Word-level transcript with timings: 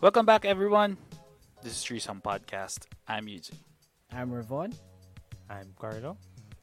Welcome 0.00 0.24
back, 0.24 0.48
everyone. 0.48 0.96
This 1.60 1.76
is 1.76 1.84
Threesome 1.84 2.24
Podcast. 2.24 2.88
I'm 3.04 3.28
Yuji. 3.28 3.52
I'm 4.08 4.32
Ravon. 4.32 4.72
I'm 5.44 5.76
Carlo. 5.76 6.16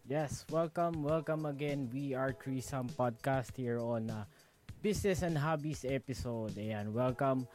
Yes, 0.10 0.42
welcome, 0.50 1.06
welcome 1.06 1.46
again. 1.46 1.86
We 1.94 2.18
are 2.18 2.34
Threesome 2.34 2.90
Podcast 2.98 3.54
here 3.54 3.78
on 3.78 4.10
uh, 4.10 4.26
Business 4.82 5.22
and 5.22 5.38
Hobbies 5.38 5.86
episode. 5.86 6.58
Ayan, 6.58 6.98
welcome. 6.98 7.46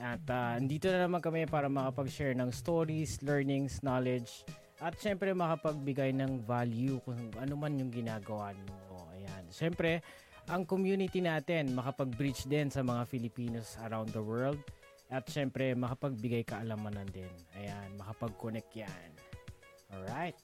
At 0.00 0.24
uh, 0.24 0.56
andito 0.56 0.88
na 0.88 1.04
naman 1.04 1.20
kami 1.20 1.44
para 1.44 1.68
makapag-share 1.68 2.32
ng 2.32 2.48
stories, 2.48 3.20
learnings, 3.20 3.84
knowledge, 3.84 4.40
at 4.80 4.96
syempre 4.96 5.36
makapagbigay 5.36 6.16
ng 6.16 6.48
value 6.48 6.96
kung 7.04 7.28
ano 7.36 7.60
man 7.60 7.76
yung 7.76 7.92
ginagawa 7.92 8.56
ninyo. 8.56 9.20
Ayan. 9.20 9.44
Syempre, 9.52 10.00
ang 10.48 10.64
community 10.64 11.20
natin 11.20 11.76
makapag-bridge 11.76 12.48
din 12.48 12.72
sa 12.72 12.80
mga 12.80 13.04
Filipinos 13.04 13.76
around 13.84 14.16
the 14.16 14.24
world. 14.24 14.56
At 15.06 15.26
syempre, 15.30 15.70
makapagbigay 15.78 16.42
kaalamanan 16.42 17.06
din. 17.14 17.30
Ayan, 17.54 17.94
makapag-connect 17.94 18.70
yan. 18.74 19.10
Alright. 19.94 20.34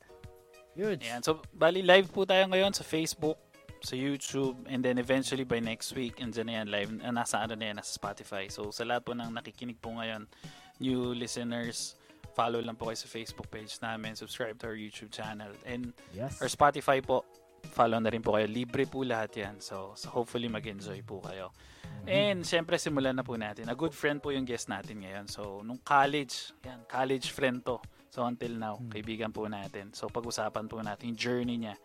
Huge. 0.79 1.03
Ayan, 1.05 1.21
so 1.21 1.43
bali 1.51 1.83
live 1.83 2.09
po 2.09 2.23
tayo 2.23 2.47
ngayon 2.47 2.71
sa 2.71 2.87
Facebook, 2.87 3.37
sa 3.83 3.99
YouTube, 3.99 4.55
and 4.71 4.79
then 4.81 4.97
eventually 5.03 5.43
by 5.43 5.59
next 5.59 5.91
week, 5.99 6.23
and 6.23 6.31
na 6.47 6.63
yan 6.63 6.67
live, 6.71 6.91
uh, 7.03 7.11
nasa 7.11 7.43
ano 7.43 7.59
na 7.59 7.75
yan, 7.75 7.77
nasa 7.83 7.91
Spotify. 7.91 8.47
So 8.47 8.71
sa 8.71 8.87
lahat 8.87 9.03
po 9.03 9.13
ng 9.13 9.35
nakikinig 9.35 9.83
po 9.83 9.99
ngayon, 9.99 10.31
new 10.79 11.11
listeners, 11.13 11.99
follow 12.33 12.63
lang 12.63 12.79
po 12.79 12.89
kayo 12.89 12.97
sa 13.03 13.11
Facebook 13.11 13.51
page 13.51 13.75
namin, 13.83 14.15
subscribe 14.15 14.55
to 14.63 14.71
our 14.71 14.79
YouTube 14.79 15.11
channel, 15.11 15.51
and 15.67 15.91
Yes. 16.15 16.39
our 16.39 16.49
Spotify 16.49 17.03
po, 17.03 17.27
follow 17.71 17.99
na 18.03 18.11
rin 18.11 18.21
po 18.21 18.35
kayo. 18.35 18.51
Libre 18.51 18.85
po 18.91 19.07
lahat 19.07 19.33
yan. 19.39 19.55
So, 19.63 19.95
so 19.95 20.11
hopefully 20.11 20.51
mag-enjoy 20.51 21.01
po 21.07 21.23
kayo. 21.23 21.55
And 22.03 22.43
syempre 22.43 22.83
simulan 22.83 23.15
na 23.15 23.23
po 23.23 23.39
natin. 23.39 23.71
A 23.71 23.79
good 23.79 23.95
friend 23.95 24.19
po 24.19 24.35
yung 24.35 24.43
guest 24.43 24.67
natin 24.67 25.07
ngayon. 25.07 25.31
So, 25.31 25.63
nung 25.63 25.79
college, 25.87 26.51
yan, 26.67 26.83
college 26.91 27.31
friend 27.31 27.63
to. 27.63 27.79
So, 28.11 28.27
until 28.27 28.59
now, 28.59 28.77
kaibigan 28.91 29.31
po 29.31 29.47
natin. 29.47 29.95
So, 29.95 30.11
pag-usapan 30.11 30.67
po 30.67 30.83
natin 30.83 31.15
yung 31.15 31.21
journey 31.21 31.57
niya. 31.63 31.79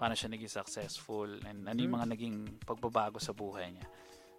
Paano 0.00 0.16
siya 0.16 0.32
naging 0.32 0.48
successful 0.48 1.28
and 1.44 1.68
ano 1.68 1.78
yung 1.78 1.94
mga 1.94 2.08
naging 2.16 2.36
pagbabago 2.64 3.20
sa 3.20 3.36
buhay 3.36 3.68
niya. 3.76 3.86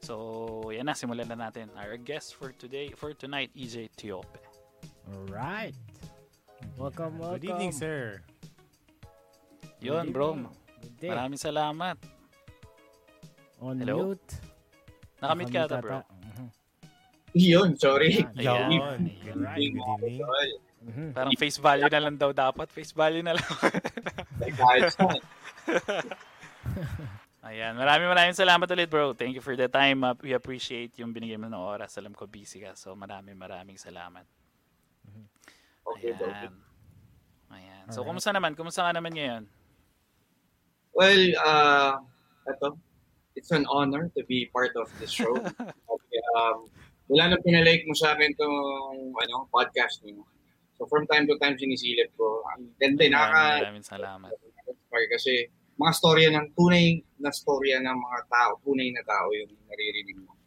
So, 0.02 0.74
yan 0.74 0.90
na, 0.90 0.98
simulan 0.98 1.30
na 1.30 1.38
natin. 1.38 1.70
Our 1.78 2.02
guest 2.02 2.34
for 2.34 2.50
today, 2.58 2.90
for 2.98 3.14
tonight, 3.14 3.54
EJ 3.54 3.94
Tiope. 3.94 4.42
Alright. 5.06 5.78
Welcome, 6.82 7.22
welcome. 7.22 7.38
Good 7.38 7.46
evening, 7.46 7.72
sir. 7.78 8.26
Yun, 9.82 10.10
bro. 10.10 10.50
Good 10.82 10.96
day. 10.98 11.10
Maraming 11.14 11.38
salamat. 11.38 11.98
On 13.62 13.78
Hello? 13.78 14.12
mute. 14.12 14.30
Nakamit 15.22 15.48
ka 15.54 15.70
ata, 15.70 15.78
Nakamute 15.78 15.86
bro. 15.86 16.00
Mhm. 16.02 16.48
Yun, 17.32 17.70
sorry. 17.78 18.12
Ayan. 18.36 18.68
Good, 18.68 18.82
Alright. 19.38 19.62
good 19.62 19.62
evening. 19.62 20.60
Mhm. 20.82 21.14
Parang 21.14 21.38
face 21.38 21.62
value 21.62 21.86
na 21.86 22.02
lang 22.02 22.18
daw 22.18 22.34
dapat. 22.34 22.68
Face 22.74 22.90
value 22.90 23.22
na 23.22 23.38
lang. 23.38 23.46
Ayan. 27.46 27.74
Maraming 27.78 28.10
maraming 28.10 28.38
salamat 28.38 28.66
ulit, 28.66 28.90
bro. 28.90 29.14
Thank 29.14 29.38
you 29.38 29.44
for 29.46 29.54
the 29.54 29.70
time. 29.70 30.02
Uh, 30.02 30.18
we 30.26 30.34
appreciate 30.34 30.98
yung 30.98 31.14
binigay 31.14 31.38
mo 31.38 31.46
ng 31.46 31.58
oras. 31.58 31.98
Alam 32.02 32.18
ko 32.18 32.26
busy 32.26 32.66
ka. 32.66 32.74
So, 32.74 32.98
maraming 32.98 33.38
maraming 33.38 33.78
salamat. 33.78 34.26
Okay, 35.86 36.14
okay. 36.18 36.50
Ayan. 36.50 36.54
Ayan. 37.54 37.86
So, 37.94 38.02
kumusta 38.02 38.34
naman? 38.34 38.58
Kumusta 38.58 38.82
ka 38.86 38.92
naman 38.94 39.14
ngayon? 39.14 39.46
Well, 41.02 41.24
uh, 41.42 41.98
ito, 42.46 42.78
it's 43.34 43.50
an 43.50 43.66
honor 43.66 44.14
to 44.14 44.22
be 44.30 44.54
part 44.54 44.78
of 44.78 44.86
this 45.02 45.10
show. 45.10 45.34
okay, 45.98 46.22
um, 46.38 46.70
wala 47.10 47.34
nang 47.34 47.42
pinalike 47.42 47.90
mo 47.90 47.98
sa 47.98 48.14
akin 48.14 48.30
tong 48.38 48.58
ano, 49.18 49.50
podcast 49.50 50.06
niyo. 50.06 50.22
So 50.78 50.86
from 50.86 51.10
time 51.10 51.26
to 51.26 51.42
time 51.42 51.58
sinisilip 51.58 52.14
ko. 52.14 52.46
Ang 52.54 52.70
ganda, 52.78 53.10
nakaka 53.10 53.66
maraming 53.66 53.82
salamat. 53.82 54.30
kasi 55.10 55.50
mga 55.82 55.94
storya 55.98 56.30
ng 56.38 56.54
tunay 56.54 57.02
na 57.18 57.34
storya 57.34 57.82
ng 57.82 57.98
mga 57.98 58.20
tao, 58.30 58.62
tunay 58.62 58.94
na 58.94 59.02
tao 59.02 59.26
yung 59.34 59.50
naririnig 59.74 60.22
mo. 60.22 60.38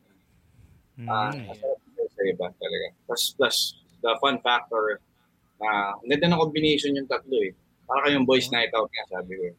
Ah, 1.11 1.35
Mm. 1.35 1.51
yun 1.99 2.07
sa 2.15 2.23
iba 2.23 2.47
talaga. 2.55 2.87
Plus, 3.11 3.35
plus 3.35 3.57
the 4.07 4.15
fun 4.23 4.39
factor 4.39 5.03
na 5.59 5.99
ang 5.99 6.07
ganda 6.07 6.31
ng 6.31 6.39
combination 6.39 6.95
yung 6.95 7.11
tatlo 7.11 7.43
eh. 7.43 7.51
Para 7.91 8.07
kayong 8.07 8.23
boys 8.23 8.47
night 8.55 8.71
out 8.79 8.87
nga 8.95 9.19
sabi 9.19 9.35
ko. 9.35 9.51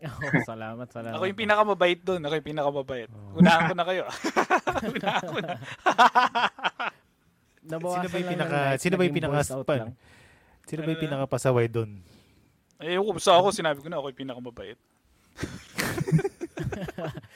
Oh, 0.00 0.40
salamat, 0.50 0.88
salamat. 0.88 1.16
Ako 1.16 1.24
yung 1.28 1.40
pinakamabait 1.40 2.00
doon. 2.00 2.20
Ako 2.24 2.34
yung 2.40 2.48
pinakamabait. 2.48 3.08
Oh. 3.12 3.36
Unahan 3.36 3.62
ko 3.68 3.74
na 3.76 3.84
kayo. 3.84 4.02
Unahan 4.96 5.24
ko 5.28 5.38
na. 5.38 5.54
Nabawasan 7.60 8.00
Sino 8.04 8.08
ba 8.08 8.16
yung 8.16 8.24
lang 8.24 8.24
ng 8.24 8.32
pinaka- 8.32 8.64
night, 8.64 8.80
sino 8.80 8.94
ba 8.96 9.02
yung 9.04 9.16
pinaka- 9.16 9.64
pan- 9.64 9.80
lang. 9.84 9.92
Sino 10.64 10.80
ba 10.80 10.88
yung 10.88 11.00
na? 11.00 11.06
pinakapasaway 11.06 11.66
doon? 11.68 11.90
Eh, 12.80 12.96
yung 12.96 13.12
sa 13.20 13.36
ako, 13.36 13.52
sinabi 13.52 13.84
ko 13.84 13.88
na 13.92 14.00
ako 14.00 14.08
yung 14.08 14.20
pinakamabait. 14.24 14.78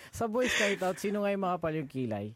Sa 0.09 0.25
boys 0.25 0.55
night 0.57 0.81
out, 0.81 0.97
sino 0.97 1.21
nga 1.21 1.35
yung 1.35 1.45
makapal 1.45 1.75
yung 1.75 1.91
kilay? 1.91 2.33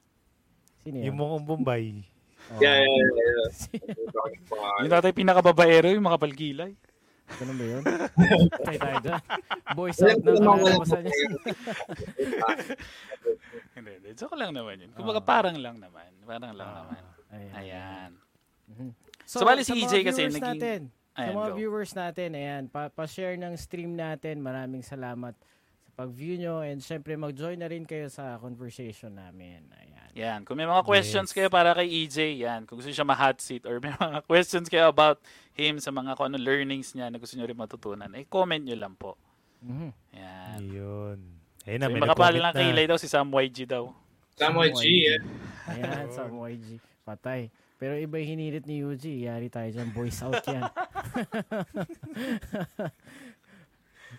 Sino 0.83 0.97
yun? 0.99 1.05
Yung 1.09 1.17
mong 1.17 1.47
Bombay. 1.47 2.05
Oh, 2.49 2.61
Yeah, 2.61 2.81
yeah, 2.81 2.89
yeah. 2.91 3.49
yeah. 3.73 4.83
Yung 4.83 4.93
tatay 4.93 5.13
pinakababaero, 5.13 5.93
yung 5.93 6.05
mga 6.05 6.21
palgilay. 6.21 6.73
Ganun 7.31 7.55
ba 7.55 7.65
yun? 7.67 7.83
Patay 8.51 8.77
tayo 8.77 8.97
dyan. 9.01 9.21
Boys 9.73 9.99
Alam 9.99 10.09
out 10.09 10.19
na 10.19 10.31
kalalabasan 10.33 11.01
niya. 11.03 11.17
Hindi, 13.75 13.91
hindi. 13.95 14.09
Joke 14.13 14.35
lang 14.35 14.51
naman 14.51 14.75
yun. 14.79 14.91
Kumbaga 14.93 15.21
parang 15.21 15.55
lang 15.55 15.77
naman. 15.77 16.09
Parang 16.23 16.53
lang 16.53 16.67
Ah, 16.67 16.77
naman. 16.83 17.01
Ayan. 17.29 17.53
Ayan. 17.55 18.11
Mhm. 18.67 18.91
So, 19.23 19.43
bali 19.43 19.61
sa 19.61 19.73
si 19.73 19.73
mga 19.77 19.85
EJ 19.85 19.95
kasi 20.03 20.21
viewers 20.23 20.35
naging- 20.35 20.47
Natin, 20.51 20.81
sa 20.89 21.19
Ayan, 21.19 21.35
mga 21.35 21.49
go. 21.49 21.57
viewers 21.57 21.93
natin, 21.93 22.29
ayan, 22.33 22.63
pa- 22.67 22.89
pa-share 22.89 23.37
ng 23.37 23.55
stream 23.55 23.93
natin. 23.93 24.39
Maraming 24.39 24.81
salamat 24.81 25.35
sa 25.35 25.58
pag-view 25.99 26.39
nyo. 26.39 26.63
And 26.63 26.79
syempre, 26.79 27.15
mag-join 27.15 27.59
na 27.59 27.67
rin 27.67 27.83
kayo 27.83 28.07
sa 28.07 28.39
conversation 28.39 29.13
namin. 29.13 29.67
Ayan. 29.75 30.09
Yan. 30.15 30.39
Kung 30.43 30.55
may 30.55 30.65
mga 30.65 30.83
questions 30.83 31.29
Yes. 31.29 31.35
kayo 31.35 31.47
para 31.49 31.75
kay 31.75 31.87
EJ, 31.87 32.39
yan. 32.39 32.65
Kung 32.65 32.79
gusto 32.79 32.87
niyo 32.87 32.97
siya 32.97 33.05
ma-hot 33.05 33.39
seat 33.39 33.63
or 33.67 33.77
may 33.79 33.91
mga 34.01 34.23
questions 34.25 34.67
kayo 34.67 34.87
about 34.87 35.19
him 35.53 35.77
sa 35.77 35.91
mga 35.91 36.15
kung 36.15 36.29
ano 36.29 36.37
learnings 36.39 36.93
niya 36.93 37.07
na 37.07 37.19
gusto 37.19 37.35
niyo 37.35 37.45
rin 37.45 37.55
matutunan, 37.55 38.09
eh 38.15 38.25
comment 38.25 38.63
niyo 38.63 38.79
lang 38.79 38.95
po. 38.95 39.15
Mhm. 39.59 39.91
Yan. 40.15 40.59
Yun. 40.65 41.19
Ayun 41.67 41.77
na, 41.77 41.85
So, 41.85 41.89
may 41.89 41.93
yung 41.93 42.01
makapal 42.07 42.31
nag-comment 42.31 42.41
lang 42.41 42.53
na. 42.55 42.59
kilay 42.63 42.85
daw 42.87 42.97
si 42.97 43.07
Sam 43.07 43.27
YG 43.29 43.57
daw. 43.67 43.85
Samuel 44.39 44.71
G, 44.71 44.83
eh. 45.05 45.19
Ayan, 45.67 46.07
sa 46.15 46.23
YG. 46.25 46.79
Patay. 47.03 47.51
Pero 47.75 47.95
iba 47.95 48.19
yung 48.19 48.31
hinirit 48.33 48.65
ni 48.67 48.83
Yuji. 48.83 49.27
Yari 49.27 49.47
tayo 49.47 49.67
dyan. 49.67 49.91
Boys 49.91 50.19
out 50.19 50.43
yan. 50.43 50.63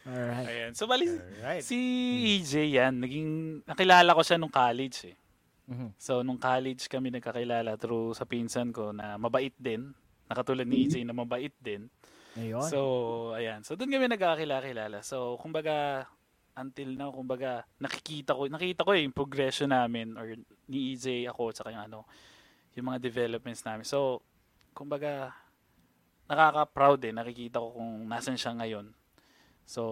Alright. 0.07 0.47
Ayan. 0.47 0.71
So, 0.75 0.87
bali, 0.87 1.07
Alright. 1.07 1.63
si 1.63 1.77
EJ 2.39 2.79
yan, 2.79 3.03
naging, 3.03 3.61
nakilala 3.67 4.15
ko 4.15 4.21
siya 4.23 4.39
nung 4.39 4.53
college 4.53 5.11
eh. 5.11 5.17
Mhm. 5.69 5.93
So, 6.01 6.25
nung 6.25 6.41
college 6.41 6.89
kami 6.89 7.13
nagkakilala 7.13 7.77
through 7.77 8.17
sa 8.17 8.25
pinsan 8.25 8.73
ko 8.73 8.89
na 8.89 9.19
mabait 9.21 9.53
din. 9.59 9.93
Nakatulad 10.29 10.65
ni 10.65 10.85
EJ 10.85 11.05
na 11.05 11.13
mabait 11.13 11.53
din. 11.61 11.89
Ayun. 12.37 12.65
So, 12.65 12.79
ayan. 13.37 13.61
So, 13.65 13.73
doon 13.77 13.89
kami 13.93 14.09
nagkakilala-kilala. 14.09 15.01
So, 15.05 15.37
kumbaga, 15.41 16.05
until 16.57 16.89
now, 16.93 17.09
kumbaga, 17.13 17.65
nakikita 17.77 18.33
ko, 18.33 18.45
nakita 18.49 18.85
ko 18.85 18.93
eh, 18.93 19.05
yung 19.05 19.15
progression 19.15 19.69
namin 19.69 20.13
or 20.17 20.37
ni 20.69 20.93
EJ, 20.93 21.29
ako, 21.29 21.53
tsaka 21.53 21.69
yung 21.73 21.85
ano, 21.85 22.05
yung 22.77 22.89
mga 22.93 23.01
developments 23.01 23.65
namin. 23.65 23.85
So, 23.85 24.21
kumbaga, 24.73 25.33
nakaka-proud 26.29 27.01
eh. 27.09 27.13
Nakikita 27.13 27.57
ko 27.61 27.77
kung 27.77 28.05
nasan 28.05 28.37
siya 28.37 28.53
ngayon. 28.53 28.93
So, 29.69 29.83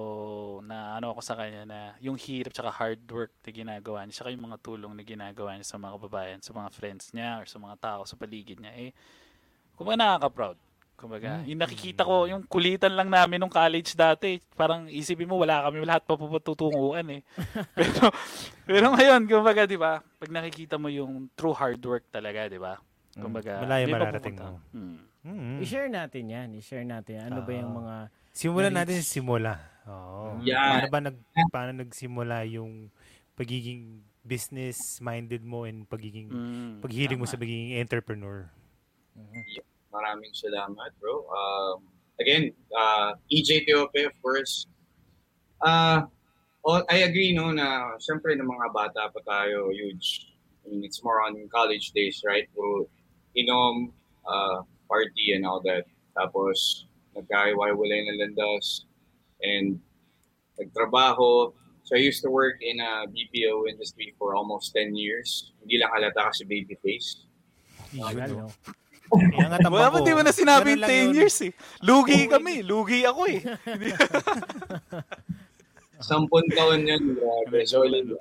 na 0.66 0.98
ano 0.98 1.14
ako 1.14 1.22
sa 1.22 1.38
kanya 1.38 1.62
na 1.70 1.80
yung 2.02 2.18
hirap 2.18 2.50
tsaka 2.50 2.74
hard 2.74 3.06
work 3.14 3.30
na 3.46 3.52
ginagawa 3.54 4.02
niya, 4.02 4.18
tsaka 4.18 4.34
yung 4.34 4.50
mga 4.50 4.58
tulong 4.66 4.94
na 4.98 5.06
ginagawa 5.06 5.54
niya 5.54 5.70
sa 5.70 5.78
mga 5.78 5.94
kababayan, 6.02 6.40
sa 6.42 6.50
mga 6.50 6.70
friends 6.74 7.14
niya, 7.14 7.38
or 7.38 7.46
sa 7.46 7.62
mga 7.62 7.78
tao 7.78 8.02
sa 8.10 8.18
paligid 8.18 8.58
niya, 8.58 8.74
eh, 8.74 8.90
kumbaga 9.78 10.02
nakaka-proud. 10.02 10.58
Kumbaga, 10.98 11.46
yung 11.46 11.62
nakikita 11.62 12.02
ko, 12.02 12.26
yung 12.26 12.42
kulitan 12.50 12.98
lang 12.98 13.14
namin 13.14 13.38
nung 13.38 13.54
college 13.54 13.94
dati, 13.94 14.42
parang 14.58 14.90
isipin 14.90 15.30
mo, 15.30 15.38
wala 15.38 15.70
kami 15.70 15.86
lahat 15.86 16.10
pa 16.10 16.18
pututunguan 16.18 17.06
eh. 17.14 17.22
pero, 17.78 18.10
pero 18.66 18.86
ngayon, 18.98 19.30
kumbaga, 19.30 19.70
di 19.70 19.78
ba, 19.78 20.02
pag 20.02 20.32
nakikita 20.34 20.82
mo 20.82 20.90
yung 20.90 21.30
true 21.38 21.54
hard 21.54 21.78
work 21.86 22.10
talaga, 22.10 22.50
di 22.50 22.58
ba? 22.58 22.82
Kumbaga, 23.14 23.62
Malayo 23.62 23.86
di 23.86 23.94
ba 23.94 23.98
mararating 24.02 24.38
pupunta? 24.42 24.58
mo. 24.58 24.74
Hmm. 24.74 24.98
Mm. 25.28 25.60
I-share 25.62 25.90
natin 25.92 26.24
yan. 26.34 26.50
I-share 26.58 26.88
natin. 26.88 27.30
Ano 27.30 27.46
ba 27.46 27.52
yung 27.54 27.74
Ah. 27.74 27.78
mga... 27.78 27.96
Simulan 28.38 28.70
Na-reach. 28.70 29.02
natin 29.02 29.02
simula. 29.02 29.54
Oo. 29.90 30.38
Yeah. 30.46 30.62
Paano 30.62 30.88
ba 30.88 31.00
nag 31.02 31.18
paano 31.50 31.72
nagsimula 31.76 32.46
yung 32.46 32.94
pagiging 33.34 33.98
business 34.22 34.78
minded 35.00 35.42
mo 35.42 35.66
and 35.66 35.90
pagiging 35.90 36.30
Mm, 36.30 36.84
paghiling 36.84 37.18
mo 37.18 37.26
tama. 37.26 37.34
sa 37.34 37.40
pagiging 37.40 37.80
entrepreneur? 37.80 38.46
Maraming 39.90 40.30
salamat, 40.32 40.92
bro. 41.00 41.26
Um, 41.26 41.90
again, 42.20 42.54
uh, 42.72 43.18
EJ 43.28 43.66
Teope, 43.66 44.06
of 44.06 44.14
course. 44.22 44.68
Uh, 45.58 46.06
oh, 46.62 46.84
I 46.86 47.08
agree, 47.08 47.34
no, 47.34 47.50
na 47.50 47.98
syempre 47.98 48.38
ng 48.38 48.46
mga 48.46 48.68
bata 48.70 49.10
pa 49.10 49.22
tayo, 49.26 49.74
huge. 49.74 50.30
I 50.62 50.70
mean, 50.70 50.84
it's 50.84 51.02
more 51.02 51.24
on 51.24 51.34
college 51.50 51.96
days, 51.96 52.22
right? 52.22 52.46
Puro 52.54 52.86
inom, 53.34 53.90
uh, 54.22 54.62
party 54.86 55.34
and 55.34 55.48
all 55.48 55.64
that. 55.64 55.88
Tapos, 56.14 56.86
nagkaiwalay 57.18 58.00
ng 58.06 58.18
landas 58.22 58.86
and 59.42 59.82
nagtrabaho. 60.62 61.52
So 61.84 61.96
I 61.96 62.04
used 62.04 62.22
to 62.24 62.30
work 62.30 62.60
in 62.62 62.80
a 62.80 63.08
BPO 63.08 63.70
industry 63.70 64.14
for 64.20 64.36
almost 64.36 64.76
10 64.76 64.94
years. 64.94 65.52
Hindi 65.64 65.80
lang 65.80 65.90
halata 65.96 66.30
kasi 66.30 66.44
baby 66.44 66.76
face. 66.84 67.26
Tagal, 67.96 68.36
no? 68.36 68.52
Kaya 69.08 69.48
nga 69.48 69.72
Wala 69.72 69.88
mo, 69.88 70.04
di 70.04 70.12
mo 70.12 70.20
na 70.20 70.36
sinabi 70.36 70.76
Ganun 70.76 70.84
yung 70.84 70.84
lang 70.84 70.92
10 70.92 71.00
yun. 71.00 71.12
years 71.16 71.38
eh. 71.48 71.52
Lugi 71.80 72.28
kami. 72.28 72.60
Lugi 72.60 73.08
ako 73.08 73.22
eh. 73.32 73.40
Sampun 76.12 76.44
taon 76.52 76.84
yun, 76.84 77.16
grabe. 77.16 77.64
Solid. 77.64 78.20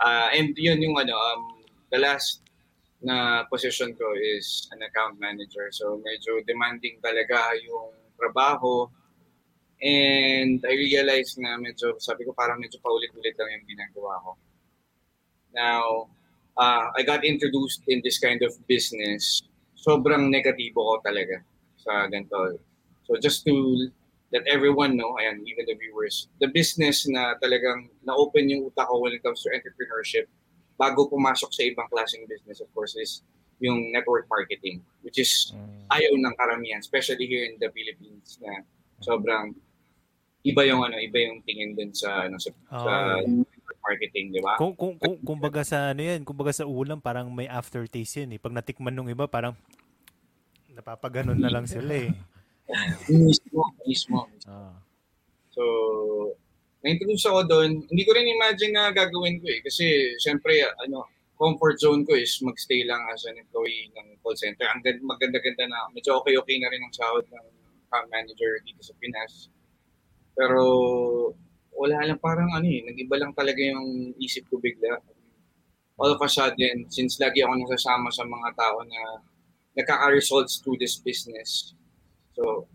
Ah, 0.00 0.32
and 0.32 0.56
yun 0.56 0.80
yung 0.80 0.96
ano, 0.96 1.12
um, 1.12 1.60
the 1.92 2.00
last 2.00 2.40
na 3.00 3.44
position 3.48 3.92
ko 3.96 4.04
is 4.16 4.68
an 4.72 4.80
account 4.84 5.16
manager. 5.20 5.68
So 5.72 6.00
medyo 6.00 6.44
demanding 6.44 7.00
talaga 7.00 7.56
yung 7.60 7.92
trabaho. 8.20 8.92
And 9.80 10.60
I 10.60 10.76
realized 10.76 11.40
na 11.40 11.56
medyo, 11.56 11.96
sabi 11.96 12.28
ko 12.28 12.36
parang 12.36 12.60
medyo 12.60 12.76
paulit-ulit 12.84 13.32
lang 13.40 13.48
yung 13.56 13.66
ginagawa 13.66 14.20
ko. 14.20 14.30
Now, 15.56 16.12
uh, 16.60 16.92
I 16.92 17.00
got 17.00 17.24
introduced 17.24 17.80
in 17.88 18.04
this 18.04 18.20
kind 18.20 18.44
of 18.44 18.52
business. 18.68 19.40
Sobrang 19.80 20.28
negatibo 20.28 20.84
ko 20.84 20.94
talaga 21.00 21.40
sa 21.80 22.04
ganito. 22.12 22.60
So 23.08 23.16
just 23.16 23.42
to 23.48 23.88
let 24.30 24.44
everyone 24.46 25.00
know, 25.00 25.16
ayan, 25.16 25.42
even 25.48 25.64
the 25.64 25.74
viewers, 25.80 26.28
the 26.38 26.52
business 26.52 27.08
na 27.08 27.34
talagang 27.40 27.88
na-open 28.04 28.52
yung 28.52 28.68
utak 28.68 28.86
ko 28.86 29.00
when 29.00 29.16
it 29.16 29.24
comes 29.24 29.42
to 29.42 29.50
entrepreneurship 29.50 30.28
bago 30.80 31.04
pumasok 31.12 31.50
sa 31.52 31.62
ibang 31.68 31.88
klaseng 31.92 32.24
business, 32.24 32.64
of 32.64 32.72
course, 32.72 32.96
is 32.96 33.20
yung 33.60 33.92
network 33.92 34.24
marketing, 34.26 34.80
which 35.04 35.20
is 35.20 35.52
Mm. 35.52 35.84
ayaw 35.92 36.12
ng 36.16 36.34
karamihan, 36.36 36.80
especially 36.80 37.28
here 37.28 37.44
in 37.44 37.60
the 37.60 37.68
Philippines 37.70 38.40
na 38.40 38.64
sobrang 39.04 39.52
iba 40.40 40.64
yung 40.64 40.80
ano, 40.80 40.96
iba 40.96 41.20
yung 41.20 41.44
tingin 41.44 41.76
din 41.76 41.92
sa 41.92 42.24
ano 42.24 42.40
sa, 42.40 42.48
sa 42.72 42.92
Oo. 43.20 43.44
network 43.44 43.80
marketing, 43.84 44.32
di 44.32 44.40
ba? 44.40 44.56
Kung, 44.56 44.72
kung, 44.72 44.96
kung, 44.96 45.20
kumbaga 45.20 45.60
sa 45.60 45.92
ano 45.92 46.00
yan, 46.00 46.24
kumbaga 46.24 46.52
sa 46.56 46.64
ulam, 46.64 47.00
parang 47.00 47.28
may 47.28 47.48
aftertaste 47.48 48.24
yan 48.24 48.36
eh. 48.36 48.40
Pag 48.40 48.56
natikman 48.56 48.96
nung 48.96 49.12
iba, 49.12 49.28
parang 49.28 49.52
napapaganon 50.72 51.36
na 51.36 51.52
lang 51.52 51.68
sila 51.68 52.08
eh. 52.08 52.12
Mismo, 53.10 53.66
mismo. 53.82 54.30
Ah. 54.46 54.78
So, 55.50 55.62
na-introduce 56.80 57.26
ako 57.26 57.40
doon. 57.50 57.70
Hindi 57.90 58.02
ko 58.06 58.14
rin 58.14 58.30
imagine 58.30 58.72
na 58.72 58.94
gagawin 58.94 59.42
ko 59.42 59.46
eh. 59.50 59.58
Kasi, 59.66 60.14
syempre, 60.22 60.54
ano, 60.78 61.02
comfort 61.40 61.80
zone 61.80 62.04
ko 62.04 62.12
is 62.12 62.36
magstay 62.44 62.84
lang 62.84 63.00
as 63.08 63.24
an 63.24 63.40
employee 63.40 63.88
ng 63.96 64.20
call 64.20 64.36
center. 64.36 64.68
Ang 64.68 64.84
ganda, 64.84 65.00
maganda-ganda 65.00 65.64
na, 65.72 65.88
medyo 65.96 66.20
okay-okay 66.20 66.60
na 66.60 66.68
rin 66.68 66.84
ang 66.84 66.92
sahod 66.92 67.24
ng 67.24 67.46
account 67.88 68.08
manager 68.12 68.60
dito 68.68 68.84
sa 68.84 68.92
Pinas. 69.00 69.48
Pero, 70.36 70.60
wala 71.72 72.04
lang 72.04 72.20
parang 72.20 72.52
ano 72.52 72.68
eh, 72.68 72.84
nag-iba 72.84 73.16
lang 73.16 73.32
talaga 73.32 73.56
yung 73.56 74.12
isip 74.20 74.44
ko 74.52 74.60
bigla. 74.60 75.00
All 75.96 76.12
of 76.12 76.20
a 76.20 76.28
sudden, 76.28 76.84
since 76.92 77.16
lagi 77.16 77.40
ako 77.40 77.56
nasasama 77.56 78.12
sa 78.12 78.28
mga 78.28 78.48
tao 78.52 78.84
na 78.84 79.24
nagkaka-results 79.80 80.60
through 80.60 80.76
this 80.76 81.00
business. 81.00 81.72
So, 82.36 82.68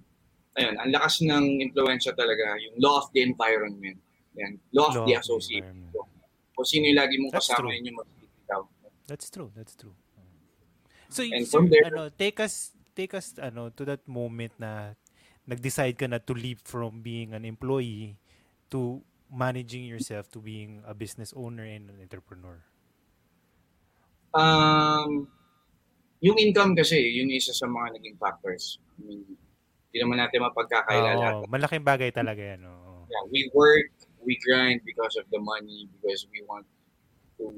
ayun, 0.57 0.73
ang 0.81 0.89
lakas 0.89 1.21
ng 1.21 1.61
impluensya 1.69 2.17
talaga, 2.17 2.57
yung 2.65 2.81
law 2.81 3.05
of 3.05 3.13
the 3.13 3.21
environment. 3.21 4.01
Yan, 4.41 4.57
law 4.73 4.89
of 4.89 4.95
Law 4.99 5.05
the 5.05 5.15
association. 5.21 5.69
environment. 5.69 5.93
Kung 6.55 6.67
sino 6.67 6.87
yung 6.89 6.97
lagi 6.97 7.15
mong 7.21 7.33
That's 7.35 7.45
kasama, 7.45 7.69
true. 7.69 7.77
yun 7.77 7.93
yung. 7.93 7.99
That's 9.05 9.29
true, 9.29 9.53
that's 9.53 9.77
true. 9.77 9.93
So, 11.09 11.21
And 11.21 11.45
from 11.45 11.69
there- 11.69 11.85
ano, 11.85 12.09
take 12.09 12.41
us 12.41 12.73
take 12.95 13.13
us 13.13 13.35
ano 13.37 13.69
to 13.75 13.83
that 13.85 14.01
moment 14.09 14.55
na 14.57 14.95
nag-decide 15.45 15.93
ka 15.99 16.09
na 16.09 16.17
to 16.17 16.33
leap 16.33 16.63
from 16.65 17.05
being 17.05 17.37
an 17.37 17.45
employee 17.45 18.17
to 18.73 19.05
managing 19.29 19.85
yourself 19.85 20.25
to 20.33 20.41
being 20.41 20.81
a 20.87 20.95
business 20.97 21.35
owner 21.37 21.61
and 21.61 21.91
an 21.91 22.01
entrepreneur. 22.01 22.65
Um, 24.33 25.29
yung 26.19 26.37
income 26.41 26.73
kasi, 26.73 26.97
yun 26.97 27.29
yung 27.29 27.37
isa 27.37 27.53
sa 27.53 27.69
mga 27.69 28.01
naging 28.01 28.17
factors. 28.17 28.81
I 28.97 29.05
mean, 29.05 29.21
hindi 29.93 29.97
naman 30.01 30.17
natin 30.19 30.43
mapagkakaila 30.43 31.11
lahat. 31.15 31.33
Oo, 31.39 31.47
malaking 31.47 31.85
bagay 31.85 32.09
talaga 32.09 32.41
yan. 32.41 32.65
oo. 32.65 33.05
Yeah, 33.05 33.23
we 33.29 33.47
work, 33.53 33.93
we 34.25 34.35
grind 34.41 34.81
because 34.81 35.13
of 35.15 35.29
the 35.29 35.39
money, 35.39 35.85
because 35.93 36.25
we 36.33 36.41
want 36.49 36.65
to 37.37 37.53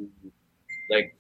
like 0.92 1.16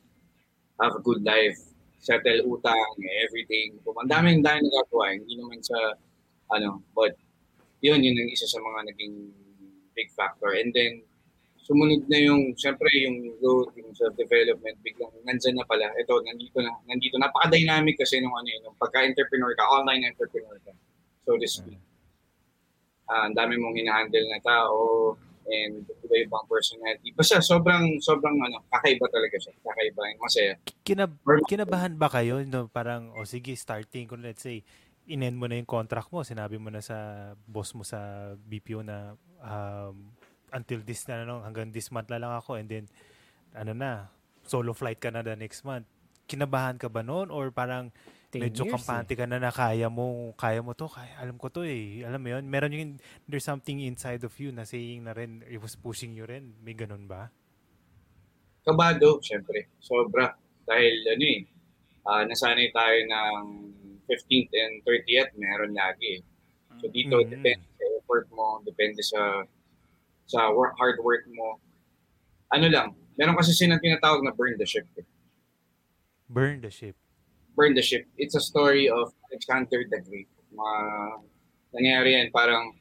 have 0.81 0.93
a 0.95 1.01
good 1.01 1.21
life, 1.25 1.57
settle 1.99 2.45
utang, 2.45 2.93
everything. 3.25 3.77
Kung 3.81 3.97
Ang 3.97 4.11
daming 4.11 4.39
daming 4.45 4.69
nagagawa, 4.69 5.17
hindi 5.17 5.33
naman 5.37 5.59
sa 5.61 5.77
ano, 6.53 6.81
but 6.95 7.13
yun, 7.81 8.01
yun 8.01 8.17
ang 8.17 8.29
isa 8.31 8.47
sa 8.47 8.61
mga 8.61 8.93
naging 8.93 9.15
big 9.93 10.09
factor. 10.13 10.53
And 10.53 10.73
then, 10.73 11.01
sumunod 11.67 12.07
na 12.07 12.19
yung, 12.23 12.55
syempre, 12.55 12.87
yung 13.03 13.37
growth, 13.43 13.75
yung 13.75 13.91
self-development, 13.91 14.79
biglang 14.81 15.11
nandyan 15.27 15.59
na 15.59 15.67
pala. 15.67 15.91
Ito, 15.99 16.23
nandito 16.23 16.63
na, 16.63 16.71
nandito. 16.87 17.19
Napaka-dynamic 17.19 17.99
kasi 17.99 18.23
nung 18.23 18.33
ano 18.33 18.47
yun, 18.47 18.61
nung 18.63 18.77
pagka-entrepreneur 18.79 19.51
ka, 19.57 19.67
online 19.67 20.07
entrepreneur 20.07 20.55
ka, 20.63 20.71
so 21.27 21.35
to 21.35 21.47
speak. 21.49 21.81
Ah, 23.07 23.27
ang 23.27 23.35
dami 23.35 23.59
mong 23.59 23.75
hinahandle 23.75 24.25
na 24.31 24.39
tao, 24.39 24.75
and 25.47 25.87
iba-ibang 26.03 26.45
personality. 26.45 27.15
Basta 27.15 27.39
sobrang, 27.39 27.97
sobrang 28.03 28.35
ano, 28.35 28.63
kakaiba 28.67 29.07
talaga 29.07 29.35
siya. 29.39 29.53
Kakaiba, 29.63 30.01
masaya. 30.19 30.53
Kinab- 30.83 31.47
kinabahan 31.47 31.95
ba 31.95 32.11
kayo? 32.11 32.43
No, 32.43 32.67
parang, 32.67 33.15
o 33.15 33.23
sige, 33.23 33.55
starting, 33.55 34.11
kung 34.11 34.23
let's 34.23 34.43
say, 34.43 34.61
in-end 35.07 35.39
mo 35.39 35.47
na 35.47 35.55
yung 35.55 35.69
contract 35.69 36.11
mo, 36.11 36.21
sinabi 36.27 36.59
mo 36.59 36.67
na 36.67 36.83
sa 36.83 37.31
boss 37.47 37.71
mo 37.71 37.87
sa 37.87 38.31
BPO 38.35 38.83
na 38.83 39.15
um, 39.39 40.11
until 40.51 40.83
this 40.83 41.07
na 41.07 41.23
ano, 41.23 41.43
hanggang 41.47 41.71
this 41.71 41.91
month 41.95 42.11
na 42.11 42.19
lang 42.19 42.35
ako 42.35 42.59
and 42.59 42.67
then 42.67 42.85
ano 43.55 43.71
na, 43.71 44.11
solo 44.47 44.75
flight 44.75 44.99
ka 44.99 45.11
na 45.11 45.23
the 45.23 45.35
next 45.35 45.63
month. 45.63 45.87
Kinabahan 46.27 46.75
ka 46.75 46.91
ba 46.91 47.03
noon 47.03 47.31
or 47.31 47.51
parang 47.51 47.91
10 47.91 48.16
medyo 48.35 48.67
years, 48.67 48.75
kampante 48.75 49.15
ka 49.15 49.23
na 49.23 49.39
na 49.39 49.55
kaya 49.55 49.87
mo, 49.87 50.35
kaya 50.35 50.59
mo 50.59 50.75
to, 50.75 50.91
kaya, 50.91 51.15
alam 51.23 51.39
ko 51.39 51.47
to 51.47 51.63
eh. 51.63 52.03
Alam 52.03 52.19
mo 52.19 52.29
yun, 52.35 52.43
meron 52.51 52.75
yung, 52.75 52.99
there's 53.23 53.47
something 53.47 53.79
inside 53.79 54.19
of 54.27 54.35
you 54.35 54.51
na 54.51 54.67
saying 54.67 55.07
na 55.07 55.15
rin, 55.15 55.39
it 55.47 55.63
was 55.63 55.79
pushing 55.79 56.11
you 56.11 56.27
rin. 56.27 56.51
May 56.59 56.75
ganun 56.75 57.07
ba? 57.07 57.31
Kabado, 58.67 59.23
syempre. 59.23 59.71
Sobra. 59.79 60.35
Dahil 60.67 60.93
ano 61.07 61.23
eh, 61.23 61.41
ah, 62.03 62.27
nasanay 62.27 62.67
tayo 62.75 62.99
ng 63.07 63.39
15th 64.03 64.51
and 64.51 64.73
30th, 64.83 65.31
meron 65.39 65.71
lagi 65.71 66.19
eh. 66.19 66.21
So 66.83 66.91
dito, 66.91 67.23
Mhm. 67.23 67.31
depende 67.31 67.63
sa 67.79 67.85
effort 67.95 68.27
mo, 68.29 68.59
depende 68.67 68.99
sa 69.01 69.47
sa 70.27 70.51
work, 70.51 70.75
hard 70.75 70.99
work 70.99 71.23
mo. 71.31 71.55
Ano 72.51 72.67
lang, 72.67 72.91
meron 73.15 73.39
kasi 73.39 73.55
silang 73.55 73.79
tinatawag 73.79 74.19
na 74.19 74.35
burn 74.35 74.59
the 74.59 74.67
ship. 74.67 74.83
eh. 74.99 75.07
Burn 76.27 76.59
the 76.59 76.67
ship. 76.67 76.99
Burn 77.57 77.73
the 77.73 77.81
ship. 77.81 78.05
It's 78.21 78.37
a 78.37 78.43
story 78.43 78.85
of 78.85 79.09
Alexander 79.33 79.81
the 79.89 79.97
Great. 80.05 80.29
Mga 80.53 80.77
nangyari 81.73 82.09
yan, 82.13 82.29
parang 82.29 82.77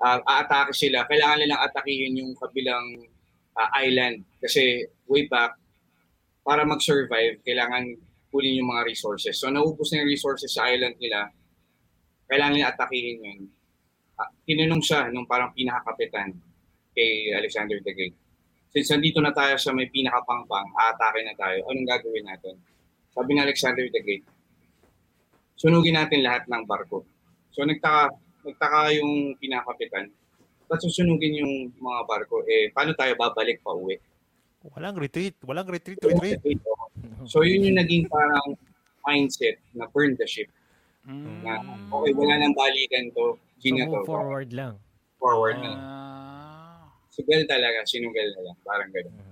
uh, 0.00 0.18
aatake 0.24 0.72
sila. 0.72 1.04
Kailangan 1.04 1.44
nilang 1.44 1.60
atakihin 1.60 2.16
yung 2.16 2.32
kabilang 2.40 3.04
ah, 3.52 3.68
island. 3.84 4.24
Kasi 4.40 4.88
way 5.04 5.28
back, 5.28 5.60
para 6.40 6.64
mag-survive, 6.64 7.44
kailangan 7.44 7.84
kunin 8.32 8.64
yung 8.64 8.72
mga 8.72 8.88
resources. 8.88 9.36
So, 9.36 9.52
naubos 9.52 9.92
na 9.92 10.00
yung 10.00 10.10
resources 10.10 10.56
sa 10.56 10.72
island 10.72 10.96
nila. 10.96 11.28
Kailangan 12.32 12.54
nila 12.56 12.72
atakihin 12.72 13.20
yun. 13.20 13.40
Uh, 14.16 14.30
tinanong 14.48 14.80
siya 14.80 15.12
nung 15.12 15.28
parang 15.28 15.52
pinakakapitan 15.52 16.32
kay 16.96 17.28
Alexander 17.36 17.76
the 17.84 17.92
Great. 17.92 18.16
Since 18.72 18.96
nandito 18.96 19.20
na 19.20 19.36
tayo 19.36 19.60
sa 19.60 19.76
may 19.76 19.92
pinakapangpang, 19.92 20.72
aatake 20.80 21.28
na 21.28 21.36
tayo, 21.36 21.60
anong 21.68 21.84
gagawin 21.84 22.24
natin? 22.24 22.56
Sabi 23.12 23.36
ni 23.36 23.40
Alexander 23.44 23.84
the 23.92 24.00
Great, 24.00 24.24
sunugin 25.60 26.00
natin 26.00 26.24
lahat 26.24 26.48
ng 26.48 26.64
barko. 26.64 27.04
So 27.52 27.62
nagtaka, 27.62 28.16
nagtaka 28.44 28.96
yung 28.96 29.36
pinakapitan, 29.36 30.08
ba't 30.66 30.80
susunugin 30.80 31.44
yung 31.44 31.54
mga 31.76 32.00
barko? 32.08 32.40
Eh, 32.48 32.72
paano 32.72 32.96
tayo 32.96 33.12
babalik 33.20 33.60
pa 33.60 33.76
uwi? 33.76 34.00
Walang 34.72 34.96
retreat. 34.96 35.36
Walang 35.44 35.68
retreat, 35.68 36.00
retreat. 36.00 36.40
So 37.22 37.46
yun 37.46 37.62
yung 37.62 37.78
naging 37.78 38.10
parang 38.10 38.58
mindset 39.06 39.58
na 39.74 39.86
burn 39.90 40.18
the 40.18 40.26
ship. 40.26 40.50
Mm. 41.06 41.42
Na, 41.42 41.58
okay, 41.90 42.14
wala 42.14 42.34
nang 42.38 42.54
balikan 42.54 43.10
to. 43.14 43.34
So, 43.34 43.62
Gina 43.62 43.86
to. 43.86 44.02
move 44.02 44.06
forward 44.06 44.50
lang. 44.54 44.78
Forward 45.18 45.58
na. 45.62 45.70
Ah. 45.74 46.82
Sugal 47.10 47.46
talaga, 47.46 47.82
sinugal 47.86 48.26
na 48.38 48.40
lang. 48.50 48.56
Parang 48.62 48.90
gano'n. 48.90 49.31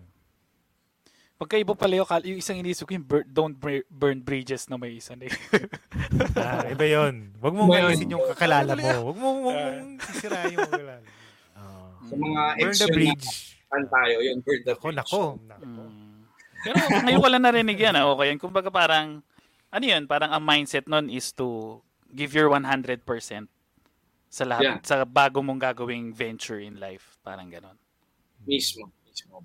Pagkaiba 1.40 1.72
pala 1.72 1.96
yung, 1.96 2.04
yung 2.04 2.38
isang 2.38 2.60
inisip 2.60 2.84
ko 2.84 2.92
yung 2.92 3.08
bur- 3.08 3.24
don't 3.24 3.56
bur- 3.56 3.88
burn 3.88 4.20
bridges 4.20 4.68
na 4.68 4.76
may 4.76 5.00
isa. 5.00 5.16
na 5.16 5.24
Ah, 6.36 6.68
iba 6.68 6.84
yun. 6.84 7.32
Huwag 7.40 7.54
mong 7.56 7.72
alisin 7.72 8.12
yung 8.12 8.28
kakalala 8.28 8.76
mo. 8.76 9.08
Huwag 9.08 9.16
mo, 9.24 9.28
huwag 9.40 9.56
mong 9.56 10.04
sisirain 10.04 10.52
yung 10.52 10.68
kakalala. 10.68 11.00
Ah. 11.56 11.96
Sa 12.04 12.14
mga 12.14 12.40
Burn 12.60 12.76
the 12.76 12.88
bridge. 12.92 13.26
na 13.72 13.86
tayo, 13.88 14.14
yun, 14.20 14.36
burn 14.44 14.60
the 14.60 14.74
Nako, 14.76 14.84
bridge. 14.84 14.98
nako. 15.00 15.20
nako. 15.48 15.64
Mm. 15.64 16.18
Pero 16.60 16.76
ngayon 17.08 17.20
ko 17.24 17.28
lang 17.32 17.42
narinig 17.42 17.78
yan. 17.80 17.96
Ah. 17.96 18.12
Okay 18.12 18.26
yan. 18.28 18.38
Kumbaga 18.38 18.68
parang 18.68 19.24
ano 19.70 19.84
yun, 19.86 20.04
parang 20.04 20.28
ang 20.28 20.44
mindset 20.44 20.84
nun 20.84 21.08
is 21.08 21.32
to 21.32 21.80
give 22.12 22.36
your 22.36 22.52
100% 22.52 23.00
sa 24.28 24.44
lahat, 24.44 24.62
Yeah. 24.62 24.78
sa 24.84 25.02
bago 25.02 25.40
mong 25.40 25.56
gagawing 25.58 26.12
venture 26.12 26.60
in 26.60 26.76
life. 26.76 27.16
Parang 27.24 27.48
ganon. 27.48 27.80
Mismo. 28.44 28.92
Mismo. 29.02 29.40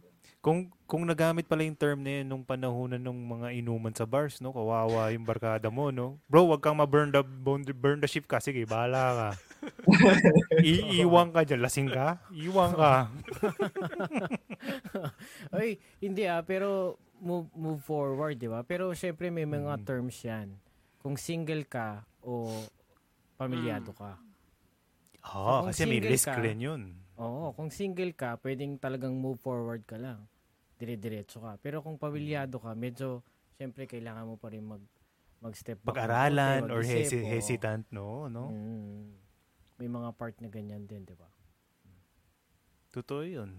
Kung 0.46 0.70
kung 0.86 1.02
nagamit 1.10 1.50
pala 1.50 1.66
yung 1.66 1.74
term 1.74 2.06
na 2.06 2.22
yun 2.22 2.30
nung 2.30 2.46
panahon 2.46 2.94
ng 3.02 3.02
mga 3.02 3.48
inuman 3.58 3.90
sa 3.98 4.06
bars, 4.06 4.38
no? 4.38 4.54
Kawawa 4.54 5.10
yung 5.10 5.26
barkada 5.26 5.74
mo, 5.74 5.90
no? 5.90 6.22
Bro, 6.30 6.54
wag 6.54 6.62
kang 6.62 6.78
ma-burn 6.78 7.10
the, 7.10 7.26
burn 7.74 7.98
the, 7.98 8.06
ship 8.06 8.30
ka. 8.30 8.38
Sige, 8.38 8.62
bahala 8.70 9.02
ka. 9.18 9.30
Iiwang 10.62 11.34
ka 11.34 11.42
dyan. 11.42 11.66
Lasing 11.66 11.90
ka? 11.90 12.22
Iwang 12.30 12.78
ka. 12.78 13.10
Ay, 15.58 15.82
hindi 15.98 16.30
ah, 16.30 16.46
pero 16.46 17.02
move, 17.18 17.50
move 17.58 17.82
forward, 17.82 18.38
di 18.38 18.46
ba? 18.46 18.62
Pero 18.62 18.94
syempre 18.94 19.34
may 19.34 19.50
mga 19.50 19.82
Mm. 19.82 19.86
terms 19.90 20.22
yan. 20.22 20.54
Kung 21.02 21.18
single 21.18 21.66
ka 21.66 22.06
o 22.22 22.46
pamilyado 23.42 23.90
Mm. 23.90 23.98
ka. 23.98 24.12
Oo, 25.34 25.66
Kung 25.66 25.74
kasi 25.74 25.90
may 25.90 26.06
risk 26.06 26.30
ka, 26.30 26.38
rin 26.38 26.62
yun. 26.62 26.82
Oo, 27.18 27.50
kung 27.58 27.74
single 27.74 28.14
ka, 28.14 28.38
pwedeng 28.46 28.78
talagang 28.78 29.18
move 29.18 29.42
forward 29.42 29.82
ka 29.90 29.98
lang. 29.98 30.22
Dire-diretso 30.76 31.40
ka. 31.40 31.56
Pero 31.64 31.80
kung 31.80 31.96
pamilyado 31.96 32.60
ka, 32.60 32.76
medyo, 32.76 33.24
syempre, 33.56 33.88
kailangan 33.88 34.28
mo 34.28 34.36
pa 34.36 34.52
rin 34.52 34.64
mag, 34.64 34.84
mag-step 35.40 35.80
back. 35.84 35.96
Pag-aralan 35.96 36.68
or 36.72 36.84
hesi- 36.84 37.24
hesitant, 37.24 37.88
no? 37.92 38.28
no? 38.28 38.52
Mm. 38.52 39.16
May 39.80 39.90
mga 39.92 40.10
part 40.16 40.36
na 40.40 40.48
ganyan 40.48 40.88
din, 40.88 41.04
di 41.04 41.16
ba? 41.16 41.28
Totoo 42.92 43.24
yun. 43.28 43.52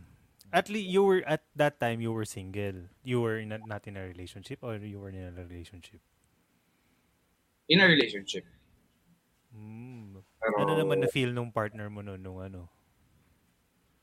At 0.53 0.71
least 0.73 0.89
you 0.89 1.03
were, 1.05 1.21
at 1.27 1.45
that 1.59 1.77
time, 1.81 2.01
you 2.01 2.13
were 2.13 2.25
single. 2.25 2.89
You 3.05 3.21
were 3.21 3.37
in 3.41 3.53
a- 3.53 3.65
not 3.65 3.85
in 3.89 3.97
a 3.97 4.05
relationship 4.05 4.65
or 4.65 4.77
you 4.81 5.01
were 5.01 5.13
in 5.13 5.21
a 5.21 5.33
relationship? 5.33 6.01
In 7.69 7.81
a 7.83 7.87
relationship. 7.89 8.47
Mm. 9.53 10.23
Pero, 10.41 10.55
Ano 10.63 10.73
naman 10.79 11.01
na 11.03 11.09
feel 11.09 11.33
nung 11.33 11.51
partner 11.51 11.89
mo 11.89 12.01
noon 12.05 12.21
nung 12.21 12.41
ano? 12.41 12.69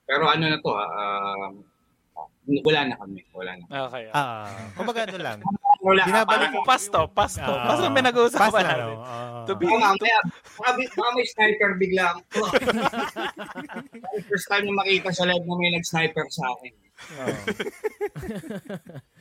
pero 0.03 0.27
ano 0.27 0.45
na 0.51 0.59
to 0.59 0.67
ha, 0.75 0.83
um, 0.83 1.63
wala 2.43 2.79
na 2.91 2.95
kami. 2.95 3.23
Wala 3.31 3.51
na. 3.55 3.63
Okay. 3.87 4.03
Ah, 4.11 4.51
kumbaga 4.75 5.05
ano 5.05 5.17
lang. 5.17 5.39
Wala. 5.83 6.07
Binabalik 6.07 6.47
Parang- 6.47 6.63
Pasto, 6.63 6.99
pasto. 7.11 7.43
Ah, 7.43 7.67
Pasto 7.67 7.83
ang 7.83 7.91
pass 7.91 7.99
pinag-uusapan 7.99 8.63
na, 8.63 8.75
no? 8.79 9.03
Ah. 9.03 9.43
To 9.43 9.51
be- 9.51 9.67
baka, 9.67 10.71
bi- 10.79 10.87
baka 10.87 11.09
may 11.11 11.27
sniper 11.27 11.69
bigla. 11.75 12.07
First 14.31 14.47
time 14.47 14.63
na 14.63 14.71
makita 14.73 15.11
sa 15.11 15.27
live 15.27 15.43
na 15.43 15.55
may 15.59 15.75
nag-sniper 15.75 16.23
sa 16.31 16.47
akin. 16.55 16.73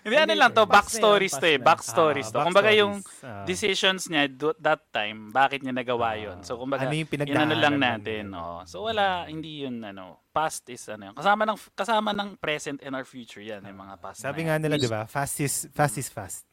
Hindi, 0.00 0.16
ano 0.16 0.32
lang 0.32 0.50
to, 0.56 0.64
backstories 0.64 1.36
to 1.36 1.46
eh. 1.46 1.60
Backstories 1.60 2.32
Ah, 2.32 2.32
to. 2.32 2.38
Kumbaga 2.48 2.72
yung. 2.72 3.04
Ah. 3.20 3.44
decisions 3.44 4.08
niya 4.08 4.28
that 4.60 4.88
time, 4.92 5.28
bakit 5.28 5.60
niya 5.60 5.76
nagawa 5.76 6.16
yun. 6.16 6.40
So, 6.40 6.56
kumbaga, 6.56 6.88
ano 6.88 6.96
yung 6.96 7.04
yun 7.04 7.08
ano 7.08 7.14
pinagdaanan 7.14 7.58
lang 7.60 7.76
natin. 7.76 8.24
Oh. 8.32 8.64
So, 8.64 8.88
wala, 8.88 9.28
hindi 9.28 9.64
yun, 9.64 9.84
ano, 9.84 10.24
past 10.32 10.64
is, 10.72 10.84
ano, 10.88 11.12
yun. 11.12 11.14
kasama 11.16 11.44
ng, 11.44 11.58
kasama 11.76 12.10
ng 12.16 12.28
present 12.40 12.80
and 12.80 12.96
our 12.96 13.04
future 13.04 13.44
yan, 13.44 13.60
yung 13.64 13.80
mga 13.80 14.00
past 14.00 14.24
Sabi 14.24 14.44
na 14.44 14.56
nga 14.56 14.56
nila, 14.62 14.74
di 14.80 14.88
ba? 14.88 15.04
Fast 15.04 15.36
is, 15.44 15.68
fast 15.72 15.96
is 16.00 16.08
fast. 16.08 16.48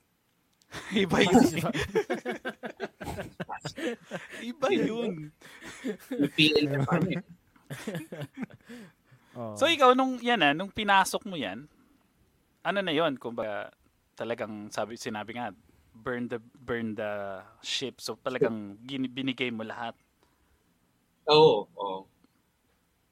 Iba 0.91 1.23
yun. 1.23 1.47
Iba 4.51 4.67
yun. 4.75 5.31
PL 6.35 6.65
ka 6.67 6.79
pa. 6.83 6.95
So, 9.53 9.69
ikaw, 9.69 9.93
nung, 9.93 10.17
yan 10.17 10.41
ah, 10.41 10.49
nung 10.57 10.73
pinasok 10.73 11.29
mo 11.29 11.37
yan, 11.37 11.69
ano 12.67 12.83
na 12.83 12.91
yun, 12.91 13.15
kumbaga, 13.15 13.71
talagang 14.19 14.67
sabi, 14.75 14.99
sinabi 14.99 15.39
nga, 15.39 15.55
burn 15.95 16.27
the, 16.27 16.43
burn 16.59 16.91
the 16.99 17.39
ship. 17.63 18.03
So, 18.03 18.19
talagang 18.19 18.75
binigay 18.83 19.55
mo 19.55 19.63
lahat. 19.63 19.95
Oo, 21.31 21.63
oo. 21.71 21.99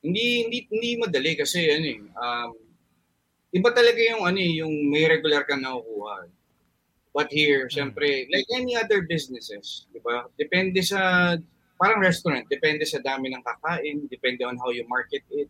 Hindi 0.05 0.45
hindi 0.45 0.57
hindi 0.69 0.89
madali 1.01 1.33
kasi 1.33 1.65
ano 1.65 1.87
eh, 1.89 1.99
um, 2.13 2.53
iba 3.49 3.73
talaga 3.73 3.97
yung 3.97 4.21
ano 4.21 4.37
eh, 4.37 4.61
yung 4.61 4.93
may 4.93 5.09
regular 5.09 5.41
ka 5.49 5.57
nakukuha. 5.57 6.29
But 7.15 7.31
here, 7.31 7.71
syempre, 7.71 8.27
like 8.27 8.45
any 8.51 8.75
other 8.75 9.07
businesses, 9.07 9.87
di 9.95 10.03
ba? 10.03 10.27
Depende 10.35 10.83
sa, 10.83 11.33
parang 11.79 12.03
restaurant, 12.03 12.43
depende 12.51 12.83
sa 12.83 12.99
dami 12.99 13.31
ng 13.31 13.39
kakain, 13.39 14.11
depende 14.11 14.43
on 14.43 14.59
how 14.59 14.69
you 14.75 14.83
market 14.91 15.23
it, 15.31 15.47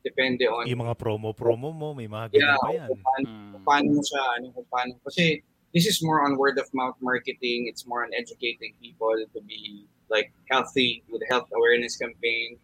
depende 0.00 0.48
on 0.48 0.64
Yung 0.66 0.82
mga 0.84 0.96
promo-promo 0.96 1.70
mo, 1.72 1.92
may 1.92 2.08
mga 2.08 2.32
yeah, 2.32 2.56
ganun 2.56 2.60
pa 2.60 2.70
yan. 2.72 2.88
kung 2.88 3.02
paano, 3.04 3.26
Mm. 3.28 3.50
kung 3.52 3.64
paano 3.64 3.88
mo 3.92 4.02
siya, 4.02 4.22
ano, 4.38 4.46
kung 4.56 4.68
paano. 4.68 4.92
Kasi 5.04 5.24
this 5.72 5.86
is 5.86 6.00
more 6.02 6.24
on 6.24 6.34
word 6.36 6.56
of 6.58 6.66
mouth 6.72 6.96
marketing. 7.00 7.68
It's 7.68 7.84
more 7.86 8.02
on 8.02 8.10
educating 8.16 8.74
people 8.80 9.12
to 9.14 9.40
be 9.44 9.86
like 10.10 10.32
healthy 10.50 11.04
with 11.12 11.22
health 11.30 11.46
awareness 11.54 11.94
campaign. 11.96 12.58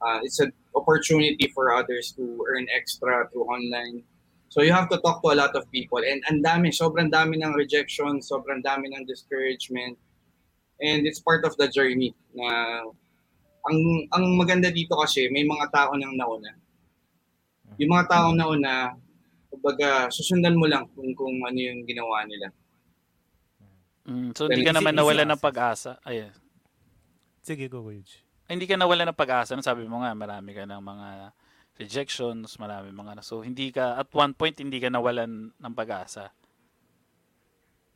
Uh, 0.00 0.22
it's 0.22 0.38
an 0.38 0.50
opportunity 0.74 1.50
for 1.54 1.74
others 1.74 2.14
to 2.14 2.22
earn 2.48 2.66
extra 2.74 3.26
through 3.30 3.46
online. 3.46 4.02
So 4.48 4.62
you 4.62 4.72
have 4.72 4.88
to 4.90 4.98
talk 5.04 5.20
to 5.22 5.30
a 5.30 5.36
lot 5.36 5.52
of 5.54 5.68
people. 5.70 6.00
And 6.00 6.22
ang 6.30 6.40
dami, 6.40 6.72
sobrang 6.72 7.12
dami 7.12 7.36
ng 7.38 7.52
rejection, 7.52 8.18
sobrang 8.24 8.64
dami 8.64 8.88
ng 8.90 9.04
discouragement. 9.04 9.98
And 10.80 11.04
it's 11.06 11.18
part 11.20 11.44
of 11.44 11.52
the 11.58 11.68
journey 11.68 12.14
na 12.32 12.82
ang 13.66 13.78
ang 14.14 14.24
maganda 14.38 14.70
dito 14.70 14.94
kasi 14.96 15.26
may 15.28 15.42
mga 15.44 15.68
tao 15.74 15.92
nang 15.98 16.14
nauna. 16.16 16.54
Yung 17.78 17.90
mga 17.94 18.06
tao 18.10 18.26
nauna, 18.34 18.94
kumbaga 19.48 20.10
susundan 20.10 20.58
mo 20.58 20.66
lang 20.66 20.84
kung 20.92 21.14
kung 21.14 21.34
ano 21.46 21.58
yung 21.58 21.86
ginawa 21.86 22.26
nila. 22.26 22.50
Mm, 24.08 24.32
so, 24.32 24.48
hindi 24.48 24.64
ka 24.64 24.72
naman 24.72 24.96
nawala 24.96 25.22
ng 25.28 25.40
pag-asa. 25.40 26.00
Ayun. 26.02 26.32
Sige, 27.44 27.68
go. 27.68 27.84
Ay, 27.84 28.56
hindi 28.56 28.64
ka 28.64 28.80
nawala 28.80 29.04
ng 29.04 29.16
pag-asa. 29.16 29.52
No? 29.52 29.60
Sabi 29.60 29.84
mo 29.84 30.00
nga, 30.00 30.16
marami 30.16 30.56
ka 30.56 30.64
ng 30.64 30.80
mga 30.80 31.08
rejections, 31.76 32.56
marami 32.56 32.88
mga... 32.88 33.20
So, 33.20 33.44
hindi 33.44 33.68
ka, 33.68 34.00
at 34.00 34.08
one 34.16 34.32
point, 34.32 34.56
hindi 34.56 34.80
ka 34.80 34.88
nawalan 34.88 35.52
ng 35.52 35.74
pag-asa. 35.76 36.32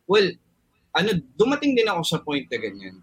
Well, 0.04 0.36
ano, 0.92 1.16
dumating 1.40 1.72
din 1.72 1.88
ako 1.88 2.00
sa 2.04 2.20
point 2.20 2.44
na 2.52 2.60
ganyan. 2.60 3.00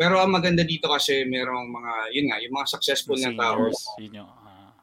Pero 0.00 0.16
ang 0.16 0.32
maganda 0.32 0.64
dito 0.64 0.88
kasi 0.88 1.28
merong 1.28 1.68
mga, 1.68 1.92
yun 2.16 2.26
nga, 2.32 2.40
yung 2.40 2.54
mga 2.56 2.68
successful 2.72 3.20
na 3.20 3.36
tao. 3.36 3.68
Yun 4.00 4.24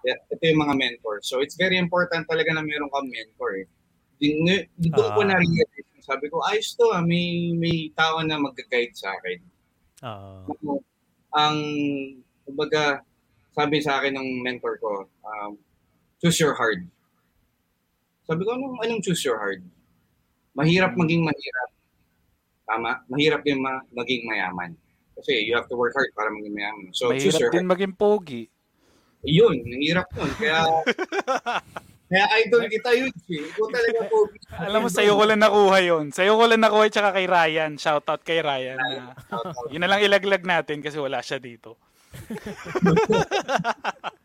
Yeah, 0.08 0.20
ito 0.32 0.40
yung 0.46 0.64
mga 0.64 0.76
mentor. 0.78 1.20
So 1.20 1.44
it's 1.44 1.60
very 1.60 1.76
important 1.76 2.24
talaga 2.26 2.56
na 2.56 2.64
meron 2.64 2.88
kang 2.88 3.12
mentor. 3.12 3.60
Eh. 3.60 3.68
Di- 4.18 4.40
nge- 4.40 4.68
di- 4.74 4.88
Doon 4.90 5.12
ko 5.12 5.22
Ah. 5.22 5.28
na-realize. 5.28 5.84
Sabi 6.00 6.32
ko, 6.32 6.40
ayos 6.42 6.72
to 6.74 6.88
ah, 6.90 7.04
may, 7.04 7.52
may 7.52 7.92
tao 7.92 8.24
na 8.24 8.40
mag-guide 8.40 8.96
sa 8.96 9.12
akin. 9.12 9.40
Ah, 10.00 10.48
Ano, 10.48 10.80
ang, 11.36 11.58
kumbaga, 12.42 13.04
sabi 13.52 13.84
sa 13.84 14.00
akin 14.00 14.16
ng 14.16 14.30
mentor 14.40 14.80
ko, 14.80 15.04
um, 15.22 15.60
choose 16.18 16.40
your 16.40 16.56
hard. 16.56 16.88
Sabi 18.24 18.48
ko, 18.48 18.56
anong, 18.56 18.80
anong 18.80 19.04
choose 19.04 19.20
your 19.22 19.36
hard? 19.36 19.60
Mahirap 20.56 20.96
maging 20.96 21.28
mahirap. 21.28 21.70
Tama? 22.64 23.04
Mahirap 23.08 23.44
din 23.44 23.60
ma- 23.60 23.84
maging 23.92 24.24
mayaman. 24.24 24.72
Kasi 25.20 25.44
you 25.44 25.52
have 25.52 25.68
to 25.68 25.76
work 25.76 25.92
hard 25.92 26.16
para 26.16 26.32
maging 26.32 26.56
mayaman. 26.56 26.96
So, 26.96 27.12
choose 27.12 27.36
mahirap 27.36 27.42
your 27.42 27.52
din 27.52 27.68
maging 27.68 27.94
pogi. 27.94 28.48
Yun, 29.28 29.60
mahirap 29.68 30.08
yun. 30.16 30.32
Kaya, 30.40 30.64
kaya 32.10 32.26
idol 32.40 32.64
kita 32.72 32.96
yun. 32.96 33.12
eh. 33.12 33.44
Ikaw 33.44 33.66
talaga 33.68 34.00
po. 34.08 34.32
Alam 34.56 34.88
mo, 34.88 34.90
sa'yo 34.90 35.20
ko 35.20 35.24
lang 35.28 35.44
nakuha 35.44 35.78
yun. 35.84 36.16
Sa'yo 36.16 36.40
ko 36.40 36.48
lang 36.48 36.64
nakuha, 36.64 36.88
tsaka 36.88 37.12
kay 37.12 37.28
Ryan. 37.28 37.76
Shoutout 37.76 38.24
kay 38.24 38.40
Ryan. 38.40 38.80
Na, 38.80 39.12
yun 39.68 39.84
na 39.84 39.92
lang 39.92 40.00
ilaglag 40.00 40.48
natin 40.48 40.80
kasi 40.80 40.96
wala 40.96 41.20
siya 41.20 41.44
dito. 41.44 41.76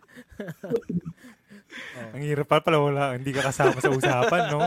ang 2.12 2.20
hirap 2.20 2.46
pa 2.46 2.60
pala 2.60 2.78
wala, 2.78 3.16
hindi 3.16 3.32
ka 3.32 3.48
kasama 3.48 3.80
sa 3.80 3.88
usapan, 3.88 4.42
no? 4.52 4.60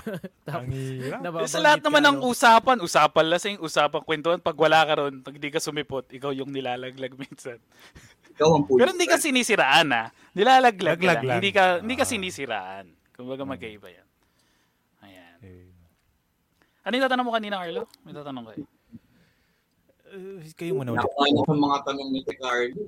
ang 0.50 0.68
hirap. 0.68 1.22
Nababanggit 1.22 1.54
sa 1.54 1.62
lahat 1.62 1.80
naman 1.86 2.02
ng 2.02 2.18
usapan, 2.26 2.76
usapan 2.82 3.24
lasing, 3.30 3.56
usapan 3.62 4.02
kwentuhan, 4.02 4.42
pag 4.42 4.58
wala 4.58 4.82
ka 4.82 4.98
ron, 4.98 5.22
pag 5.22 5.38
di 5.38 5.54
ka 5.54 5.62
sumipot, 5.62 6.10
ikaw 6.10 6.34
yung 6.34 6.50
nilalaglag 6.50 7.14
minsan. 7.14 7.62
Ikaw 8.38 8.48
ang 8.48 8.64
pulis. 8.64 8.78
Pero 8.78 8.94
hindi 8.94 9.04
ka 9.04 9.18
sinisiraan 9.18 9.86
ha. 9.90 10.14
Nilalaglag 10.32 10.94
ka 10.94 11.10
lang. 11.10 11.22
lang. 11.26 11.36
Hindi 11.42 11.50
ka, 11.50 11.82
hindi 11.82 11.94
ka 11.98 12.06
Ah. 12.06 12.08
sinisiraan. 12.08 12.86
Kumbaga 13.10 13.42
magkaiba 13.42 13.90
yan. 13.90 14.06
Ayan. 15.02 15.36
Eh, 15.42 15.66
Ano 16.86 16.92
yung 16.94 17.04
tatanong 17.04 17.26
mo 17.26 17.34
kanina, 17.34 17.58
Carlo? 17.58 17.82
May 18.00 18.14
tatanong 18.14 18.44
kayo. 18.46 18.62
uh, 20.08 20.38
kayo 20.54 20.72
muna 20.72 20.94
ulit. 20.94 21.02
Nakakaano 21.02 21.38
sa 21.42 21.52
mga 21.52 21.78
tanong 21.84 22.08
ni 22.08 22.20
Carlo. 22.24 22.80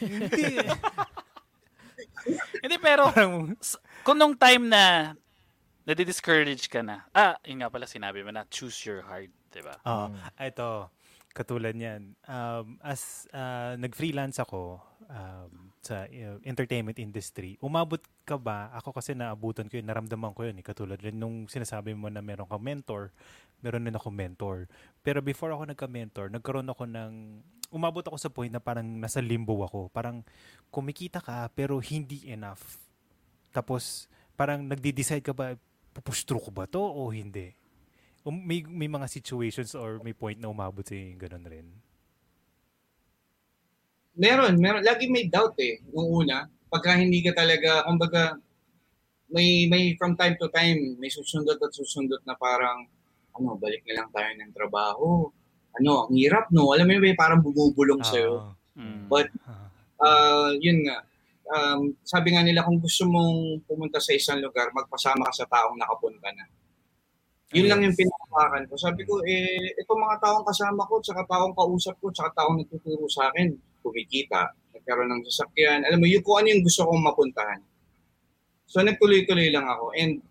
Hindi. 0.00 0.44
Hindi, 2.62 2.76
pero 2.78 3.08
kung 4.04 4.16
nung 4.16 4.36
time 4.36 4.68
na 4.68 5.12
nadi-discourage 5.82 6.68
ka 6.68 6.80
na, 6.80 7.04
ah, 7.10 7.34
yun 7.42 7.60
nga 7.60 7.68
pala 7.68 7.84
sinabi 7.84 8.20
mo 8.20 8.30
na, 8.30 8.44
choose 8.46 8.76
your 8.84 9.02
heart, 9.02 9.32
di 9.50 9.60
ba? 9.60 9.74
ah, 9.82 10.08
ito, 10.38 10.86
katulad 11.30 11.74
niyan. 11.74 12.18
Um, 12.26 12.78
as 12.82 13.26
ah, 13.30 13.78
nag-freelance 13.78 14.42
ako, 14.42 14.82
um, 15.10 15.70
sa 15.80 16.04
uh, 16.04 16.36
entertainment 16.44 17.00
industry. 17.00 17.56
Umabot 17.64 18.00
ka 18.28 18.36
ba? 18.36 18.68
Ako 18.76 18.92
kasi 18.92 19.16
naabutan 19.16 19.66
ko 19.66 19.80
yun, 19.80 19.88
naramdaman 19.88 20.36
ko 20.36 20.44
yun. 20.44 20.60
Eh. 20.60 20.64
Katulad 20.64 21.00
rin 21.00 21.16
nung 21.16 21.48
sinasabi 21.48 21.96
mo 21.96 22.12
na 22.12 22.20
meron 22.20 22.44
kang 22.44 22.60
mentor, 22.60 23.08
meron 23.64 23.88
din 23.88 23.96
ako 23.96 24.08
mentor. 24.12 24.68
Pero 25.00 25.24
before 25.24 25.56
ako 25.56 25.72
nagka-mentor, 25.72 26.28
nagkaroon 26.28 26.68
ako 26.68 26.84
ng, 26.84 27.12
umabot 27.72 28.04
ako 28.04 28.16
sa 28.20 28.28
point 28.28 28.52
na 28.52 28.60
parang 28.60 28.84
nasa 28.84 29.24
limbo 29.24 29.64
ako. 29.64 29.88
Parang 29.88 30.20
kumikita 30.68 31.24
ka 31.24 31.48
pero 31.56 31.80
hindi 31.80 32.28
enough. 32.28 32.76
Tapos 33.50 34.04
parang 34.36 34.60
nagde-decide 34.60 35.24
ka 35.24 35.32
ba, 35.32 35.56
pupush 35.96 36.28
through 36.28 36.44
ko 36.44 36.50
ba 36.52 36.68
to 36.68 36.80
o 36.80 37.08
hindi? 37.08 37.56
Um, 38.26 38.44
may, 38.44 38.60
may 38.68 38.88
mga 38.88 39.08
situations 39.08 39.72
or 39.72 39.96
may 40.04 40.12
point 40.12 40.36
na 40.36 40.52
umabot 40.52 40.84
sa 40.84 40.92
yung 40.92 41.16
ganun 41.16 41.46
rin. 41.48 41.66
Meron, 44.20 44.60
meron. 44.60 44.84
Lagi 44.84 45.08
may 45.08 45.32
doubt 45.32 45.56
eh, 45.56 45.80
nung 45.88 46.04
una. 46.04 46.44
Pagka 46.68 47.00
hindi 47.00 47.24
ka 47.24 47.32
talaga, 47.32 47.88
kumbaga, 47.88 48.36
may, 49.32 49.64
may 49.70 49.96
from 49.96 50.18
time 50.18 50.36
to 50.36 50.52
time, 50.52 51.00
may 51.00 51.08
susundot 51.08 51.56
at 51.56 51.72
susundot 51.72 52.20
na 52.28 52.36
parang, 52.36 52.84
ano, 53.32 53.56
balik 53.56 53.80
na 53.88 54.02
lang 54.02 54.08
tayo 54.12 54.30
ng 54.36 54.52
trabaho. 54.52 55.08
Ano, 55.80 56.10
ang 56.10 56.14
hirap, 56.18 56.52
no? 56.52 56.76
Alam 56.76 56.86
mo 56.90 56.92
yun, 56.98 57.04
may 57.08 57.16
parang 57.16 57.40
bumubulong 57.40 58.04
sa'yo. 58.04 58.52
Mm. 58.76 59.08
But, 59.08 59.32
uh, 60.02 60.52
yun 60.64 60.84
nga, 60.84 61.06
um, 61.50 61.94
sabi 62.04 62.34
nga 62.34 62.44
nila, 62.44 62.66
kung 62.66 62.78
gusto 62.78 63.06
mong 63.06 63.64
pumunta 63.64 63.98
sa 63.98 64.12
isang 64.14 64.38
lugar, 64.42 64.68
magpasama 64.74 65.26
ka 65.30 65.42
sa 65.42 65.46
taong 65.48 65.78
nakapunta 65.78 66.28
na. 66.34 66.44
Yun 67.50 67.66
lang 67.66 67.82
yung 67.82 67.98
pinakapakan 67.98 68.62
ko. 68.70 68.74
Sabi 68.78 69.02
ko, 69.02 69.18
eh, 69.26 69.74
itong 69.82 69.98
mga 69.98 70.16
taong 70.22 70.46
kasama 70.46 70.86
ko, 70.86 71.02
tsaka 71.02 71.26
taong 71.26 71.50
kausap 71.50 71.98
ko, 71.98 72.14
tsaka 72.14 72.30
taong 72.38 72.62
nagtuturo 72.62 73.10
sa 73.10 73.26
akin, 73.26 73.50
kumikita, 73.82 74.54
nagkaroon 74.70 75.10
ng 75.10 75.26
sasakyan. 75.26 75.82
Alam 75.82 76.02
mo, 76.02 76.06
yun 76.06 76.22
kung 76.22 76.38
ano 76.38 76.54
yung 76.54 76.62
gusto 76.62 76.86
kong 76.86 77.02
mapuntahan. 77.02 77.60
So, 78.70 78.86
nagtuloy-tuloy 78.86 79.50
lang 79.50 79.66
ako. 79.66 79.90
And 79.98 80.22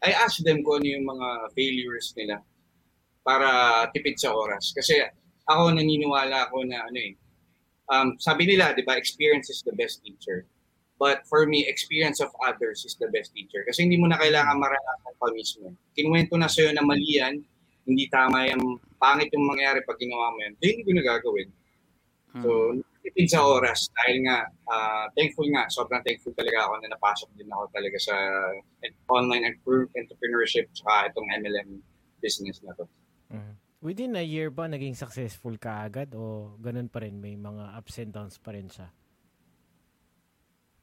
I 0.00 0.16
asked 0.16 0.40
them 0.48 0.64
kung 0.64 0.80
ano 0.80 0.88
yung 0.88 1.04
mga 1.04 1.28
failures 1.52 2.16
nila 2.16 2.40
para 3.20 3.84
tipid 3.92 4.16
sa 4.16 4.32
oras. 4.32 4.72
Kasi 4.72 4.96
ako 5.44 5.76
naniniwala 5.76 6.48
ako 6.48 6.64
na 6.64 6.88
ano 6.88 6.98
eh, 6.98 7.12
um, 7.92 8.16
sabi 8.16 8.48
nila, 8.48 8.72
di 8.72 8.80
ba, 8.80 8.96
experience 8.96 9.52
is 9.52 9.60
the 9.62 9.76
best 9.76 10.00
teacher. 10.00 10.48
But 11.02 11.26
for 11.26 11.50
me, 11.50 11.66
experience 11.66 12.22
of 12.22 12.30
others 12.46 12.86
is 12.86 12.94
the 12.94 13.10
best 13.10 13.34
teacher. 13.34 13.66
Kasi 13.66 13.90
hindi 13.90 13.98
mo 13.98 14.06
na 14.06 14.22
kailangan 14.22 14.54
maranasan 14.54 15.14
pa 15.18 15.34
mismo. 15.34 15.74
Kinuwento 15.98 16.38
na 16.38 16.46
sa'yo 16.46 16.70
na 16.70 16.86
mali 16.86 17.18
yan, 17.18 17.42
hindi 17.82 18.06
tama 18.06 18.46
yung 18.46 18.78
pangit 19.02 19.34
yung 19.34 19.50
mangyari 19.50 19.82
pag 19.82 19.98
ginawa 19.98 20.30
mo 20.30 20.38
yan. 20.46 20.54
So, 20.54 20.62
hindi 20.70 20.82
ko 20.86 20.92
na 20.94 21.02
gagawin. 21.02 21.48
So, 22.38 22.50
tipid 23.02 23.28
sa 23.34 23.42
oras 23.42 23.90
dahil 23.98 24.30
nga, 24.30 24.46
uh, 24.70 25.10
thankful 25.18 25.50
nga, 25.50 25.66
sobrang 25.66 26.06
thankful 26.06 26.30
talaga 26.38 26.70
ako 26.70 26.74
na 26.78 26.94
napasok 26.94 27.28
din 27.34 27.50
ako 27.50 27.64
talaga 27.74 27.98
sa 27.98 28.14
online 29.10 29.58
entrepreneurship 29.98 30.70
tsaka 30.70 31.10
itong 31.10 31.28
MLM 31.42 31.82
business 32.22 32.62
na 32.62 32.78
to. 32.78 32.86
Mm. 33.34 33.58
Within 33.82 34.14
a 34.14 34.22
year 34.22 34.54
ba 34.54 34.70
naging 34.70 34.94
successful 34.94 35.58
ka 35.58 35.82
agad 35.82 36.14
o 36.14 36.54
ganun 36.62 36.86
pa 36.86 37.02
rin 37.02 37.18
may 37.18 37.34
mga 37.34 37.74
ups 37.74 37.98
and 37.98 38.14
downs 38.14 38.38
pa 38.38 38.54
rin 38.54 38.70
siya? 38.70 38.86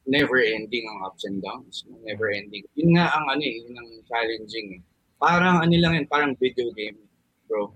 Never 0.10 0.42
ending 0.42 0.90
ang 0.90 1.06
ups 1.06 1.30
and 1.30 1.38
downs. 1.38 1.86
Never 2.02 2.34
ending. 2.34 2.66
Yun 2.74 2.98
nga 2.98 3.14
ang 3.14 3.30
ano 3.30 3.44
eh, 3.46 3.62
yun 3.62 3.78
ang 3.78 3.90
challenging 4.10 4.68
eh. 4.78 4.82
Parang 5.22 5.62
ano 5.62 5.76
lang 5.78 5.94
yan, 5.94 6.08
parang 6.10 6.34
video 6.42 6.74
game, 6.74 6.98
bro. 7.46 7.70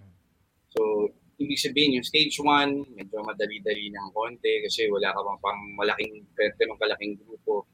So, 0.74 1.14
ibig 1.38 1.62
sabihin 1.62 2.02
yung 2.02 2.08
stage 2.08 2.42
1, 2.42 2.98
medyo 2.98 3.22
madali-dali 3.22 3.94
ng 3.94 4.10
konti 4.18 4.66
kasi 4.66 4.90
wala 4.90 5.14
ka 5.14 5.22
pang, 5.22 5.40
pang 5.46 5.62
malaking, 5.78 6.26
ganun 6.58 6.80
kalaking 6.82 7.22
grupo. 7.22 7.70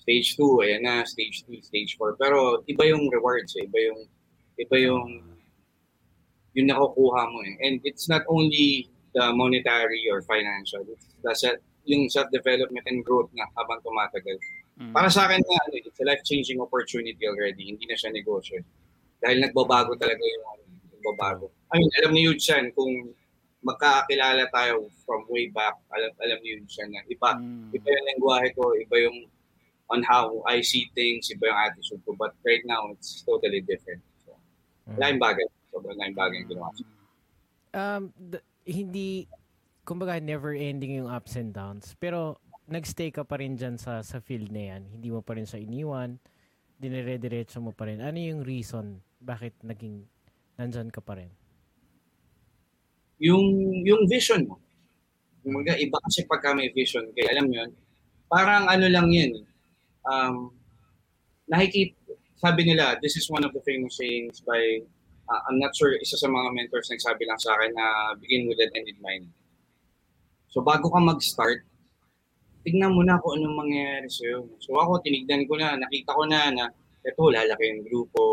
Stage 0.00 0.40
2, 0.40 0.64
ayan 0.64 0.82
na, 0.88 1.04
stage 1.04 1.44
3, 1.44 1.60
stage 1.60 2.00
4. 2.00 2.16
Pero 2.16 2.64
iba 2.64 2.88
yung 2.88 3.12
rewards, 3.12 3.52
eh. 3.60 3.68
iba 3.68 3.92
yung 3.92 4.00
iba 4.56 4.76
yung 4.80 5.06
yung 6.56 6.68
nakukuha 6.72 7.22
mo 7.28 7.38
eh. 7.44 7.54
And 7.62 7.78
it's 7.84 8.08
not 8.08 8.24
only 8.26 8.88
the 9.12 9.30
monetary 9.36 10.02
or 10.10 10.22
financial, 10.24 10.82
it's 10.88 11.06
the 11.22 11.60
yung 11.88 12.06
self-development 12.12 12.84
and 12.86 13.00
growth 13.02 13.32
na 13.32 13.48
habang 13.56 13.80
tumatagal. 13.80 14.36
Mm. 14.78 14.92
Para 14.94 15.08
sa 15.10 15.26
akin, 15.26 15.40
na, 15.40 15.56
ano, 15.66 15.74
it's 15.80 15.98
a 15.98 16.06
life-changing 16.06 16.60
opportunity 16.60 17.24
already. 17.26 17.72
Hindi 17.72 17.88
na 17.88 17.96
siya 17.96 18.12
negosyo. 18.14 18.62
Dahil 19.18 19.42
nagbabago 19.42 19.96
talaga 19.98 20.20
yung 20.22 20.44
ano, 20.46 20.62
nagbabago. 20.94 21.46
I 21.72 21.82
mean, 21.82 21.92
alam 21.98 22.12
niyo 22.14 22.36
yun 22.36 22.70
kung 22.76 22.92
magkakilala 23.64 24.46
tayo 24.54 24.86
from 25.02 25.26
way 25.26 25.50
back, 25.50 25.74
alam, 25.90 26.12
alam 26.22 26.38
niyo 26.44 26.62
yun 26.62 26.88
na 26.94 27.02
iba, 27.10 27.30
mm. 27.34 27.74
iba 27.74 27.88
yung 27.90 28.06
lengguwahe 28.14 28.48
ko, 28.54 28.76
iba 28.78 28.96
yung 29.02 29.18
on 29.88 30.04
how 30.04 30.44
I 30.44 30.60
see 30.60 30.92
things, 30.92 31.32
iba 31.32 31.48
yung 31.48 31.58
attitude 31.58 32.04
ko. 32.04 32.14
But 32.14 32.36
right 32.44 32.62
now, 32.68 32.92
it's 32.92 33.24
totally 33.24 33.64
different. 33.64 34.04
So, 34.22 34.36
mm. 34.86 35.00
laking 35.00 35.20
bagay. 35.20 35.48
Sobrang 35.72 35.98
laking 35.98 36.18
bagay 36.18 36.36
yung 36.44 36.50
ginawa 36.54 36.70
Um, 37.68 38.08
d- 38.16 38.44
hindi, 38.64 39.28
kumbaga 39.88 40.20
never 40.20 40.52
ending 40.52 41.00
yung 41.00 41.08
ups 41.08 41.40
and 41.40 41.56
downs. 41.56 41.96
Pero 41.96 42.36
nagstay 42.68 43.08
ka 43.08 43.24
pa 43.24 43.40
rin 43.40 43.56
dyan 43.56 43.80
sa, 43.80 44.04
sa 44.04 44.20
field 44.20 44.52
na 44.52 44.76
yan. 44.76 44.82
Hindi 44.92 45.08
mo 45.08 45.24
pa 45.24 45.32
rin 45.32 45.48
siya 45.48 45.64
iniwan. 45.64 46.20
Dinire-diretso 46.76 47.64
mo 47.64 47.72
pa 47.72 47.88
rin. 47.88 48.04
Ano 48.04 48.20
yung 48.20 48.44
reason 48.44 49.00
bakit 49.16 49.56
naging 49.64 50.04
nandyan 50.60 50.92
ka 50.92 51.00
pa 51.00 51.16
rin? 51.16 51.32
Yung, 53.18 53.80
yung 53.88 54.04
vision 54.04 54.44
mo. 54.44 54.60
Kumaga, 55.40 55.74
iba 55.80 55.96
kasi 56.04 56.28
pagka 56.28 56.52
may 56.52 56.68
vision. 56.76 57.08
Kaya 57.16 57.34
alam 57.34 57.48
yun, 57.48 57.72
parang 58.28 58.68
ano 58.68 58.86
lang 58.92 59.08
yun. 59.08 59.42
Um, 60.04 60.52
nakikita, 61.48 61.96
sabi 62.36 62.68
nila, 62.68 63.00
this 63.00 63.16
is 63.16 63.26
one 63.32 63.42
of 63.42 63.50
the 63.56 63.64
famous 63.64 63.96
sayings 63.96 64.44
by, 64.44 64.60
uh, 65.32 65.40
I'm 65.48 65.58
not 65.58 65.74
sure, 65.74 65.96
isa 65.96 66.14
sa 66.14 66.28
mga 66.28 66.52
mentors 66.54 66.92
nagsabi 66.92 67.26
lang 67.26 67.40
sa 67.40 67.56
akin 67.58 67.72
na 67.74 67.86
begin 68.20 68.46
with 68.46 68.60
an 68.60 68.70
end 68.76 68.86
in 68.86 69.00
mind. 69.00 69.26
So 70.48 70.64
bago 70.64 70.88
ka 70.88 71.00
mag-start, 71.00 71.64
tignan 72.64 72.96
mo 72.96 73.04
na 73.04 73.20
kung 73.20 73.40
anong 73.40 73.56
mangyayari 73.64 74.08
sa'yo. 74.08 74.48
So 74.60 74.76
ako, 74.80 75.04
tinignan 75.04 75.44
ko 75.48 75.56
na, 75.60 75.76
nakita 75.76 76.16
ko 76.16 76.24
na 76.24 76.52
na 76.52 76.64
ito, 77.04 77.22
lalaki 77.30 77.64
yung 77.68 77.82
grupo, 77.88 78.24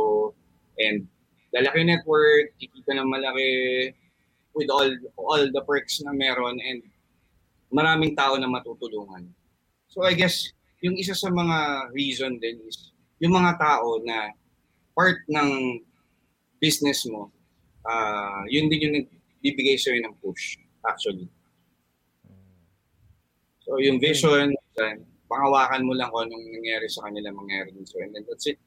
and 0.80 1.08
lalaki 1.56 1.88
network, 1.88 2.52
kikita 2.60 2.96
na 2.96 3.08
malaki 3.08 3.92
with 4.56 4.72
all 4.72 4.88
all 5.20 5.44
the 5.44 5.64
perks 5.68 6.00
na 6.04 6.12
meron, 6.12 6.60
and 6.60 6.84
maraming 7.72 8.16
tao 8.16 8.36
na 8.36 8.48
matutulungan. 8.48 9.28
So 9.88 10.04
I 10.04 10.16
guess, 10.16 10.52
yung 10.84 11.00
isa 11.00 11.16
sa 11.16 11.32
mga 11.32 11.92
reason 11.96 12.40
din 12.40 12.60
is, 12.68 12.92
yung 13.24 13.36
mga 13.36 13.60
tao 13.60 14.00
na 14.04 14.36
part 14.96 15.24
ng 15.32 15.80
business 16.60 17.08
mo, 17.08 17.32
uh, 17.88 18.44
yun 18.52 18.68
din 18.68 18.84
yung 18.84 18.96
nagbibigay 19.00 19.80
sa'yo 19.80 20.04
ng 20.04 20.16
push, 20.20 20.60
actually. 20.84 21.28
So 23.66 23.82
yung 23.82 23.98
vision, 23.98 24.54
then, 24.78 25.02
pangawakan 25.26 25.90
mo 25.90 25.98
lang 25.98 26.14
kung 26.14 26.30
anong 26.30 26.46
nangyari 26.54 26.86
sa 26.86 27.10
kanila, 27.10 27.34
mangyari 27.34 27.74
din 27.74 27.82
so, 27.82 27.98
and 27.98 28.14
then 28.14 28.22
that's 28.30 28.46
it. 28.46 28.62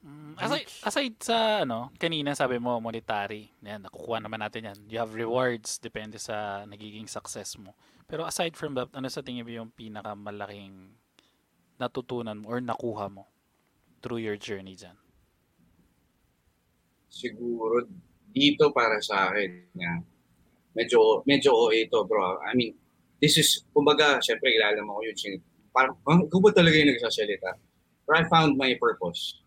Mm, 0.00 0.40
aside, 0.40 0.68
aside 0.80 1.16
sa 1.20 1.68
ano, 1.68 1.92
kanina 2.00 2.32
sabi 2.32 2.56
mo 2.56 2.80
monetary, 2.80 3.52
yan 3.60 3.84
nakukuha 3.84 4.24
naman 4.24 4.40
natin 4.40 4.72
yan. 4.72 4.78
You 4.88 4.96
have 5.04 5.12
rewards 5.12 5.76
depende 5.76 6.16
sa 6.16 6.64
nagiging 6.64 7.04
success 7.04 7.60
mo. 7.60 7.76
Pero 8.08 8.24
aside 8.24 8.56
from 8.56 8.72
that, 8.80 8.88
ano 8.96 9.12
sa 9.12 9.20
tingin 9.20 9.44
mo 9.44 9.52
yung 9.52 9.68
pinakamalaking 9.76 10.96
natutunan 11.76 12.40
mo 12.40 12.48
or 12.48 12.64
nakuha 12.64 13.12
mo 13.12 13.28
through 14.00 14.24
your 14.24 14.40
journey 14.40 14.72
dyan? 14.72 14.96
Siguro 17.12 17.84
dito 18.32 18.72
para 18.72 18.96
sa 19.04 19.28
akin, 19.28 19.68
yeah 19.76 20.00
medyo 20.78 21.26
medyo 21.26 21.50
OA 21.50 21.90
to, 21.90 22.06
bro. 22.06 22.38
I 22.46 22.54
mean, 22.54 22.78
this 23.18 23.34
is, 23.34 23.66
kumbaga, 23.74 24.22
syempre, 24.22 24.54
kilala 24.54 24.78
mo 24.86 25.02
ko 25.02 25.10
yun. 25.10 25.42
Parang, 25.74 25.98
oh, 26.06 26.22
ikaw 26.30 26.38
ba 26.38 26.50
talaga 26.54 26.78
yung 26.78 26.94
nagsasalita? 26.94 27.58
But 28.06 28.14
I 28.14 28.22
found 28.30 28.54
my 28.54 28.78
purpose. 28.78 29.42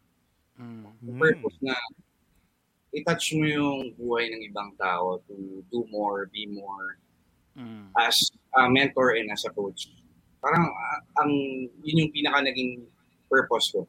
Mm. 0.59 0.91
The 1.01 1.15
purpose 1.17 1.57
na 1.63 1.73
i-touch 2.91 3.33
mo 3.39 3.47
yung 3.47 3.95
buhay 3.95 4.27
ng 4.29 4.41
ibang 4.51 4.75
tao 4.75 5.23
to 5.25 5.63
do 5.71 5.87
more, 5.87 6.27
be 6.29 6.45
more 6.45 6.99
mm. 7.55 7.87
as 7.97 8.29
a 8.59 8.67
mentor 8.69 9.15
and 9.15 9.31
as 9.31 9.47
a 9.47 9.51
coach. 9.55 9.89
Parang 10.43 10.67
uh, 10.67 10.99
ang 11.23 11.31
yun 11.81 12.05
yung 12.05 12.11
pinaka 12.11 12.43
naging 12.43 12.83
purpose 13.31 13.71
ko. 13.71 13.87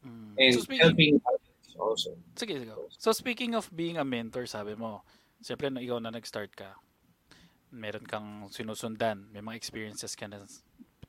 Mm. 0.00 0.32
And 0.40 0.52
so 0.56 0.64
speaking, 0.64 0.80
helping 0.80 1.14
others 1.28 1.76
also. 1.76 2.10
Sige, 2.34 2.56
sige. 2.56 2.72
So 2.96 3.12
speaking 3.12 3.52
of 3.52 3.68
being 3.70 4.00
a 4.00 4.06
mentor, 4.06 4.48
sabi 4.48 4.74
mo, 4.74 5.04
Siyempre, 5.40 5.72
ikaw 5.72 5.98
na 6.00 6.12
nag-start 6.12 6.52
ka, 6.52 6.76
meron 7.72 8.04
kang 8.04 8.50
sinusundan, 8.52 9.30
may 9.32 9.40
mga 9.40 9.56
experiences 9.56 10.12
ka 10.12 10.28
na, 10.28 10.44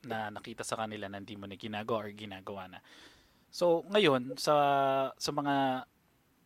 na 0.06 0.32
nakita 0.32 0.64
sa 0.64 0.78
kanila 0.80 1.10
na 1.10 1.20
hindi 1.20 1.36
mo 1.36 1.44
na 1.44 1.58
ginagawa 1.58 2.08
or 2.08 2.10
ginagawa 2.14 2.70
na. 2.70 2.78
So, 3.52 3.84
ngayon, 3.92 4.40
sa, 4.40 4.54
sa 5.12 5.30
mga 5.30 5.84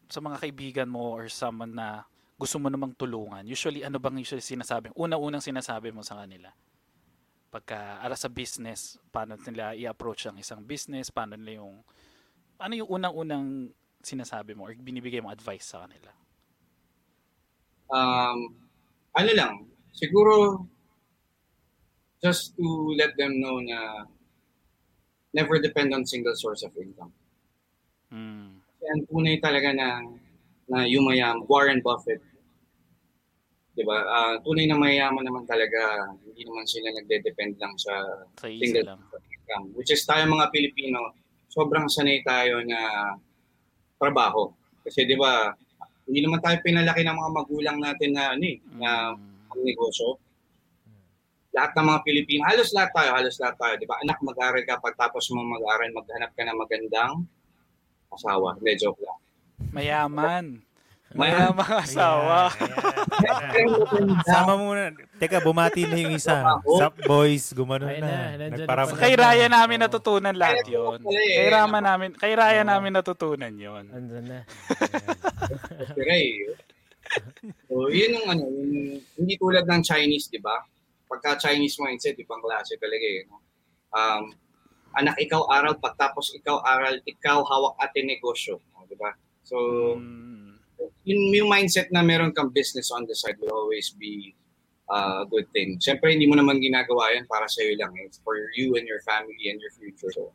sa 0.06 0.22
mga 0.22 0.38
kaibigan 0.38 0.88
mo 0.90 1.18
or 1.18 1.26
someone 1.26 1.74
na 1.74 2.06
gusto 2.38 2.62
mo 2.62 2.70
namang 2.70 2.94
tulungan, 2.94 3.42
usually 3.46 3.82
ano 3.82 3.98
bang 3.98 4.22
usually 4.22 4.44
sinasabi? 4.44 4.94
Una-unang 4.94 5.42
sinasabi 5.42 5.90
mo 5.90 6.04
sa 6.06 6.20
kanila? 6.22 6.52
Pagka 7.50 8.02
ara 8.02 8.14
sa 8.14 8.30
business, 8.30 9.00
paano 9.10 9.34
nila 9.40 9.74
i-approach 9.74 10.28
ang 10.28 10.38
isang 10.38 10.62
business, 10.62 11.10
paano 11.10 11.34
nila 11.34 11.62
yung 11.64 11.82
ano 12.60 12.72
yung 12.76 12.90
unang-unang 12.90 13.72
sinasabi 14.04 14.54
mo 14.54 14.68
or 14.70 14.76
binibigay 14.78 15.18
mo 15.18 15.32
advice 15.32 15.74
sa 15.74 15.84
kanila? 15.84 16.12
Um, 17.86 18.54
ano 19.14 19.30
lang, 19.32 19.54
siguro 19.94 20.66
just 22.20 22.56
to 22.58 22.66
let 22.98 23.14
them 23.14 23.38
know 23.38 23.60
na 23.62 24.04
never 25.30 25.60
depend 25.60 25.92
on 25.92 26.02
single 26.08 26.34
source 26.34 26.64
of 26.64 26.72
income. 26.80 27.12
Mm. 28.10 28.58
Ang 28.86 29.02
tunay 29.10 29.36
talaga 29.38 29.70
na 29.76 30.00
na 30.66 30.82
yumayam, 30.86 31.46
Warren 31.46 31.82
Buffett. 31.84 32.22
'Di 33.76 33.84
ba? 33.84 33.98
Ah, 34.08 34.34
tunay 34.40 34.64
na 34.66 34.80
mayaman 34.80 35.22
naman 35.22 35.44
talaga, 35.44 36.08
hindi 36.24 36.42
naman 36.48 36.64
sila 36.64 36.88
nagde-depend 36.96 37.60
lang 37.60 37.74
sa 37.76 37.92
Sa 38.40 38.48
single 38.48 38.96
lang. 38.96 39.00
income. 39.12 39.66
Which 39.76 39.92
is 39.92 40.02
tayo 40.08 40.24
mga 40.26 40.48
Pilipino, 40.50 41.12
sobrang 41.52 41.86
sanay 41.86 42.24
tayo 42.24 42.64
na 42.64 43.12
trabaho. 44.00 44.50
Kasi 44.82 45.04
'di 45.04 45.20
ba, 45.20 45.52
hindi 46.06 46.20
naman 46.22 46.38
tayo 46.38 46.56
pinalaki 46.62 47.02
ng 47.02 47.16
mga 47.18 47.30
magulang 47.34 47.78
natin 47.82 48.10
na 48.14 48.32
ano 48.32 48.44
eh, 48.46 48.58
na 48.78 48.90
Mm. 49.14 49.50
ang 49.50 49.60
negosyo. 49.62 50.18
Lahat 51.50 51.72
ng 51.72 51.86
mga 51.88 52.00
Pilipino, 52.04 52.42
halos 52.44 52.68
lahat 52.76 52.90
tayo, 52.92 53.10
halos 53.16 53.36
lahat 53.40 53.56
tayo, 53.56 53.74
'di 53.80 53.86
ba? 53.88 53.96
Anak, 54.04 54.18
mag-aral 54.20 54.60
ka 54.68 54.76
pagtapos 54.76 55.32
mo 55.32 55.40
mag-aral, 55.40 55.88
maghanap 55.90 56.30
ka 56.36 56.42
ng 56.44 56.58
magandang 56.58 57.24
asawa. 58.12 58.54
Hindi, 58.60 58.76
joke 58.76 59.00
lang. 59.00 59.18
Mayaman. 59.72 60.65
Mayaman. 61.14 61.54
Mayamang 61.54 61.72
asawa. 61.80 62.38
Sama 64.26 64.52
mo 64.54 64.64
muna. 64.68 64.90
Teka, 65.16 65.38
bumati 65.38 65.86
na 65.86 65.96
yung 65.96 66.12
isa. 66.12 66.42
Sup 66.66 66.94
boys, 67.04 67.54
gumano 67.54 67.86
Ayun 67.86 68.02
na. 68.02 68.10
na, 68.10 68.20
nandyan 68.42 68.66
Nagpara- 68.66 68.84
na 68.84 68.90
pala. 68.90 69.00
Kay 69.00 69.14
Raya 69.14 69.46
namin 69.46 69.78
natutunan 69.80 70.34
lahat 70.34 70.66
pala 70.66 70.98
eh. 71.22 71.36
Kay 71.38 71.48
Rama 71.48 71.78
namin, 71.78 72.10
kay 72.12 72.32
Raya 72.34 72.62
namin 72.62 72.92
natutunan 72.92 73.54
yon. 73.54 73.84
Andun 73.88 74.24
na. 74.24 74.38
Ray. 75.96 76.42
So, 77.70 77.86
yun 77.88 78.10
yung 78.12 78.26
ano, 78.28 78.44
yung, 78.44 78.98
hindi 79.14 79.34
tulad 79.36 79.62
ng 79.62 79.82
Chinese, 79.82 80.26
di 80.26 80.42
ba? 80.42 80.58
Pagka 81.06 81.38
Chinese 81.40 81.78
mindset, 81.78 82.18
ibang 82.18 82.42
klase 82.42 82.74
talaga 82.76 83.06
eh. 83.06 83.22
no? 83.24 83.38
Um, 83.90 84.34
anak, 84.92 85.14
ikaw 85.16 85.46
aral, 85.48 85.78
pagtapos 85.78 86.34
ikaw 86.34 86.60
aral, 86.60 86.98
ikaw 87.04 87.40
hawak 87.40 87.78
ating 87.80 88.10
negosyo. 88.10 88.58
Di 88.84 88.98
ba? 88.98 89.14
So, 89.42 89.56
Mm. 89.96 90.45
Yun 91.06 91.20
yung 91.32 91.48
mindset 91.50 91.88
na 91.94 92.02
meron 92.02 92.34
kang 92.34 92.50
business 92.50 92.90
on 92.90 93.06
the 93.06 93.14
side 93.14 93.38
will 93.38 93.54
always 93.54 93.94
be 93.94 94.34
uh, 94.90 95.22
a 95.22 95.26
good 95.26 95.46
thing. 95.54 95.78
Siyempre, 95.78 96.14
hindi 96.14 96.26
mo 96.26 96.34
naman 96.34 96.58
ginagawa 96.58 97.14
yan 97.14 97.26
para 97.30 97.46
sa'yo 97.46 97.78
lang. 97.78 97.94
It's 98.02 98.18
for 98.22 98.34
you 98.54 98.74
and 98.74 98.86
your 98.86 99.02
family 99.06 99.50
and 99.50 99.58
your 99.62 99.72
future. 99.74 100.10
So, 100.10 100.34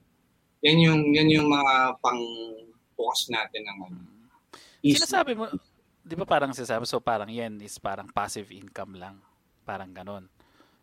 yan 0.63 0.79
yung, 0.79 1.11
yan 1.11 1.27
yung 1.27 1.47
mga 1.51 1.99
pang 1.99 2.21
bukas 2.95 3.27
natin 3.33 3.65
ng 3.65 3.77
ano. 3.89 3.97
Sinasabi 4.81 5.37
mo, 5.37 5.49
di 6.01 6.15
ba 6.17 6.25
parang 6.25 6.53
sinasabi, 6.53 6.85
so 6.89 6.97
parang 6.97 7.29
yan 7.29 7.61
is 7.61 7.77
parang 7.77 8.09
passive 8.09 8.49
income 8.49 8.97
lang. 8.97 9.19
Parang 9.67 9.89
ganon. 9.93 10.25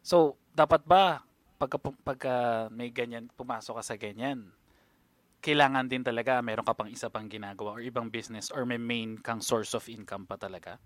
So, 0.02 0.38
dapat 0.54 0.86
ba, 0.86 1.22
pagka, 1.58 1.78
pagka 2.06 2.34
may 2.70 2.90
ganyan, 2.94 3.26
pumasok 3.34 3.82
ka 3.82 3.84
sa 3.84 3.96
ganyan, 3.98 4.46
kailangan 5.38 5.86
din 5.86 6.02
talaga 6.02 6.42
meron 6.42 6.66
ka 6.66 6.74
pang 6.74 6.90
isa 6.90 7.08
pang 7.08 7.30
ginagawa 7.30 7.78
or 7.78 7.82
ibang 7.82 8.10
business 8.10 8.50
or 8.50 8.66
may 8.66 8.78
main 8.78 9.18
kang 9.18 9.38
source 9.40 9.72
of 9.72 9.86
income 9.86 10.26
pa 10.26 10.34
talaga? 10.34 10.78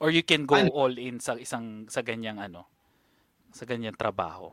Or 0.00 0.08
you 0.08 0.24
can 0.24 0.44
go 0.44 0.56
Ano? 0.56 0.72
all 0.72 0.94
in 0.96 1.20
sa 1.20 1.36
isang 1.36 1.84
sa 1.88 2.00
ganyang 2.00 2.40
ano, 2.40 2.64
sa 3.52 3.64
ganyang 3.64 3.96
trabaho. 3.96 4.52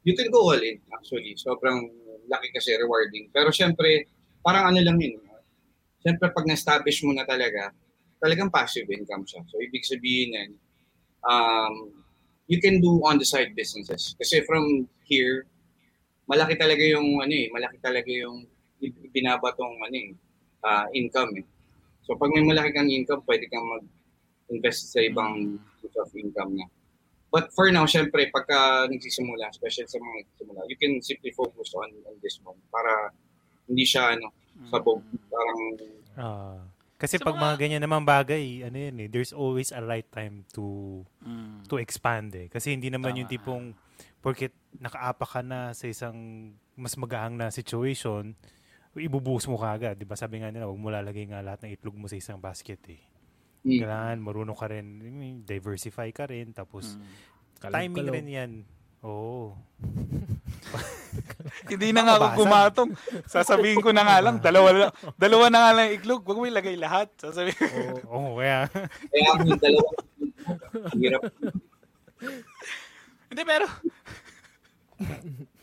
you 0.00 0.16
can 0.16 0.32
go 0.32 0.48
all 0.48 0.56
in 0.58 0.80
actually. 0.96 1.36
Sobrang 1.36 1.84
laki 2.24 2.48
kasi 2.56 2.72
rewarding. 2.72 3.28
Pero 3.28 3.52
syempre, 3.52 4.08
parang 4.40 4.72
ano 4.72 4.80
lang 4.80 4.96
yun. 4.96 5.20
Syempre 6.00 6.32
pag 6.32 6.48
na-establish 6.48 7.04
mo 7.04 7.12
na 7.12 7.28
talaga, 7.28 7.68
talagang 8.16 8.48
passive 8.48 8.88
income 8.88 9.28
siya. 9.28 9.44
So 9.44 9.60
ibig 9.60 9.84
sabihin 9.84 10.32
yan, 10.32 10.50
um, 11.28 11.92
you 12.48 12.56
can 12.64 12.80
do 12.80 13.04
on 13.04 13.20
the 13.20 13.28
side 13.28 13.52
businesses. 13.52 14.16
Kasi 14.16 14.40
from 14.48 14.88
here, 15.04 15.44
malaki 16.30 16.54
talaga 16.54 16.78
yung 16.86 17.18
ano 17.18 17.34
eh, 17.34 17.50
malaki 17.50 17.76
talaga 17.82 18.06
yung 18.06 18.46
binabatong 19.10 19.74
ano 19.82 19.96
eh, 19.96 20.14
ah, 20.62 20.86
income 20.94 21.42
eh. 21.42 21.46
So 22.06 22.14
pag 22.14 22.30
may 22.30 22.42
malaki 22.42 22.70
kang 22.70 22.86
income, 22.88 23.26
pwede 23.26 23.50
kang 23.50 23.66
mag-invest 23.66 24.94
sa 24.94 25.02
ibang 25.02 25.58
source 25.78 25.98
of 25.98 26.10
income 26.14 26.54
na. 26.54 26.66
But 27.30 27.54
for 27.54 27.70
now, 27.70 27.86
syempre, 27.86 28.26
pagka 28.26 28.90
nagsisimula, 28.90 29.50
especially 29.50 29.86
sa 29.86 29.98
mga 29.98 30.14
nagsisimula, 30.20 30.60
you 30.66 30.74
can 30.74 30.98
simply 30.98 31.30
focus 31.30 31.70
on, 31.78 31.86
on 32.02 32.18
this 32.18 32.42
one 32.42 32.58
para 32.66 33.14
hindi 33.70 33.86
siya, 33.86 34.18
ano, 34.18 34.34
sabog. 34.66 34.98
Parang, 35.30 35.60
Ah. 36.18 36.58
kasi 36.98 37.22
pag 37.22 37.38
mga- 37.38 37.42
mga 37.46 37.54
ganyan 37.56 37.82
naman 37.86 38.02
bagay, 38.02 38.66
ano 38.66 38.74
yun 38.74 38.96
eh, 38.98 39.06
there's 39.06 39.30
always 39.30 39.70
a 39.70 39.78
right 39.78 40.10
time 40.10 40.42
to 40.50 40.66
Mm. 41.22 41.62
to 41.70 41.78
expand 41.78 42.34
eh. 42.34 42.50
Kasi 42.50 42.74
hindi 42.74 42.90
naman 42.90 43.14
yung 43.14 43.30
Tama. 43.30 43.34
tipong 43.38 43.64
porket 44.20 44.52
nakaapa 44.76 45.24
ka 45.24 45.40
na 45.40 45.72
sa 45.72 45.84
isang 45.84 46.16
mas 46.74 46.94
magaang 46.94 47.34
na 47.34 47.48
situation, 47.48 48.32
ibubuhos 48.92 49.44
mo 49.44 49.56
kagad. 49.56 49.94
Di 49.94 50.04
ba 50.04 50.14
sabi 50.14 50.40
nga 50.40 50.48
nila, 50.48 50.64
huwag 50.64 50.76
mo 50.76 50.88
lalagay 50.88 51.24
nga 51.24 51.40
lahat 51.40 51.64
ng 51.64 51.72
itlog 51.72 51.94
mo 51.94 52.06
sa 52.06 52.16
isang 52.16 52.36
basket 52.36 52.80
eh. 52.88 53.00
mm, 53.62 53.80
Kailangan 53.80 54.18
marunong 54.18 54.54
ka 54.54 54.66
rin, 54.66 54.86
diversify 55.42 56.08
ka 56.10 56.24
rin, 56.24 56.52
tapos 56.52 56.96
Mm. 57.60 57.70
timing 57.70 58.08
rin 58.08 58.26
yan. 58.26 58.52
Oo. 59.00 59.56
Hindi 61.70 61.90
na 61.90 62.04
nga 62.04 62.14
ako 62.16 62.26
gumatong. 62.38 62.90
Sasabihin 63.24 63.80
ko 63.80 63.90
na 63.90 64.04
nga 64.04 64.20
lang, 64.20 64.36
dalawa, 64.38 64.68
la- 64.70 64.92
dalawa 65.16 65.48
na 65.48 65.58
nga 65.58 65.72
lang 65.74 65.88
iklog. 65.92 66.20
Huwag 66.22 66.36
mo 66.36 66.44
ilagay 66.44 66.76
lahat. 66.76 67.08
Sasabihin 67.16 67.56
Oo, 68.04 68.36
oo, 68.36 68.38
kaya. 68.38 68.68
kaya 69.08 69.26
ako 69.30 69.42
yung 69.46 69.60
dalawa, 69.60 69.90
hirap. 70.94 71.22
Hindi, 73.30 73.42
pero... 73.46 73.66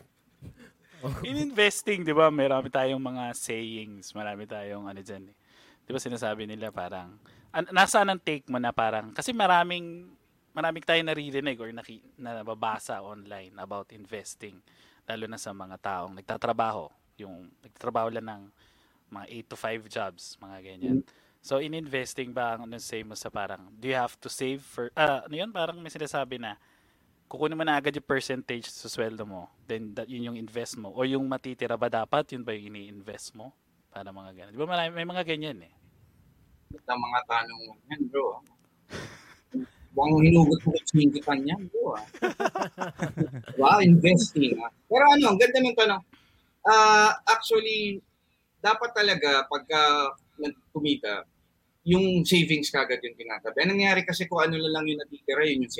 In 1.22 1.38
investing, 1.38 2.02
di 2.02 2.16
ba, 2.16 2.34
marami 2.34 2.74
tayong 2.74 2.98
mga 2.98 3.30
sayings, 3.38 4.18
marami 4.18 4.50
tayong 4.50 4.90
ano 4.90 4.98
dyan. 4.98 5.30
Eh. 5.30 5.36
Di 5.86 5.94
ba 5.94 6.02
sinasabi 6.02 6.50
nila 6.50 6.74
parang, 6.74 7.14
an- 7.54 7.70
nasaan 7.70 8.10
ang 8.10 8.20
take 8.20 8.50
mo 8.50 8.58
na 8.58 8.74
parang, 8.74 9.14
kasi 9.14 9.30
maraming, 9.30 10.10
maraming 10.58 10.82
tayo 10.82 10.98
naririnig 11.06 11.58
or 11.62 11.70
naki, 11.70 12.02
nababasa 12.18 12.98
online 13.06 13.54
about 13.62 13.94
investing, 13.94 14.58
lalo 15.06 15.30
na 15.30 15.38
sa 15.38 15.54
mga 15.54 15.78
taong 15.78 16.18
nagtatrabaho, 16.18 16.90
yung 17.22 17.46
nagtatrabaho 17.62 18.10
lang 18.10 18.26
ng 18.26 18.44
mga 19.14 19.26
8 19.48 19.52
to 19.54 19.56
5 19.56 19.86
jobs, 19.88 20.22
mga 20.42 20.58
ganyan. 20.66 21.06
So 21.46 21.64
in 21.64 21.78
investing 21.78 22.34
ba, 22.36 22.58
ang 22.58 22.68
ano 22.68 22.76
say 22.82 23.06
mo 23.06 23.16
sa 23.16 23.30
parang, 23.30 23.70
do 23.78 23.88
you 23.88 23.96
have 23.96 24.18
to 24.20 24.28
save 24.28 24.66
for, 24.66 24.92
ah, 24.98 25.24
ano 25.24 25.36
yun, 25.38 25.54
parang 25.54 25.78
may 25.80 25.94
sinasabi 25.94 26.42
na, 26.42 26.58
kukunin 27.28 27.60
mo 27.60 27.63
na 27.68 27.76
agad 27.76 27.92
yung 27.92 28.08
percentage 28.08 28.72
sa 28.72 28.88
sweldo 28.88 29.28
mo, 29.28 29.52
then 29.68 29.92
that, 29.94 30.08
yun 30.08 30.32
yung 30.32 30.40
invest 30.40 30.80
mo. 30.80 30.96
O 30.96 31.04
yung 31.04 31.28
matitira 31.28 31.76
ba 31.76 31.92
dapat, 31.92 32.32
yun 32.32 32.48
ba 32.48 32.56
yung 32.56 32.72
ini-invest 32.72 33.36
mo? 33.36 33.52
Para 33.92 34.16
mga 34.16 34.32
ganyan. 34.32 34.54
Di 34.56 34.60
ba 34.60 34.68
marami, 34.68 34.92
may 34.96 35.08
mga 35.08 35.24
ganyan 35.28 35.60
eh. 35.68 35.74
Ito 36.72 36.88
ang 36.88 37.04
mga 37.04 37.20
tanong 37.28 37.62
mo 37.68 37.74
yan, 37.92 38.02
bro. 38.08 38.28
Huwag 39.98 40.08
mong 40.13 40.24
hinugot 40.24 40.60
mo 40.63 40.70
kung 40.72 40.88
singitan 40.88 41.40
yan, 41.44 41.62
bro. 41.68 42.00
ah. 42.00 42.06
wow, 43.60 43.80
investing. 43.84 44.56
ah. 44.63 44.72
Pero 44.88 45.04
ano, 45.12 45.36
ang 45.36 45.40
ganda 45.40 45.60
ng 45.60 45.78
tanong. 45.78 46.04
Ah, 46.68 47.12
actually, 47.28 48.00
dapat 48.63 48.92
talaga 48.96 49.48
pagka 49.48 50.16
kumita, 50.72 51.24
yung 51.88 52.24
savings 52.28 52.68
kagad 52.68 53.00
yung 53.00 53.16
tinatabi. 53.16 53.63
Ang 53.63 53.80
nangyari 53.80 54.04
kasi 54.04 54.28
kung 54.28 54.44
ano 54.44 54.60
na 54.60 54.72
lang 54.72 54.84
yung 54.88 55.00
natitira, 55.00 55.48
yun 55.48 55.63
yung 55.63 55.72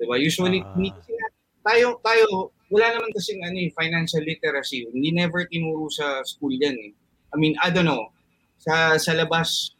sinasave. 0.00 0.08
Diba? 0.08 0.16
Usually, 0.16 0.60
kasi 0.64 1.12
na- 1.12 1.34
tayo, 1.60 1.86
tayo, 2.00 2.24
wala 2.72 2.96
naman 2.96 3.12
kasing 3.12 3.44
ano, 3.44 3.56
eh, 3.60 3.68
financial 3.76 4.24
literacy. 4.24 4.88
Hindi 4.88 5.12
never 5.12 5.44
tinuro 5.44 5.92
sa 5.92 6.24
school 6.24 6.56
yan. 6.56 6.72
Eh. 6.72 6.92
I 7.30 7.36
mean, 7.36 7.54
I 7.60 7.68
don't 7.68 7.84
know. 7.84 8.08
Sa, 8.56 8.96
sa 8.96 9.12
labas, 9.12 9.76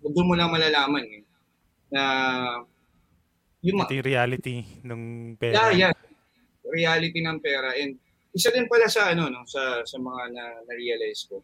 doon 0.00 0.28
mo 0.28 0.34
lang 0.36 0.48
malalaman 0.48 1.04
eh, 1.04 1.22
na 1.92 2.02
yung, 3.60 3.82
Ito 3.82 3.96
yung 3.98 4.06
reality 4.06 4.62
ng 4.84 5.02
pera. 5.36 5.72
yeah, 5.74 5.90
yeah, 5.90 5.92
reality 6.68 7.20
ng 7.20 7.40
pera. 7.40 7.74
And 7.74 7.98
isa 8.30 8.52
din 8.52 8.68
pala 8.68 8.86
sa 8.86 9.10
ano 9.10 9.26
no 9.26 9.42
sa 9.48 9.82
sa 9.82 9.96
mga 9.98 10.22
na, 10.30 10.44
na-realize 10.68 11.26
ko. 11.26 11.40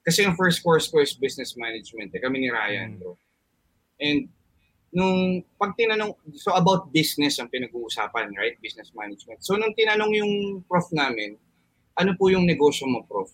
Kasi 0.00 0.24
yung 0.24 0.32
first 0.38 0.62
course 0.64 0.88
ko 0.88 1.02
is 1.02 1.12
business 1.12 1.58
management. 1.60 2.14
Eh. 2.14 2.20
Kami 2.22 2.40
ni 2.40 2.48
Ryan, 2.48 2.96
Mm. 2.96 2.98
bro. 3.02 3.18
And 4.00 4.32
nung 4.90 5.42
pag 5.54 5.74
tinanong, 5.78 6.14
so 6.34 6.50
about 6.54 6.90
business 6.90 7.38
ang 7.38 7.46
pinag-uusapan, 7.46 8.34
right? 8.34 8.58
Business 8.58 8.90
management. 8.90 9.38
So 9.42 9.54
nung 9.54 9.74
tinanong 9.74 10.12
yung 10.18 10.32
prof 10.66 10.90
namin, 10.90 11.38
ano 11.94 12.10
po 12.18 12.26
yung 12.26 12.46
negosyo 12.46 12.90
mo, 12.90 13.06
prof? 13.06 13.30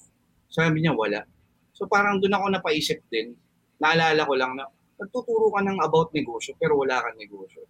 Sabi 0.53 0.85
niya, 0.85 0.93
wala. 0.93 1.25
So 1.73 1.89
parang 1.89 2.21
doon 2.21 2.37
ako 2.37 2.47
napaisip 2.53 3.01
din 3.09 3.37
naalala 3.77 4.25
ko 4.25 4.35
lang 4.37 4.57
na 4.57 4.65
nagtuturo 4.97 5.53
ka 5.53 5.61
ng 5.61 5.79
about 5.85 6.09
negosyo 6.17 6.57
pero 6.57 6.81
wala 6.81 7.05
kang 7.05 7.21
negosyo. 7.21 7.69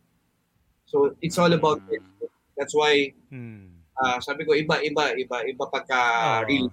So, 0.86 1.18
it's 1.18 1.34
all 1.34 1.50
about 1.50 1.82
Mm. 1.82 1.98
it. 1.98 2.02
That's 2.54 2.70
why, 2.70 3.10
Hmm. 3.26 3.82
ah, 3.98 4.22
sabi 4.22 4.46
ko, 4.46 4.54
iba, 4.54 4.78
iba, 4.86 5.18
iba, 5.18 5.36
iba 5.42 5.64
pagka 5.66 5.98
Ah. 5.98 6.40
real. 6.46 6.70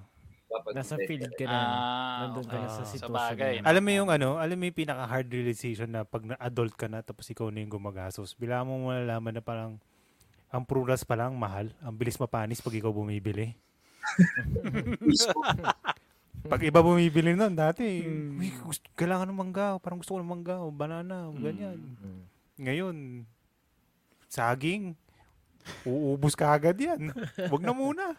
Iba 0.54 0.62
pag 0.62 0.74
Nasa 0.78 0.96
field 1.02 1.34
ka 1.34 1.46
na. 1.50 1.58
Ah, 1.58 2.18
Nandun 2.30 2.46
ka 2.46 2.58
na 2.62 2.70
sa. 2.70 2.86
Sa 2.86 2.94
sitwasyon 2.94 3.34
bagay, 3.34 3.54
na. 3.58 3.66
Alam 3.74 3.82
mo 3.82 3.92
yung 3.98 4.10
ano, 4.14 4.38
alam 4.38 4.54
mo 4.54 4.64
yung 4.70 4.78
pinaka-hard 4.78 5.28
realization 5.34 5.90
na 5.90 6.06
pag 6.06 6.22
na-adult 6.22 6.78
ka 6.78 6.86
na 6.86 7.02
tapos 7.02 7.26
ikaw 7.34 7.50
na 7.50 7.66
yung 7.66 7.74
gumagastos, 7.74 8.38
bila 8.38 8.62
mo 8.62 8.94
malalaman 8.94 9.34
na 9.34 9.42
parang 9.42 9.82
ang 10.54 10.62
prunas 10.62 11.02
pa 11.02 11.18
lang 11.18 11.34
mahal. 11.34 11.74
Ang 11.82 11.98
bilis 11.98 12.22
mapanis 12.22 12.62
pag 12.62 12.78
ikaw 12.78 12.94
bumibili. 12.94 13.58
Pag 16.44 16.60
iba 16.60 16.84
bumibili 16.84 17.40
nun, 17.40 17.56
dati, 17.56 18.04
"Uy, 18.04 18.52
gusto, 18.68 18.84
kailangan 19.00 19.32
ng 19.32 19.40
mangga. 19.40 19.80
Parang 19.80 20.04
gusto 20.04 20.12
ko 20.12 20.20
ng 20.20 20.28
mangga 20.28 20.60
o 20.60 20.76
banana, 20.76 21.32
o 21.32 21.40
ganyan. 21.40 21.80
Mm. 21.80 22.22
Ngayon, 22.60 22.96
saging, 24.28 24.92
uubos 25.88 26.36
ka 26.36 26.52
agad 26.52 26.76
yan. 26.76 27.16
Huwag 27.48 27.64
na 27.64 27.72
muna. 27.72 28.12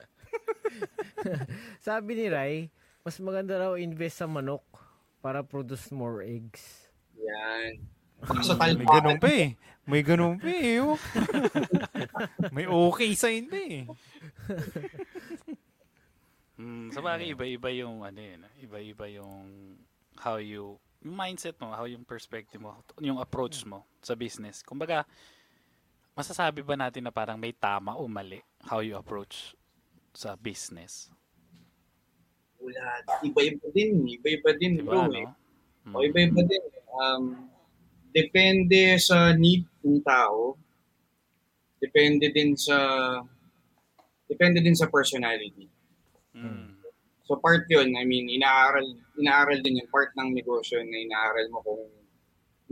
Sabi 1.86 2.16
ni 2.16 2.26
Rai, 2.30 2.68
mas 3.04 3.16
maganda 3.20 3.58
raw 3.58 3.74
invest 3.76 4.20
sa 4.22 4.26
manok 4.26 4.64
para 5.20 5.44
produce 5.44 5.92
more 5.92 6.24
eggs. 6.24 6.88
Yan. 7.16 7.80
Baka 8.24 8.40
sa 8.42 8.54
May 8.56 8.88
ganun 8.88 9.18
pa 9.20 9.28
eh. 9.28 9.48
May 9.84 10.02
ganun 10.04 10.40
pa 10.40 10.48
eh. 10.48 10.80
oh. 10.80 10.96
May 12.54 12.66
okay 12.68 13.12
sign 13.12 13.48
pa 13.48 13.58
eh. 13.60 13.84
Mm, 16.54 16.94
sa 16.94 17.02
bagay, 17.02 17.34
iba-iba 17.34 17.66
yung 17.74 18.06
ano 18.06 18.20
yun, 18.22 18.46
iba-iba 18.62 19.10
yung 19.10 19.74
how 20.22 20.38
you 20.38 20.78
yung 21.04 21.16
mindset 21.20 21.58
mo, 21.60 21.74
how 21.74 21.84
yung 21.84 22.06
perspective 22.06 22.62
mo, 22.62 22.80
yung 23.02 23.20
approach 23.20 23.66
mo 23.68 23.84
sa 24.00 24.16
business. 24.16 24.64
Kumbaga, 24.64 25.04
masasabi 26.16 26.64
ba 26.64 26.78
natin 26.78 27.04
na 27.04 27.12
parang 27.12 27.36
may 27.36 27.52
tama 27.52 27.98
o 27.98 28.08
mali 28.08 28.40
how 28.64 28.80
you 28.80 28.96
approach 28.96 29.52
sa 30.14 30.38
business? 30.38 31.10
Wala. 32.62 33.02
Iba-iba 33.20 33.66
din. 33.74 34.06
Iba-iba 34.08 34.50
din, 34.56 34.80
Diba, 34.80 35.04
bro. 35.04 35.12
Eh. 35.12 35.26
no? 35.26 35.34
Mm. 35.84 35.94
O 35.94 35.98
iba-iba 36.00 36.40
din. 36.48 36.62
Um, 36.94 37.24
depende 38.14 38.96
sa 39.02 39.34
need 39.34 39.66
ng 39.82 40.00
tao. 40.00 40.56
Depende 41.82 42.30
din 42.32 42.56
sa 42.56 42.78
depende 44.24 44.64
din 44.64 44.72
sa 44.78 44.88
personality. 44.88 45.68
Mm. 46.32 46.80
So 47.28 47.36
part 47.42 47.68
'yun, 47.68 47.92
I 47.98 48.06
mean, 48.08 48.30
inaaral 48.32 48.86
inaaral 49.20 49.60
din 49.60 49.82
yung 49.84 49.90
part 49.92 50.14
ng 50.16 50.32
negosyo 50.32 50.80
na 50.80 50.96
inaaral 50.96 51.46
mo 51.52 51.60
kung 51.60 51.84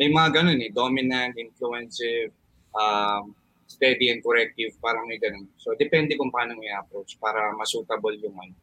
may 0.01 0.09
mga 0.09 0.41
ganun 0.41 0.61
eh, 0.65 0.73
dominant, 0.73 1.37
influensive, 1.37 2.33
um, 2.73 3.37
steady 3.73 4.13
and 4.13 4.21
corrective, 4.21 4.77
parang 4.79 5.09
may 5.09 5.17
ganun. 5.17 5.49
So 5.57 5.73
depende 5.73 6.13
kung 6.21 6.29
paano 6.29 6.57
mo 6.57 6.63
i-approach 6.63 7.17
para 7.17 7.49
masutable 7.57 8.13
yung 8.21 8.37
ano. 8.37 8.55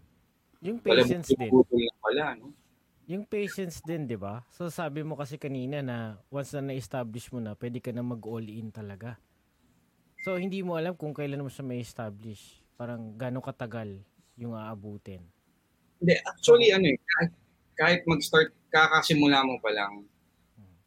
Yung 0.62 0.78
Wala 0.86 1.02
patience 1.02 1.34
din. 1.34 1.50
butol 1.50 1.82
na 1.82 1.96
pala, 1.98 2.26
no? 2.38 2.54
Yung 3.10 3.26
patience 3.26 3.82
din, 3.82 4.06
di 4.06 4.14
ba? 4.14 4.46
So 4.54 4.70
sabi 4.70 5.02
mo 5.02 5.18
kasi 5.18 5.42
kanina 5.42 5.82
na 5.82 6.22
once 6.30 6.54
na 6.54 6.70
na-establish 6.70 7.34
mo 7.34 7.42
na, 7.42 7.58
pwede 7.58 7.82
ka 7.82 7.90
na 7.90 8.06
mag-all 8.06 8.46
in 8.46 8.70
talaga. 8.70 9.18
So 10.22 10.38
hindi 10.38 10.62
mo 10.62 10.78
alam 10.78 10.94
kung 10.94 11.16
kailan 11.16 11.42
mo 11.42 11.50
siya 11.50 11.66
may 11.66 11.82
establish. 11.82 12.62
Parang 12.78 13.18
gano'ng 13.18 13.44
katagal 13.44 13.98
yung 14.40 14.54
aabutin. 14.56 15.26
Hindi, 16.00 16.16
actually, 16.24 16.72
ano 16.72 16.88
eh, 16.88 16.96
kahit, 16.96 17.32
kahit 17.76 18.02
mag-start, 18.08 18.56
kakasimula 18.72 19.44
mo 19.44 19.60
pa 19.60 19.74
lang, 19.76 20.08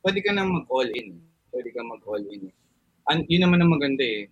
pwede 0.01 0.25
ka 0.25 0.33
na 0.33 0.49
mag-all 0.49 0.89
in. 0.89 1.21
Pwede 1.53 1.69
ka 1.69 1.85
mag-all 1.85 2.25
in. 2.33 2.49
An, 3.11 3.27
yun 3.27 3.43
naman 3.47 3.63
ang 3.63 3.73
maganda 3.73 4.05
eh. 4.05 4.31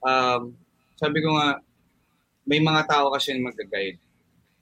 Um, 0.00 0.56
sabi 0.96 1.20
ko 1.20 1.36
nga, 1.36 1.60
may 2.46 2.62
mga 2.62 2.86
tao 2.88 3.12
kasi 3.12 3.34
na 3.34 3.50
mag-guide. 3.50 3.98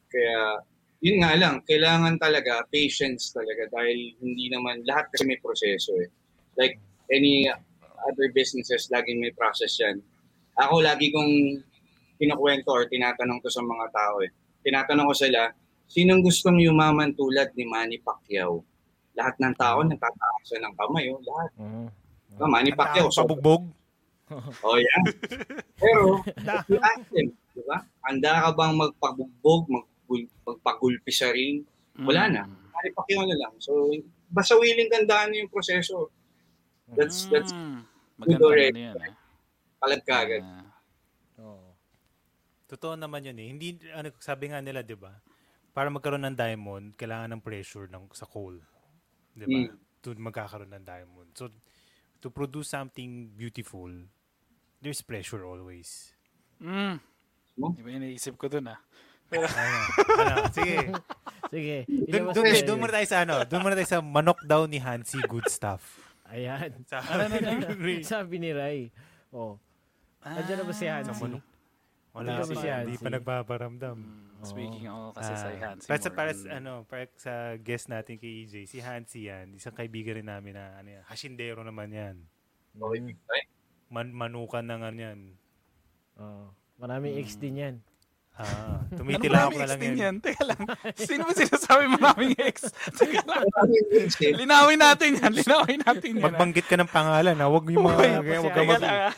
Kaya, 0.09 0.65
yun 1.05 1.21
nga 1.21 1.37
lang, 1.37 1.61
kailangan 1.69 2.17
talaga 2.17 2.65
patience 2.73 3.31
talaga 3.31 3.69
dahil 3.71 4.17
hindi 4.19 4.49
naman, 4.51 4.83
lahat 4.89 5.11
kasi 5.13 5.29
may 5.29 5.39
proseso 5.39 5.95
eh. 6.01 6.09
Like, 6.57 6.81
any 7.13 7.47
other 8.09 8.29
businesses, 8.33 8.89
laging 8.89 9.21
may 9.21 9.31
process 9.37 9.77
yan. 9.79 10.01
Ako, 10.59 10.81
lagi 10.81 11.13
kong 11.13 11.61
kinukwento 12.19 12.71
or 12.73 12.87
tinatanong 12.89 13.43
ko 13.43 13.49
sa 13.51 13.61
mga 13.61 13.87
tao 13.93 14.23
eh 14.23 14.31
tinatanong 14.65 15.13
ko 15.13 15.15
sila, 15.15 15.53
sinong 15.87 16.25
gustong 16.25 16.59
yumaman 16.59 17.13
tulad 17.13 17.53
ni 17.55 17.69
Manny 17.69 18.01
Pacquiao? 18.01 18.65
Lahat 19.15 19.37
ng 19.39 19.55
tao 19.55 19.85
nagtataas 19.85 20.57
ng 20.57 20.75
kamay, 20.75 21.13
oh, 21.13 21.21
lahat. 21.23 21.51
Mm. 21.61 21.89
Oh, 22.37 22.51
Manny 22.51 22.73
Pacquiao, 22.73 23.11
so, 23.11 23.23
Pabugbog. 23.23 23.63
oh 24.67 24.77
yeah. 24.77 25.03
Pero, 25.77 26.25
if 26.25 26.67
you 26.67 26.81
ask 26.81 27.05
them, 27.13 27.29
di 27.55 27.63
ba? 27.63 27.85
Handa 28.03 28.43
ka 28.43 28.51
bang 28.53 28.75
magpabugbog, 28.75 29.63
magpul- 29.69 30.33
magpagulpi 30.43 31.13
sa 31.13 31.31
ring? 31.31 31.63
Wala 31.95 32.27
na. 32.27 32.43
Mm. 32.45 32.57
Manny 32.75 32.91
Pacquiao 32.91 33.23
na 33.23 33.37
lang. 33.39 33.55
So, 33.63 33.87
basta 34.27 34.59
willing 34.59 34.91
tandaan 34.91 35.31
yung 35.33 35.47
proseso. 35.47 36.11
That's, 36.91 37.31
that's 37.31 37.55
Mm. 37.55 37.87
good 38.19 38.41
Maganda 38.41 38.47
ano 38.47 38.79
yun. 38.79 38.95
ah. 38.99 39.15
kalag 39.79 40.03
ka 40.03 40.15
agad. 40.25 40.43
Oo. 41.39 41.69
Totoo 42.67 42.95
naman 42.97 43.23
yun 43.23 43.39
eh. 43.39 43.49
Hindi, 43.53 43.67
ano, 43.93 44.09
sabi 44.19 44.51
nga 44.51 44.59
nila, 44.59 44.81
di 44.81 44.97
ba? 44.97 45.13
Para 45.71 45.91
magkaroon 45.91 46.25
ng 46.25 46.39
diamond, 46.39 46.95
kailangan 46.97 47.35
ng 47.37 47.43
pressure 47.45 47.87
ng, 47.87 48.09
sa 48.11 48.27
coal. 48.27 48.59
Di 49.35 49.45
ba? 49.45 49.59
Mm. 49.69 49.77
To 50.03 50.09
magkakaroon 50.17 50.73
ng 50.73 50.85
diamond. 50.85 51.31
So, 51.37 51.53
to 52.25 52.33
produce 52.33 52.73
something 52.73 53.29
beautiful, 53.37 53.93
there's 54.81 55.05
pressure 55.05 55.45
always. 55.45 56.17
Mm. 56.57 56.97
Iba 57.61 57.89
iniisip 58.01 58.41
ko 58.41 58.49
dun 58.49 58.73
ah. 58.73 58.81
Ano? 59.29 59.45
ano? 59.45 60.35
Sige. 60.57 60.77
Sige. 61.53 61.77
Doon, 62.09 62.33
doon 62.33 62.45
yun. 62.49 62.79
muna 62.81 62.93
tayo 62.97 63.07
sa 63.09 63.19
ano. 63.29 63.45
Doon 63.45 63.61
muna 63.61 63.77
tayo 63.77 63.89
sa 63.93 64.01
manok 64.01 64.41
daw 64.49 64.65
ni 64.65 64.81
Hansi 64.81 65.21
Good 65.29 65.53
Stuff. 65.53 65.85
Ayan. 66.33 66.73
Sa, 66.89 67.05
Sabi 68.17 68.41
ni 68.41 68.51
Rai. 68.57 68.89
Oh. 69.29 69.61
Nandiyan 70.25 70.57
na 70.57 70.65
ba 70.65 70.73
si 70.73 70.85
Ah, 70.89 71.05
Hansi? 71.05 71.21
manok. 71.21 71.45
Wala 72.15 72.41
pa. 72.41 72.45
si 72.49 72.67
Hindi 72.71 72.97
pa 72.97 73.11
nagpaparamdam. 73.13 73.97
Mm, 74.01 74.34
Speaking 74.45 74.87
of 74.87 75.13
kasi 75.13 75.31
Ah, 75.31 75.37
sa 75.37 75.49
Hansi. 75.51 75.87
more 75.87 76.11
para, 76.11 76.31
on- 76.31 76.39
sa- 76.39 76.53
ano, 76.55 76.73
para 76.85 77.05
sa 77.15 77.33
guest 77.57 77.87
natin 77.87 78.15
kay 78.15 78.45
EJ, 78.45 78.55
si 78.65 78.79
Hansi 78.79 79.27
yan, 79.27 79.53
isang 79.53 79.73
kaibigan 79.73 80.15
rin 80.15 80.27
namin 80.27 80.53
na 80.53 80.77
ano 80.77 80.89
yan, 80.91 81.03
hashindero 81.05 81.61
naman 81.61 81.89
yan. 81.89 82.17
Man, 83.87 84.11
manukan 84.11 84.63
ng 84.63 84.83
ano 84.83 84.99
yan. 85.01 85.21
Oo. 86.17 86.45
Maraming 86.77 87.17
ex 87.17 87.35
din 87.35 87.57
yan. 87.57 87.77
Ah, 88.35 88.83
Ano 88.91 88.99
tumitila 88.99 89.47
maraming 89.47 89.47
ako 89.47 89.55
na 89.55 89.65
ex 89.65 89.71
lang 89.71 89.81
yan. 89.81 89.97
yan? 89.97 90.15
Teka 90.19 90.43
lang. 90.43 90.61
Sino 91.07 91.23
ba 91.23 91.33
sinasabi 91.33 91.85
maraming 91.89 92.35
ex? 92.37 92.57
Teka 92.93 93.23
lang. 93.23 93.47
Eh. 93.95 94.35
Linawin 94.35 94.79
natin 94.79 95.11
yan. 95.15 95.33
Linawin 95.33 95.79
natin 95.81 96.11
yan. 96.11 96.19
ah. 96.19 96.27
Magbanggit 96.27 96.67
ka 96.67 96.75
ng 96.75 96.91
pangalan 96.91 97.37
ha. 97.37 97.47
Huwag 97.47 97.65
yung 97.71 97.87
mga, 97.87 98.03
huwag 98.43 98.51
ka, 98.51 98.63
mag, 98.65 98.83
ah. 98.83 99.15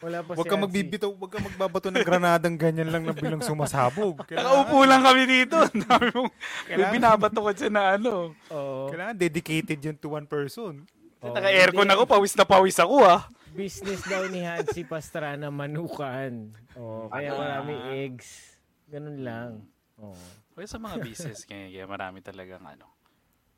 Wala 0.00 0.24
pa 0.24 0.32
huwag 0.32 0.42
si 0.42 0.48
ka 0.48 0.56
Hansi. 0.56 0.64
magbibitaw, 0.64 1.10
huwag 1.12 1.28
ka 1.28 1.38
magbabato 1.38 1.88
ng 1.88 2.00
granadang 2.00 2.56
ganyan 2.56 2.88
lang 2.88 3.04
na 3.04 3.12
bilang 3.12 3.38
sumasabog. 3.38 4.24
Nakaupo 4.32 4.80
lang 4.82 5.02
kami 5.02 5.22
dito. 5.24 5.60
Ang 5.60 5.80
dami 5.84 6.06
mong 6.10 6.30
may 6.30 6.40
Kailangan- 6.66 6.94
binabato 6.96 7.38
ko 7.38 7.50
dyan 7.50 7.72
na 7.72 7.84
ano. 7.94 8.12
Oo. 8.48 8.88
Kailangan 8.88 9.14
dedicated 9.14 9.78
yun 9.78 9.94
to 9.94 10.08
one 10.10 10.24
person. 10.24 10.88
Oo. 11.20 11.32
Naka-aircon 11.32 11.84
ako. 11.86 12.02
Pawis 12.08 12.32
na 12.32 12.44
pawis 12.44 12.76
ako 12.76 12.96
ah. 13.02 13.28
Business 13.50 14.00
daw 14.02 14.24
ni 14.24 14.40
Hansi 14.40 14.82
Pastrana 14.82 15.50
manukan. 15.50 16.48
Oh, 16.72 17.06
kaya 17.06 17.30
Ah. 17.30 17.36
maraming 17.36 17.80
eggs. 17.92 18.56
Ganun 18.86 19.20
lang. 19.20 19.50
Oh. 19.94 20.16
Kaya 20.52 20.64
sa 20.66 20.78
mga 20.78 20.96
business, 21.04 21.44
kaya, 21.44 21.68
kaya 21.68 21.84
marami 21.84 22.18
talagang 22.20 22.64
ano. 22.64 22.88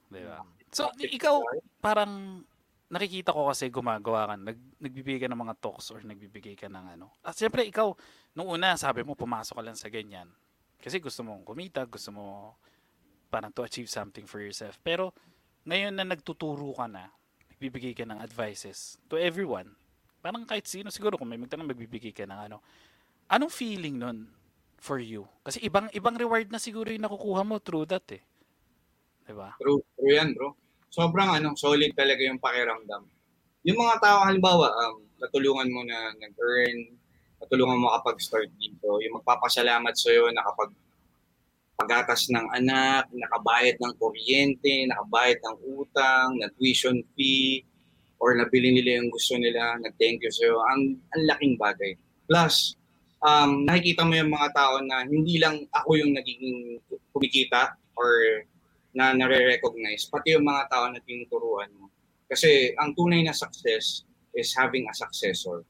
Di 0.09 0.21
ba? 0.21 0.43
So, 0.69 0.91
ikaw, 0.97 1.39
parang 1.79 2.43
nakikita 2.93 3.33
ko 3.33 3.49
kasi 3.49 3.73
gumagawa 3.73 4.29
ka, 4.29 4.35
nag, 4.37 4.59
nagbibigay 4.77 5.25
ka 5.25 5.33
ng 5.33 5.41
mga 5.41 5.57
talks 5.65 5.89
or 5.89 6.05
nagbibigay 6.05 6.53
ka 6.53 6.69
ng 6.69 6.93
ano. 6.93 7.17
At 7.25 7.33
siyempre, 7.33 7.65
ikaw, 7.65 7.97
nung 8.37 8.53
una, 8.53 8.77
sabi 8.77 9.01
mo, 9.01 9.17
pumasok 9.17 9.57
ka 9.57 9.65
lang 9.65 9.79
sa 9.81 9.89
ganyan. 9.89 10.29
Kasi 10.77 11.01
gusto 11.01 11.25
mong 11.25 11.49
kumita, 11.49 11.89
gusto 11.89 12.13
mo 12.13 12.25
parang 13.33 13.49
to 13.49 13.65
achieve 13.65 13.89
something 13.89 14.29
for 14.29 14.45
yourself. 14.45 14.77
Pero, 14.85 15.17
ngayon 15.65 15.97
na 15.97 16.05
nagtuturo 16.05 16.77
ka 16.77 16.85
na, 16.85 17.09
nagbibigay 17.57 17.97
ka 17.97 18.05
ng 18.05 18.21
advices 18.21 19.01
to 19.09 19.17
everyone. 19.17 19.73
Parang 20.21 20.45
kahit 20.45 20.69
sino, 20.69 20.93
siguro 20.93 21.17
kung 21.17 21.33
may 21.33 21.41
magtanong, 21.41 21.73
magbibigay 21.73 22.13
ka 22.13 22.29
ng 22.29 22.41
ano. 22.53 22.61
Anong 23.33 23.49
feeling 23.49 23.97
nun 23.97 24.29
for 24.77 25.01
you? 25.01 25.25
Kasi 25.41 25.65
ibang 25.65 25.89
ibang 25.97 26.19
reward 26.19 26.53
na 26.53 26.61
siguro 26.61 26.93
yung 26.93 27.09
nakukuha 27.09 27.41
mo 27.41 27.57
through 27.57 27.89
that 27.89 28.05
eh. 28.13 28.21
'Di 29.25 29.33
ba? 29.33 29.57
True, 29.63 29.81
true 29.97 30.13
yan, 30.13 30.37
bro. 30.37 30.53
Sobrang 30.93 31.33
ano, 31.33 31.57
solid 31.57 31.97
talaga 31.97 32.21
yung 32.21 32.37
pakiramdam. 32.37 33.09
Yung 33.65 33.81
mga 33.81 33.97
tao, 34.05 34.29
halimbawa, 34.29 34.69
um, 34.69 35.01
natulungan 35.17 35.73
mo 35.73 35.81
na 35.89 36.13
nag-earn, 36.21 36.93
natulungan 37.41 37.81
mo 37.81 37.97
kapag 37.97 38.21
start 38.21 38.53
dito, 38.61 39.01
yung 39.01 39.17
magpapasalamat 39.17 39.97
sa'yo 39.97 40.29
na 40.37 40.45
kapag 40.45 40.69
pagatas 41.81 42.29
ng 42.29 42.45
anak, 42.53 43.09
nakabayad 43.09 43.81
ng 43.81 43.93
kuryente, 43.97 44.85
nakabayad 44.93 45.41
ng 45.41 45.57
utang, 45.81 46.37
na 46.37 46.53
tuition 46.61 47.01
fee, 47.17 47.65
or 48.21 48.37
nabili 48.37 48.77
nila 48.77 49.01
yung 49.01 49.09
gusto 49.09 49.41
nila, 49.41 49.81
nag-thank 49.81 50.21
you 50.21 50.29
sa'yo. 50.29 50.61
Ang, 50.77 51.01
ang 51.17 51.23
laking 51.25 51.57
bagay. 51.57 51.97
Plus, 52.29 52.77
um, 53.25 53.65
nakikita 53.65 54.05
mo 54.05 54.13
yung 54.13 54.29
mga 54.29 54.53
tao 54.53 54.77
na 54.85 55.09
hindi 55.09 55.41
lang 55.41 55.65
ako 55.73 55.97
yung 55.97 56.13
nagiging 56.13 56.77
kumikita 57.17 57.81
or 57.97 58.45
na 58.93 59.17
nare-recognize, 59.17 60.09
pati 60.13 60.37
yung 60.37 60.45
mga 60.45 60.69
tao 60.69 60.85
na 60.93 61.01
tinuturuan 61.01 61.73
mo. 61.77 61.89
Kasi 62.29 62.73
ang 62.77 62.93
tunay 62.93 63.25
na 63.25 63.33
success 63.33 64.05
is 64.33 64.53
having 64.57 64.89
a 64.89 64.95
successor. 64.97 65.65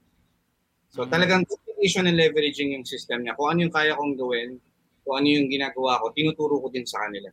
So 0.93 1.07
Mm. 1.07 1.11
talagang 1.11 1.43
duplication 1.47 2.07
and 2.07 2.19
leveraging 2.19 2.75
yung 2.77 2.87
system 2.87 3.25
niya. 3.25 3.35
Kung 3.35 3.55
ano 3.55 3.59
yung 3.67 3.75
kaya 3.75 3.97
kong 3.97 4.15
gawin, 4.15 4.61
kung 5.03 5.15
ano 5.19 5.27
yung 5.27 5.49
ginagawa 5.51 5.99
ko, 5.99 6.15
tinuturo 6.15 6.63
ko 6.63 6.69
din 6.71 6.87
sa 6.87 7.03
kanila. 7.07 7.31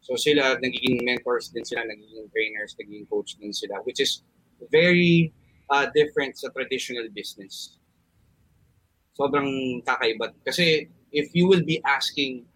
So 0.00 0.14
sila, 0.14 0.58
nagiging 0.58 1.02
mentors 1.02 1.50
din 1.50 1.64
sila, 1.66 1.82
nagiging 1.86 2.30
trainers, 2.30 2.76
nagiging 2.78 3.06
coach 3.10 3.36
din 3.38 3.52
sila, 3.52 3.82
which 3.82 3.98
is 3.98 4.22
very 4.70 5.32
uh, 5.70 5.86
different 5.94 6.36
sa 6.36 6.50
traditional 6.50 7.06
business. 7.12 7.78
Sobrang 9.14 9.82
kakaiba. 9.84 10.32
Kasi 10.44 10.88
if 11.10 11.34
you 11.34 11.50
will 11.50 11.62
be 11.66 11.82
asking 11.84 12.46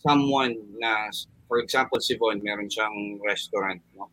someone 0.00 0.56
na, 0.76 1.08
for 1.50 1.58
example, 1.58 1.98
si 1.98 2.14
Von, 2.14 2.38
meron 2.38 2.70
siyang 2.70 3.18
restaurant, 3.26 3.82
no? 3.98 4.06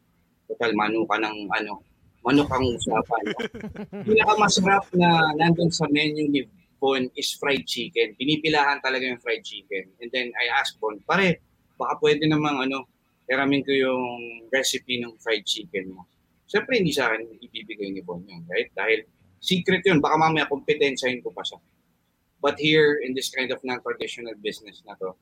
Total, 0.50 0.74
manu 0.74 1.06
ka 1.06 1.22
ng 1.22 1.38
ano, 1.54 1.86
manok 2.26 2.50
ang 2.50 2.66
usapan. 2.74 3.24
No? 3.30 3.40
Pinakamasarap 4.10 4.90
na 4.98 5.38
nandun 5.38 5.70
sa 5.70 5.86
menu 5.94 6.26
ni 6.26 6.42
Von 6.82 7.06
is 7.14 7.38
fried 7.38 7.70
chicken. 7.70 8.18
Pinipilahan 8.18 8.82
talaga 8.82 9.06
yung 9.06 9.22
fried 9.22 9.46
chicken. 9.46 9.86
And 10.02 10.10
then 10.10 10.34
I 10.34 10.50
asked 10.58 10.82
Von, 10.82 10.98
pare, 11.06 11.38
baka 11.78 12.02
pwede 12.02 12.26
namang 12.26 12.58
ano, 12.66 12.90
iramin 13.30 13.62
ko 13.62 13.70
yung 13.70 14.04
recipe 14.50 14.98
ng 14.98 15.14
fried 15.22 15.46
chicken 15.46 15.94
mo. 15.94 16.10
Siyempre, 16.50 16.82
hindi 16.82 16.96
sa 16.96 17.14
akin 17.14 17.38
ibibigay 17.38 17.94
ni 17.94 18.02
Bon 18.02 18.24
yun, 18.24 18.42
right? 18.50 18.74
Dahil 18.74 19.06
secret 19.38 19.86
yun, 19.86 20.02
baka 20.02 20.18
mamaya 20.18 20.50
kompetensyahin 20.50 21.22
ko 21.22 21.30
pa 21.30 21.46
siya. 21.46 21.62
But 22.42 22.58
here, 22.58 23.04
in 23.04 23.14
this 23.14 23.30
kind 23.30 23.52
of 23.52 23.62
non-traditional 23.62 24.34
business 24.40 24.82
na 24.88 24.96
to, 25.04 25.14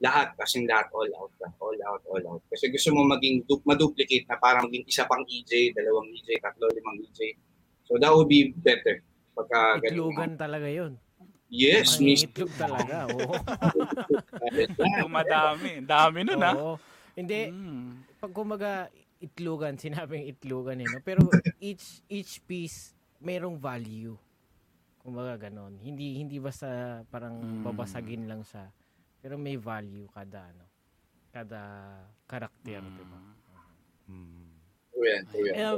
lahat, 0.00 0.32
kasing 0.34 0.64
lahat, 0.64 0.88
all 0.90 1.10
out 1.14 1.32
ka. 1.36 1.48
All 1.58 1.76
out, 1.84 2.02
all 2.08 2.24
out. 2.26 2.42
Kasi 2.48 2.68
gusto 2.68 2.88
mo 2.90 3.04
maging 3.06 3.44
du- 3.44 3.60
maduplicate 3.62 4.24
na 4.24 4.36
parang 4.36 4.64
maging 4.66 4.84
isa 4.84 5.04
pang 5.04 5.20
EJ, 5.22 5.70
dalawang 5.70 6.08
EJ, 6.10 6.40
tatlo, 6.40 6.66
limang 6.68 6.96
EJ. 7.02 7.36
So 7.84 7.94
that 7.96 8.08
would 8.08 8.26
be 8.26 8.50
better. 8.50 9.04
Pagka 9.30 9.78
ganun. 9.78 9.92
Itlogan 10.10 10.32
talaga 10.34 10.66
yun. 10.66 10.96
Yes, 11.50 11.98
Ang 11.98 12.06
miss. 12.06 12.22
itlog 12.24 12.52
talaga. 12.54 13.04
Oo. 13.10 13.34
Dumadami. 15.00 15.82
Dami 15.82 16.18
nun, 16.22 16.40
ha? 16.40 16.52
Oo. 16.54 16.74
Hindi, 17.12 17.50
Mm. 17.50 18.06
pag 18.16 18.32
kumaga 18.32 18.72
itlogan, 19.18 19.76
sinabing 19.76 20.24
itlogan 20.26 20.80
eh, 20.80 20.86
no? 20.86 21.02
Pero 21.02 21.26
each 21.60 22.00
each 22.06 22.40
piece 22.40 22.94
merong 23.18 23.58
value. 23.58 24.16
Kumbaga 25.00 25.48
ganon. 25.48 25.76
Hindi 25.76 26.16
hindi 26.16 26.38
basta 26.38 27.00
parang 27.06 27.36
Mm. 27.36 27.62
babasagin 27.66 28.24
lang 28.24 28.40
siya. 28.40 28.70
Pero 29.20 29.36
may 29.36 29.56
value 29.56 30.08
kada 30.10 30.48
ano. 30.50 30.64
Kada 31.30 31.60
karakter, 32.26 32.80
Mm. 32.82 32.96
di 32.96 33.04
ba? 33.06 33.20
Mm. 34.10 34.50
True 34.90 35.06
yan. 35.06 35.54
Eh, 35.54 35.76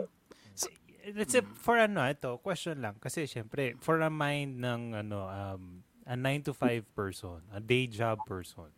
si- 0.54 0.76
let's 1.12 1.34
say, 1.34 1.42
for 1.58 1.76
ano, 1.76 2.00
ito, 2.06 2.38
question 2.40 2.78
lang. 2.80 2.96
Kasi, 2.96 3.26
syempre, 3.26 3.76
for 3.82 4.00
a 4.00 4.08
mind 4.08 4.56
ng, 4.62 4.82
ano, 4.96 5.26
um, 5.28 5.82
a 6.06 6.16
9 6.16 6.42
to 6.42 6.54
5 6.54 6.86
person, 6.94 7.42
a 7.52 7.60
day 7.60 7.86
job 7.86 8.18
person, 8.24 8.70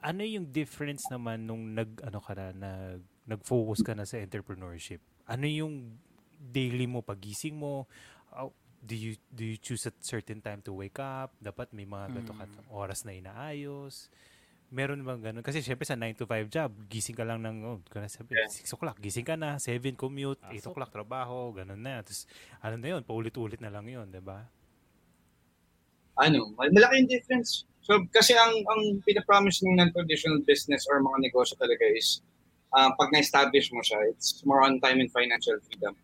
ano 0.00 0.22
yung 0.22 0.48
difference 0.50 1.06
naman 1.10 1.46
nung 1.46 1.74
nag, 1.74 2.00
ano 2.02 2.18
ka 2.20 2.32
na, 2.34 2.52
nag, 2.52 3.00
nag-focus 3.28 3.84
ka 3.84 3.92
na 3.94 4.04
sa 4.08 4.18
entrepreneurship? 4.18 5.00
Ano 5.28 5.44
yung 5.44 5.98
daily 6.38 6.86
mo, 6.86 7.02
pagising 7.02 7.58
mo, 7.58 7.86
do 8.80 8.94
you 8.94 9.12
do 9.28 9.42
you 9.42 9.56
choose 9.56 9.84
a 9.84 9.92
certain 9.98 10.38
time 10.38 10.60
to 10.60 10.72
wake 10.72 10.98
up? 10.98 11.34
Dapat 11.38 11.70
may 11.72 11.84
mga 11.84 12.12
ganito 12.12 12.32
ka 12.32 12.44
Mm. 12.44 12.68
oras 12.70 13.02
na 13.02 13.12
inaayos? 13.12 14.08
Meron 14.68 15.00
bang 15.00 15.20
ganun? 15.22 15.40
Kasi 15.40 15.60
syempre 15.60 15.82
sa 15.82 15.96
9 15.96 16.12
to 16.12 16.24
5 16.24 16.44
job, 16.46 16.68
gising 16.86 17.16
ka 17.16 17.24
lang 17.24 17.40
ng, 17.40 17.56
oh, 17.64 17.80
ka 17.88 17.98
na 17.98 18.06
sabi, 18.06 18.36
Yeah. 18.36 18.52
6 18.52 18.68
o'clock, 18.70 19.00
gising 19.00 19.24
ka 19.24 19.32
na, 19.32 19.56
7 19.56 19.96
commute, 19.96 20.36
8 20.44 20.60
Pasok. 20.60 20.70
o'clock 20.70 20.92
trabaho, 20.92 21.52
ganun 21.52 21.80
na. 21.80 22.04
Tapos, 22.04 22.28
ano 22.60 22.76
na 22.76 22.88
yun, 22.90 23.00
paulit-ulit 23.00 23.56
na 23.58 23.72
lang 23.72 23.88
yun, 23.88 24.04
di 24.06 24.20
ba? 24.20 24.44
ano, 26.16 26.50
mal- 26.52 26.74
malaki 26.74 26.98
yung 26.98 27.08
difference. 27.08 27.62
So, 27.80 28.02
kasi 28.10 28.34
ang 28.34 28.50
ang 28.50 28.82
pinapromise 29.06 29.62
ng 29.62 29.78
non-traditional 29.78 30.42
business 30.42 30.84
or 30.90 30.98
mga 30.98 31.30
negosyo 31.30 31.54
talaga 31.56 31.86
is 31.88 32.20
uh, 32.74 32.90
pag 32.92 33.08
na-establish 33.08 33.70
mo 33.70 33.80
siya, 33.80 34.02
it's 34.10 34.42
more 34.42 34.60
on 34.60 34.76
time 34.78 34.98
and 34.98 35.08
financial 35.08 35.56
freedom. 35.62 35.94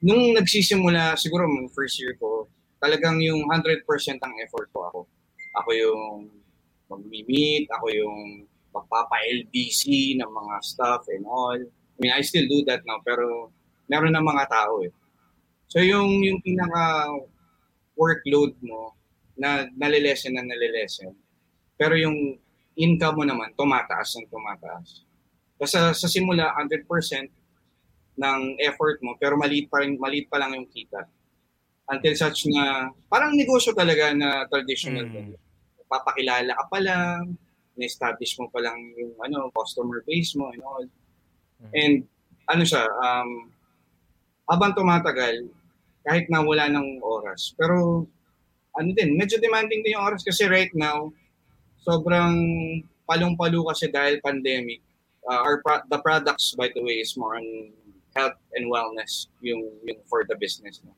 Nung 0.00 0.32
nagsisimula, 0.32 1.16
siguro 1.20 1.44
mga 1.44 1.72
first 1.76 2.00
year 2.00 2.16
ko, 2.16 2.48
talagang 2.80 3.20
yung 3.20 3.44
100% 3.44 3.84
ang 4.20 4.34
effort 4.40 4.68
ko 4.72 4.88
ako. 4.88 5.00
Ako 5.60 5.70
yung 5.76 6.32
mag-meet, 6.88 7.68
ako 7.68 7.86
yung 7.92 8.48
magpapa-LBC 8.72 10.16
ng 10.16 10.30
mga 10.30 10.54
stuff 10.64 11.04
and 11.12 11.28
all. 11.28 11.58
I 11.60 11.96
mean, 12.00 12.12
I 12.16 12.24
still 12.24 12.48
do 12.48 12.64
that 12.64 12.80
now, 12.88 13.04
pero 13.04 13.52
meron 13.92 14.16
ng 14.16 14.24
mga 14.24 14.44
tao 14.48 14.80
eh. 14.80 14.92
So 15.70 15.78
yung 15.78 16.24
yung 16.26 16.42
pinaka 16.42 17.12
workload 17.94 18.56
mo 18.64 18.96
na 19.36 19.68
nalilesen 19.76 20.34
na 20.34 20.42
nalilesen. 20.42 21.12
Pero 21.76 21.94
yung 21.94 22.40
income 22.76 23.22
mo 23.22 23.24
naman, 23.28 23.52
tumataas 23.54 24.16
ng 24.16 24.28
tumataas. 24.32 25.04
Kasi 25.60 25.76
sa, 25.92 26.08
simula, 26.08 26.56
100% 26.56 26.88
ng 28.20 28.40
effort 28.60 29.00
mo, 29.00 29.16
pero 29.16 29.40
maliit 29.40 29.72
pa, 29.72 29.80
rin, 29.80 29.96
maliit 29.96 30.28
pa 30.28 30.36
lang 30.36 30.52
yung 30.52 30.68
kita. 30.68 31.08
Until 31.90 32.14
such 32.14 32.46
na, 32.52 32.92
parang 33.08 33.32
negosyo 33.32 33.72
talaga 33.72 34.12
na 34.12 34.44
traditional. 34.46 35.08
Mm. 35.08 35.34
Papakilala 35.88 36.52
ka 36.54 36.64
pa 36.68 36.78
lang, 36.78 37.34
na-establish 37.74 38.36
mo 38.36 38.46
pa 38.52 38.60
lang 38.60 38.76
yung 38.94 39.16
ano, 39.24 39.48
customer 39.56 40.04
base 40.04 40.36
mo 40.36 40.52
and 40.52 40.62
all. 40.62 40.86
Mm. 41.64 41.72
And 41.72 41.94
ano 42.46 42.62
siya, 42.62 42.84
um, 42.86 43.50
habang 44.46 44.76
tumatagal, 44.76 45.48
kahit 46.04 46.28
na 46.28 46.44
wala 46.44 46.68
ng 46.68 47.00
oras. 47.00 47.56
Pero 47.56 48.06
ano 48.76 48.90
din, 48.94 49.16
medyo 49.16 49.40
demanding 49.40 49.82
din 49.82 49.96
yung 49.96 50.06
oras 50.06 50.22
kasi 50.22 50.46
right 50.46 50.70
now, 50.76 51.10
sobrang 51.82 52.36
palong-palo 53.08 53.66
kasi 53.66 53.90
dahil 53.90 54.22
pandemic. 54.22 54.78
Uh, 55.26 55.40
our 55.42 55.58
pro- 55.60 55.84
the 55.90 55.98
products, 56.00 56.54
by 56.56 56.70
the 56.72 56.80
way, 56.80 57.02
is 57.02 57.18
more 57.18 57.36
on 57.36 57.44
health 58.16 58.38
and 58.54 58.66
wellness 58.70 59.30
yung, 59.40 59.62
yung 59.86 60.00
for 60.10 60.26
the 60.26 60.36
business. 60.36 60.82
No? 60.82 60.94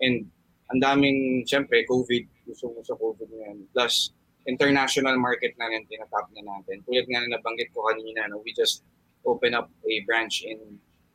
And 0.00 0.30
ang 0.72 0.80
daming, 0.80 1.44
syempre, 1.44 1.84
COVID, 1.84 2.48
gusto 2.48 2.72
mo 2.72 2.80
sa 2.80 2.96
COVID 2.96 3.28
ngayon. 3.28 3.68
Plus, 3.76 4.14
international 4.48 5.20
market 5.20 5.54
na 5.60 5.68
rin 5.70 5.86
tinatap 5.86 6.26
na 6.34 6.42
natin. 6.42 6.82
Tulad 6.88 7.06
nga 7.06 7.20
na 7.22 7.38
nabanggit 7.38 7.70
ko 7.70 7.86
kanina, 7.86 8.26
no, 8.26 8.42
we 8.42 8.50
just 8.56 8.82
open 9.22 9.54
up 9.54 9.70
a 9.86 9.94
branch 10.08 10.42
in 10.42 10.58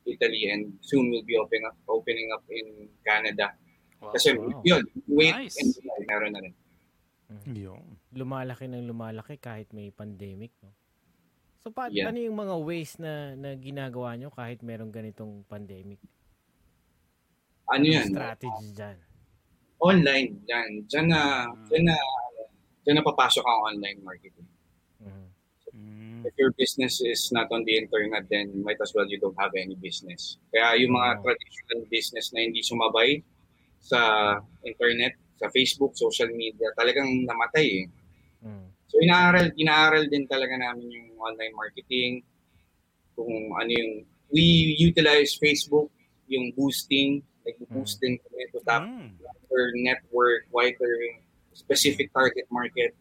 Italy 0.07 0.47
and 0.47 0.71
soon 0.79 1.11
we'll 1.11 1.27
be 1.27 1.35
opening 1.35 1.67
up, 1.67 1.75
opening 1.89 2.29
up 2.31 2.45
in 2.47 2.87
Canada. 3.03 3.51
Wow. 3.99 4.13
Kasi 4.15 4.37
wow. 4.37 4.61
yun, 4.63 4.83
wait 5.09 5.35
Nice. 5.35 5.57
and 5.59 5.73
meron 6.07 6.31
na 6.37 6.41
rin. 6.45 6.53
Yung. 7.49 7.99
Lumalaki 8.15 8.71
ng 8.71 8.87
lumalaki 8.87 9.35
kahit 9.41 9.73
may 9.75 9.91
pandemic, 9.91 10.55
no? 10.63 10.71
So, 11.67 11.75
pa- 11.75 11.91
Yeah. 11.91 12.07
ano 12.07 12.23
yung 12.23 12.39
mga 12.39 12.55
ways 12.63 12.95
na, 12.95 13.35
na 13.35 13.51
ginagawa 13.59 14.15
nyo 14.15 14.31
kahit 14.31 14.63
merong 14.63 14.87
ganitong 14.87 15.43
pandemic? 15.51 15.99
Ano 17.67 17.83
yan? 17.83 18.07
Strategy 18.07 18.71
dyan. 18.71 18.95
Online. 19.83 20.31
Yan. 20.47 20.87
Diyan 20.87 21.07
na, 21.11 21.51
Mm. 21.51 21.67
diyan 21.67 21.83
na, 21.91 21.95
diyan 22.87 22.95
na 22.95 23.03
papasok 23.03 23.43
ang 23.43 23.59
online 23.67 23.99
marketing. 23.99 24.47
Mhm. 25.03 25.25
Mm. 25.75 26.19
If 26.23 26.39
your 26.39 26.55
business 26.55 27.03
is 27.03 27.27
not 27.35 27.51
on 27.51 27.67
the 27.67 27.75
internet, 27.75 28.31
then 28.31 28.63
might 28.63 28.79
as 28.79 28.95
well 28.95 29.03
you 29.03 29.19
don't 29.19 29.35
have 29.35 29.51
any 29.59 29.75
business. 29.75 30.39
Kaya 30.55 30.79
yung 30.79 30.95
mga 30.95 31.19
Oo. 31.19 31.23
traditional 31.27 31.83
business 31.91 32.31
na 32.31 32.47
hindi 32.47 32.63
sumabay 32.63 33.19
sa 33.83 33.99
internet, 34.63 35.19
sa 35.35 35.51
Facebook, 35.51 35.99
social 35.99 36.31
media, 36.31 36.71
talagang 36.79 37.27
namatay 37.27 37.83
eh. 37.83 37.85
Mhm. 38.47 38.76
So 38.87 38.99
inaaral, 38.99 39.51
inaaral 39.55 40.07
din 40.07 40.23
talaga 40.25 40.55
namin 40.55 40.87
yung 40.87 41.19
online 41.19 41.53
marketing, 41.53 42.23
kung 43.13 43.27
ano 43.51 43.67
yung, 43.67 43.91
we 44.29 44.43
utilize 44.77 45.35
Facebook, 45.35 45.91
yung 46.27 46.51
boosting, 46.53 47.23
like 47.43 47.55
boost 47.67 47.99
din 47.99 48.19
kami 48.19 48.43
to 48.51 48.59
tap 48.63 48.83
Mm. 48.83 49.15
wider 49.19 49.65
network, 49.79 50.43
wider 50.51 50.93
specific 51.51 52.11
target 52.11 52.47
market 52.47 52.91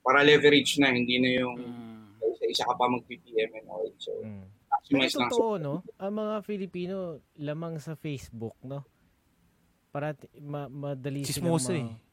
para 0.00 0.22
leverage 0.22 0.78
na, 0.78 0.90
hindi 0.90 1.18
na 1.18 1.30
yung 1.38 1.58
Mm. 1.60 2.34
isa-isa 2.34 2.64
ka 2.64 2.74
pa 2.74 2.86
mag-PPM 2.86 3.50
and 3.52 3.66
all. 3.68 3.86
So. 3.98 4.10
Pero 4.16 4.46
maximize 4.70 5.14
lang. 5.14 5.30
totoo, 5.30 5.54
no? 5.58 5.74
Ang 5.98 6.14
mga 6.16 6.34
Filipino, 6.42 6.96
lamang 7.36 7.78
sa 7.78 7.94
Facebook, 7.94 8.54
no? 8.62 8.86
Para 9.90 10.14
ma- 10.38 10.70
madali 10.70 11.26
Chismosa 11.26 11.74
silang 11.74 11.98
eh. 11.98 12.09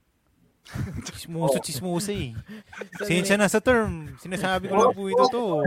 Chismoso, 1.07 1.57
chismoso 1.63 2.11
eh. 2.11 2.35
Sensya 3.07 3.39
na 3.39 3.47
sa 3.47 3.63
term. 3.63 4.15
Sinasabi 4.19 4.67
ko 4.67 4.75
lang 4.75 4.93
po 4.93 5.07
ito 5.07 5.25
to. 5.31 5.45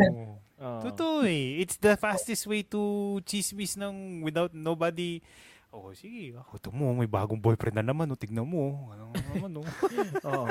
Oo. 0.60 0.80
Totoo 0.84 1.24
eh. 1.24 1.64
It's 1.64 1.80
the 1.80 1.96
fastest 1.96 2.44
way 2.44 2.60
to 2.68 3.16
chismis 3.24 3.80
ng 3.80 4.20
without 4.20 4.52
nobody. 4.52 5.24
Oh, 5.72 5.88
sige. 5.96 6.36
Ako, 6.36 6.60
ito 6.60 6.68
mo, 6.68 6.92
may 6.92 7.08
bagong 7.08 7.40
boyfriend 7.40 7.80
na 7.80 7.86
naman. 7.86 8.12
O, 8.12 8.18
tignan 8.18 8.44
mo. 8.44 8.92
Ano 8.92 9.08
naman, 9.32 9.64
oh. 9.64 9.66
Oo. 10.28 10.46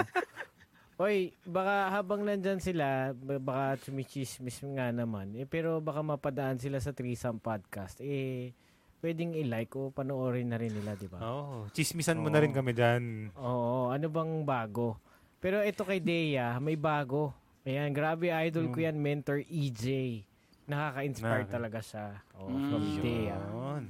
Oy, 1.00 1.32
baka 1.48 1.96
habang 1.96 2.28
nandyan 2.28 2.60
sila, 2.60 3.16
baka 3.40 3.80
chumichismis 3.86 4.60
nga 4.76 4.92
naman. 4.92 5.32
Eh, 5.38 5.48
pero 5.48 5.80
baka 5.80 6.04
mapadaan 6.04 6.60
sila 6.60 6.82
sa 6.84 6.92
Threesome 6.92 7.40
Podcast. 7.40 8.04
Eh, 8.04 8.52
pwedeng 9.00 9.32
i-like 9.34 9.72
o 9.74 9.90
panoorin 9.90 10.48
na 10.48 10.58
rin 10.58 10.70
nila, 10.70 10.94
di 10.94 11.08
ba? 11.08 11.20
oh, 11.20 11.66
chismisan 11.72 12.18
mo 12.18 12.28
na 12.28 12.40
rin 12.40 12.52
Oo. 12.52 12.58
kami 12.58 12.72
dyan. 12.72 13.04
Oo, 13.34 13.90
ano 13.90 14.06
bang 14.06 14.44
bago? 14.44 15.00
Pero 15.40 15.60
ito 15.60 15.82
kay 15.82 15.98
Dea, 15.98 16.60
may 16.60 16.76
bago. 16.76 17.32
Ayan, 17.64 17.92
grabe 17.92 18.28
idol 18.28 18.68
ko 18.70 18.80
yan, 18.80 18.96
mentor 18.96 19.40
EJ. 19.42 20.20
Nakaka-inspire 20.66 21.44
Nakaka- 21.44 21.56
talaga 21.56 21.80
siya. 21.80 22.06
Oh, 22.36 22.48
Mm. 22.48 22.68
from 22.68 22.84
Dea. 22.98 23.38
Yun. 23.40 23.84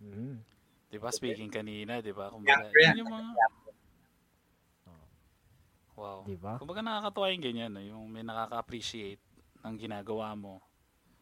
Mm. 0.00 0.34
Di 0.88 0.98
ba, 0.98 1.08
speaking 1.10 1.48
kanina, 1.48 1.98
di 1.98 2.10
ba? 2.10 2.30
Kumbaga, 2.30 2.70
Yeah, 2.72 2.90
yun 2.90 3.04
yung 3.04 3.12
mga... 3.12 3.30
Wow. 5.94 6.26
Di 6.26 6.34
ba? 6.34 6.58
Kumbaga 6.58 6.82
nakakatuwa 6.82 7.30
yung 7.30 7.44
ganyan, 7.44 7.70
no? 7.70 7.78
yung 7.80 8.04
may 8.08 8.22
nakaka-appreciate 8.22 9.22
ng 9.62 9.74
ginagawa 9.78 10.34
mo. 10.34 10.58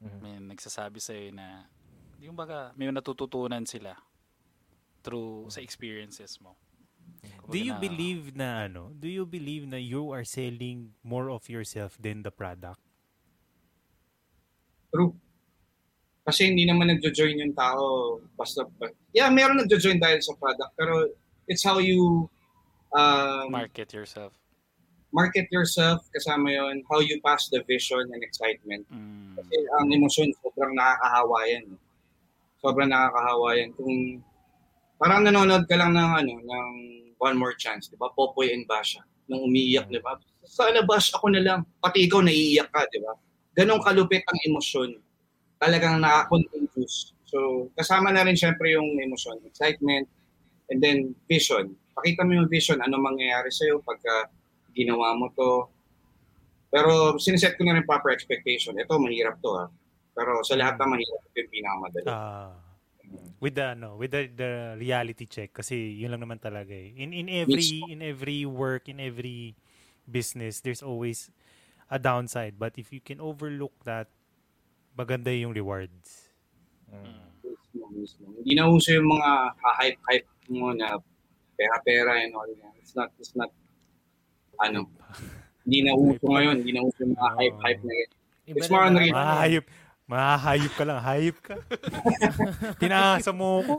Mhm. 0.00 0.18
May 0.18 0.34
nagsasabi 0.48 0.96
sa'yo 0.98 1.28
na, 1.30 1.68
yung 2.22 2.38
baga, 2.38 2.70
may 2.78 2.86
natututunan 2.86 3.66
sila 3.66 3.98
through 5.02 5.50
sa 5.50 5.58
experiences 5.58 6.38
mo. 6.38 6.54
Do 7.50 7.58
you 7.58 7.74
Kumbaga 7.74 7.82
na- 7.82 7.82
believe 7.82 8.22
na 8.38 8.48
ano? 8.70 8.82
Do 8.94 9.10
you 9.10 9.26
believe 9.26 9.66
na 9.66 9.76
you 9.76 10.14
are 10.14 10.22
selling 10.22 10.94
more 11.02 11.26
of 11.26 11.50
yourself 11.50 11.98
than 11.98 12.22
the 12.22 12.30
product? 12.30 12.78
True. 14.94 15.18
Kasi 16.22 16.46
hindi 16.46 16.62
naman 16.62 16.86
nagjo-join 16.94 17.42
yung 17.42 17.54
tao 17.58 18.18
basta 18.38 18.62
Yeah, 19.10 19.26
meron 19.26 19.58
nagjo-join 19.58 19.98
dahil 19.98 20.22
sa 20.22 20.38
product 20.38 20.70
pero 20.78 21.10
it's 21.50 21.66
how 21.66 21.82
you 21.82 22.30
um, 22.94 23.50
market 23.50 23.90
yourself? 23.90 24.30
market 25.12 25.44
yourself 25.52 26.00
kasama 26.16 26.48
yon 26.48 26.80
how 26.88 26.98
you 27.04 27.20
pass 27.20 27.52
the 27.52 27.60
vision 27.68 28.00
and 28.00 28.22
excitement. 28.24 28.86
Mm. 28.88 29.36
Kasi 29.36 29.56
ang 29.76 29.86
emosyon 29.92 30.32
sobrang 30.40 30.72
nakakahawa 30.72 31.38
yan. 31.52 31.66
Sobrang 32.62 32.86
nakakahawa 32.86 33.58
yan. 33.58 33.70
Kung 33.74 34.22
parang 35.02 35.26
nanonood 35.26 35.66
ka 35.66 35.74
lang 35.74 35.98
ng 35.98 36.10
ano 36.14 36.34
ng 36.38 36.66
One 37.18 37.36
More 37.36 37.58
Chance, 37.58 37.90
'di 37.90 37.98
ba? 37.98 38.06
Popoy 38.14 38.54
and 38.54 38.64
Basha 38.70 39.02
nung 39.26 39.42
umiiyak, 39.50 39.90
'di 39.90 39.98
ba? 39.98 40.14
Sana 40.46 40.86
bash 40.86 41.10
ako 41.10 41.34
na 41.34 41.42
lang. 41.42 41.60
Pati 41.82 42.06
ikaw 42.06 42.22
naiiyak 42.22 42.70
ka, 42.70 42.86
'di 42.86 43.02
ba? 43.02 43.12
Ganong 43.58 43.82
kalupit 43.82 44.22
ang 44.30 44.38
emosyon. 44.46 44.94
Talagang 45.58 45.98
nakakontagious. 45.98 47.14
So, 47.26 47.70
kasama 47.74 48.14
na 48.14 48.22
rin 48.22 48.38
syempre 48.38 48.74
yung 48.76 48.98
emosyon, 48.98 49.42
excitement, 49.46 50.06
and 50.70 50.78
then 50.78 51.16
vision. 51.26 51.74
Pakita 51.96 52.26
mo 52.28 52.36
yung 52.36 52.48
vision, 52.50 52.80
ano 52.80 53.00
mangyayari 53.00 53.48
sa'yo 53.48 53.80
pagka 53.80 54.28
ginawa 54.76 55.16
mo 55.16 55.32
to. 55.32 55.68
Pero 56.72 57.16
siniset 57.20 57.56
ko 57.56 57.64
na 57.64 57.76
rin 57.76 57.88
proper 57.88 58.12
expectation. 58.12 58.76
Ito, 58.76 58.96
mahirap 59.00 59.40
to 59.44 59.50
ha. 59.54 59.64
Pero 60.12 60.44
sa 60.44 60.54
lahat 60.56 60.76
ng 60.76 60.88
mahirap, 60.92 61.20
ito 61.28 61.36
yung 61.40 61.52
pinakamadali. 61.52 62.06
Ah. 62.08 62.52
with 63.40 63.54
the 63.58 63.74
no, 63.74 63.96
with 63.96 64.12
the, 64.12 64.30
the 64.32 64.76
reality 64.78 65.26
check 65.26 65.52
kasi 65.52 65.98
yun 65.98 66.14
lang 66.14 66.22
naman 66.22 66.40
talaga 66.40 66.72
eh. 66.72 66.94
In 66.96 67.12
in 67.12 67.28
every 67.28 67.82
in 67.90 68.00
every 68.00 68.46
work, 68.46 68.88
in 68.88 69.02
every 69.02 69.58
business, 70.08 70.60
there's 70.62 70.80
always 70.80 71.28
a 71.90 71.98
downside. 71.98 72.56
But 72.56 72.78
if 72.78 72.92
you 72.92 73.02
can 73.02 73.20
overlook 73.20 73.74
that, 73.84 74.08
maganda 74.96 75.28
yung 75.34 75.52
rewards. 75.52 76.32
Mismo, 77.42 77.84
mismo. 77.92 78.24
Hindi 78.40 78.52
na 78.56 78.68
uso 78.68 78.92
yung 78.92 79.08
mga 79.12 79.30
hype-hype 79.60 80.30
mo 80.52 80.72
na 80.72 80.96
pera-pera 81.56 82.20
and 82.20 82.32
all 82.36 82.48
that. 82.48 82.74
It's 82.80 82.96
not, 82.96 83.08
it's 83.16 83.32
not, 83.36 83.48
ano, 84.60 84.88
hindi 85.64 85.88
na 85.88 85.92
uso 85.96 86.24
ngayon. 86.24 86.64
Hindi 86.64 86.72
na 86.76 86.82
uso 86.84 86.98
yung 87.00 87.16
mga 87.16 87.30
hype-hype 87.36 87.82
na 87.84 87.94
yun. 87.96 88.10
It's 88.52 88.68
na 88.68 88.72
more 88.72 88.84
on 88.84 88.94
ba? 88.94 89.00
real. 89.00 89.14
Mahayop. 89.14 89.66
Mahayop 90.06 90.72
ka 90.76 90.84
lang. 90.84 90.98
Hayop 91.00 91.38
ka. 91.40 91.54
Tinaasa 92.82 93.30
mo 93.32 93.62
ko. 93.64 93.74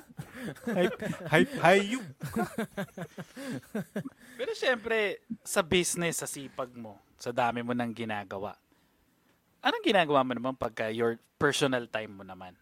Hype, 0.71 0.97
hype, 1.30 1.53
hayop. 1.61 2.05
Pero 4.36 4.51
syempre, 4.57 5.21
sa 5.45 5.61
business, 5.61 6.19
sa 6.24 6.28
sipag 6.28 6.74
mo, 6.74 6.97
sa 7.21 7.30
dami 7.30 7.61
mo 7.61 7.71
nang 7.71 7.93
ginagawa, 7.93 8.57
anong 9.61 9.86
ginagawa 9.86 10.26
mo 10.26 10.32
naman 10.34 10.55
pagka 10.57 10.89
your 10.89 11.15
personal 11.38 11.86
time 11.88 12.11
mo 12.17 12.24
naman? 12.26 12.57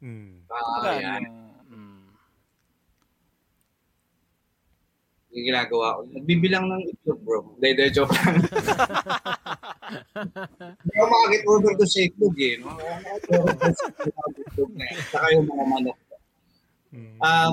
Mm. 0.00 0.48
Ah, 0.48 0.56
Kumbaga, 0.64 0.90
yan. 0.96 1.22
ano, 1.22 1.30
Yung 5.30 5.46
ginagawa 5.46 5.98
ko. 5.98 6.00
Nagbibilang 6.10 6.66
ng 6.66 6.82
itlog, 6.90 7.20
bro. 7.22 7.40
Hindi, 7.62 7.94
joke 7.94 8.10
lang. 8.18 8.42
Hindi 10.82 10.94
ako 10.98 11.06
makakit-overdose 11.06 11.92
sa 11.94 12.00
itlog, 12.02 12.36
eh. 12.42 12.54
No? 12.58 12.74
Itlog 14.50 14.72
na 14.74 14.84
yun. 14.90 15.02
Saka 15.06 15.26
yung 15.38 15.46
mga 15.46 15.64
manok. 15.70 15.98
Mm. 16.90 17.18
Um, 17.22 17.52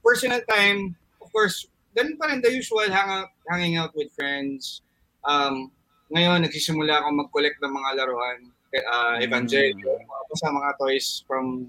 personal 0.00 0.40
time, 0.48 0.96
of 1.20 1.28
course, 1.28 1.68
ganun 1.92 2.16
pa 2.16 2.32
rin 2.32 2.40
the 2.40 2.48
usual 2.48 2.88
hang 2.88 3.10
out, 3.12 3.30
hanging 3.52 3.76
out 3.76 3.92
with 3.92 4.08
friends. 4.16 4.80
Um, 5.28 5.68
ngayon, 6.08 6.44
nagsisimula 6.48 7.04
ako 7.04 7.08
mag-collect 7.24 7.60
ng 7.60 7.72
mga 7.72 7.90
laruan. 8.00 8.40
Uh, 8.72 9.20
Evangelion, 9.20 9.76
mga 10.00 10.24
basta 10.32 10.48
mga 10.48 10.72
toys 10.80 11.20
from 11.28 11.68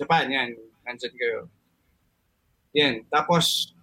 Japan, 0.00 0.32
yan. 0.32 0.56
Nandyan 0.88 1.12
kayo. 1.12 1.38
Yan. 2.72 3.04
Tapos, 3.12 3.76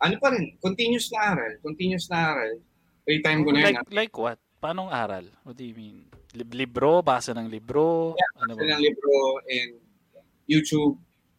ano 0.00 0.14
pa 0.16 0.32
rin, 0.32 0.56
continuous 0.58 1.08
na 1.08 1.20
aral. 1.30 1.52
Continuous 1.60 2.08
na 2.08 2.18
aral. 2.26 2.52
Free 3.04 3.20
time 3.20 3.40
ko 3.42 3.50
na 3.50 3.58
yun. 3.60 3.66
like, 3.68 3.80
like 3.90 4.14
what? 4.14 4.38
Paanong 4.58 4.88
aral? 4.88 5.24
What 5.42 5.56
do 5.56 5.64
you 5.64 5.72
mean? 5.72 6.04
Lib- 6.32 6.52
libro? 6.54 7.00
Basa 7.00 7.32
ng 7.32 7.48
libro? 7.48 8.16
ano 8.36 8.52
Sa 8.52 8.60
ba? 8.60 8.64
ng 8.70 8.80
libro 8.80 9.14
and 9.46 9.72
YouTube. 10.44 10.96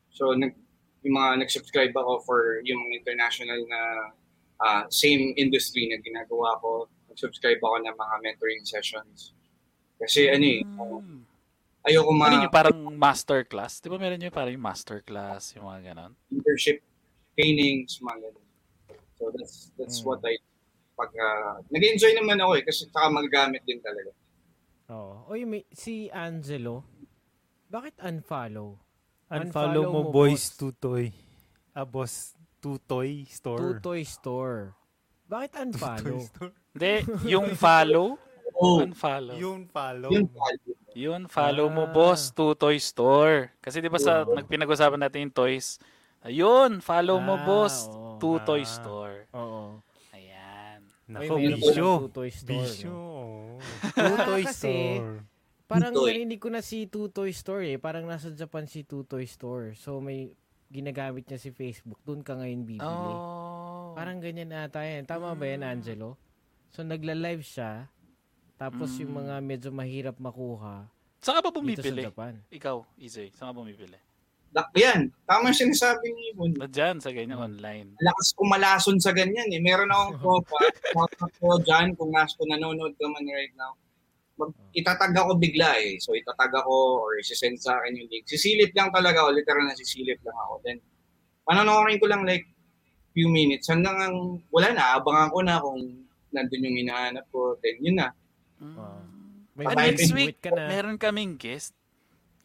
So, 0.10 0.34
nag, 0.34 0.54
yung 1.02 1.16
mga 1.16 1.42
nag-subscribe 1.42 1.94
ako 1.94 2.22
for 2.22 2.40
yung 2.62 2.78
mga 2.80 2.94
international 3.00 3.60
na 3.66 3.82
ah, 4.58 4.84
same 4.88 5.34
industry 5.36 5.86
na 5.86 5.98
ginagawa 5.98 6.54
ko. 6.60 6.86
Nag-subscribe 7.08 7.58
ako 7.58 7.82
ng 7.82 7.96
mga 7.96 8.16
mentoring 8.22 8.62
sessions. 8.62 9.34
Kasi 9.98 10.30
ano 10.30 10.42
eh, 10.44 10.62
Hmm. 10.62 11.26
ayoko 11.82 12.10
ma 12.12 12.26
Ano 12.28 12.46
yung 12.46 12.54
parang 12.54 12.78
master 12.92 13.42
class? 13.44 13.78
Di 13.78 13.90
ba 13.90 13.98
meron 13.98 14.18
yung 14.18 14.30
parang 14.30 14.54
yung 14.54 14.62
master 14.62 15.02
class, 15.02 15.54
yung 15.54 15.66
mga 15.66 15.94
ganon? 15.94 16.14
leadership 16.30 16.82
trainings, 17.34 17.98
mga 17.98 18.18
ganun. 18.24 18.41
So 19.22 19.30
that's 19.30 19.70
that's 19.78 20.02
Mm. 20.02 20.06
what 20.10 20.20
I 20.26 20.34
pag 20.98 21.14
ah, 21.16 21.62
nag-enjoy 21.70 22.18
naman 22.18 22.42
ako 22.42 22.58
eh 22.58 22.64
kasi 22.66 22.90
saka 22.90 23.08
magagamit 23.08 23.62
din 23.64 23.78
talaga. 23.80 24.10
Oo. 24.90 25.30
Oy, 25.30 25.46
may, 25.46 25.62
si 25.72 26.10
Angelo, 26.10 26.82
bakit 27.70 27.96
unfollow? 28.02 28.76
Unfollow 29.30 29.88
mo, 29.88 30.02
mo, 30.04 30.12
boys, 30.12 30.52
tutoy. 30.52 31.14
Ah, 31.72 31.86
boss, 31.86 32.34
tutoy 32.60 33.24
store. 33.24 33.80
Tutoy 33.80 34.04
Store. 34.04 34.76
Bakit 35.26 35.52
unfollow? 35.64 36.20
Tutoy 36.20 36.28
store. 36.28 36.54
Hindi, 36.76 36.94
yung 37.30 37.54
follow, 37.54 38.18
Oh, 38.62 38.84
unfollow. 38.84 39.40
Yung 39.40 39.64
follow. 39.72 40.12
yun 40.12 40.28
value. 40.28 40.76
Yun, 40.92 41.22
follow 41.32 41.72
mo, 41.72 41.88
Ah. 41.88 41.94
boss, 41.96 42.36
to 42.36 42.52
Toy 42.54 42.76
Store. 42.76 43.56
Kasi 43.64 43.80
di 43.80 43.88
ba 43.88 43.96
sa 43.96 44.28
Oo. 44.28 44.36
nagpinag-usapan 44.36 45.00
natin 45.00 45.24
yung 45.26 45.34
toys, 45.34 45.80
ayun, 46.20 46.84
follow 46.84 47.16
mo, 47.18 47.40
Ah, 47.40 47.46
boss, 47.48 47.88
to 48.22 48.30
Ah. 48.38 48.46
Toy 48.46 48.62
Store. 48.64 49.18
Oo. 49.34 49.82
Ayan. 50.12 50.80
Nako, 51.08 51.34
bisyo. 51.36 51.58
palang 51.58 52.02
Tutoy 52.08 52.30
Store. 52.30 52.62
Bisyo. 52.62 52.92
no? 52.92 53.60
Tutoy 53.92 54.44
Kasi, 54.46 54.76
store. 54.96 55.18
Parang 55.66 55.92
Tutoy. 55.92 56.08
narinig 56.08 56.40
ko 56.40 56.48
na 56.48 56.62
si 56.62 56.86
Tutoy 56.86 57.32
Store 57.32 57.64
eh. 57.66 57.76
Parang 57.76 58.04
nasa 58.04 58.30
Japan 58.30 58.64
si 58.64 58.84
Tutoy 58.84 59.26
Store. 59.26 59.74
So 59.74 59.98
may 59.98 60.32
ginagamit 60.68 61.26
niya 61.26 61.36
si 61.36 61.50
Facebook. 61.50 62.00
Doon 62.02 62.22
ka 62.22 62.36
ngayon 62.36 62.62
bibili. 62.62 62.86
Oh. 62.86 63.92
Parang 63.92 64.20
ganyan 64.20 64.52
ata 64.52 64.82
yan. 64.82 65.04
Tama 65.04 65.32
ba 65.32 65.44
yan, 65.44 65.64
Angelo? 65.64 66.16
So 66.70 66.80
nagla-live 66.82 67.42
siya. 67.42 67.92
Tapos 68.56 68.94
yung 68.96 69.12
Mm. 69.12 69.20
mga 69.20 69.36
medyo 69.42 69.70
mahirap 69.70 70.16
makuha 70.16 70.86
Saan 71.18 71.38
ka 71.38 71.44
ba 71.44 71.52
bumibili? 71.52 72.02
Japan. 72.02 72.38
Ikaw, 72.48 72.78
Izzy, 72.96 73.30
saan 73.32 73.52
ka 73.52 73.58
bumibili? 73.58 73.98
Dak- 74.52 74.76
Yan, 74.76 75.08
tama 75.24 75.48
yung 75.48 75.62
sinasabi 75.64 76.06
ni 76.06 76.22
Ibon. 76.30 76.52
Ba 76.60 76.68
dyan, 76.68 77.00
sa 77.00 77.08
ganyan 77.10 77.40
online. 77.40 77.96
Lakas 77.98 78.36
kumalason 78.36 79.00
sa 79.00 79.12
ganyan 79.12 79.48
eh. 79.48 79.60
Meron 79.60 79.88
akong 79.88 80.16
tropa, 80.22 80.58
tropa 80.92 81.26
ko 81.40 81.56
dyan, 81.58 81.96
kung 81.96 82.12
nas 82.12 82.36
kung 82.36 82.52
nanonood 82.52 82.92
ka 82.94 83.08
man 83.08 83.24
right 83.26 83.56
now. 83.56 83.72
Mag, 84.36 84.52
itatag 84.74 85.14
ako 85.14 85.40
bigla 85.40 85.80
eh. 85.80 85.96
So 85.98 86.12
itatag 86.12 86.52
ako 86.54 86.74
or 87.00 87.16
isisend 87.16 87.58
sa 87.58 87.80
akin 87.80 87.96
yung 87.96 88.10
link. 88.10 88.28
Sisilip 88.28 88.72
lang 88.74 88.92
talaga 88.92 89.24
ako, 89.24 89.32
literal 89.34 89.64
na 89.64 89.74
sisilip 89.74 90.20
lang 90.20 90.36
ako. 90.38 90.54
Then, 90.62 90.78
panonoorin 91.42 91.98
ko 91.98 92.08
lang 92.08 92.24
like 92.24 92.44
few 93.12 93.28
minutes 93.28 93.68
hanggang 93.68 93.96
ang, 93.98 94.16
wala 94.48 94.72
na, 94.72 94.96
abangan 94.96 95.30
ko 95.30 95.40
na 95.42 95.60
kung 95.60 95.80
nandun 96.30 96.66
yung 96.66 96.80
hinahanap 96.82 97.24
ko. 97.28 97.56
Then 97.58 97.76
yun 97.80 97.98
na. 97.98 98.12
Mm. 98.58 98.76
Wow. 98.76 99.00
May 99.52 99.64
Ah, 99.64 99.72
Patay 99.74 99.88
next 99.90 100.12
week, 100.12 100.40
ka 100.40 100.50
na. 100.50 100.68
meron 100.68 100.96
kaming 100.96 101.36
guest. 101.36 101.72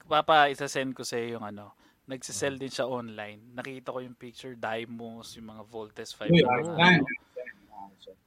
Papa, 0.04 0.46
isa-send 0.48 0.90
ko 0.92 1.02
sa 1.02 1.18
yung 1.18 1.42
ano. 1.42 1.74
Nagsisell 2.06 2.54
din 2.54 2.70
siya 2.70 2.86
online. 2.86 3.42
Nakita 3.52 3.90
ko 3.90 3.98
yung 3.98 4.14
picture, 4.14 4.54
Dimos, 4.54 5.34
yung 5.34 5.50
mga 5.50 5.62
Voltes 5.66 6.14
5. 6.14 6.30
Uy, 6.30 6.42
ano. 6.42 7.02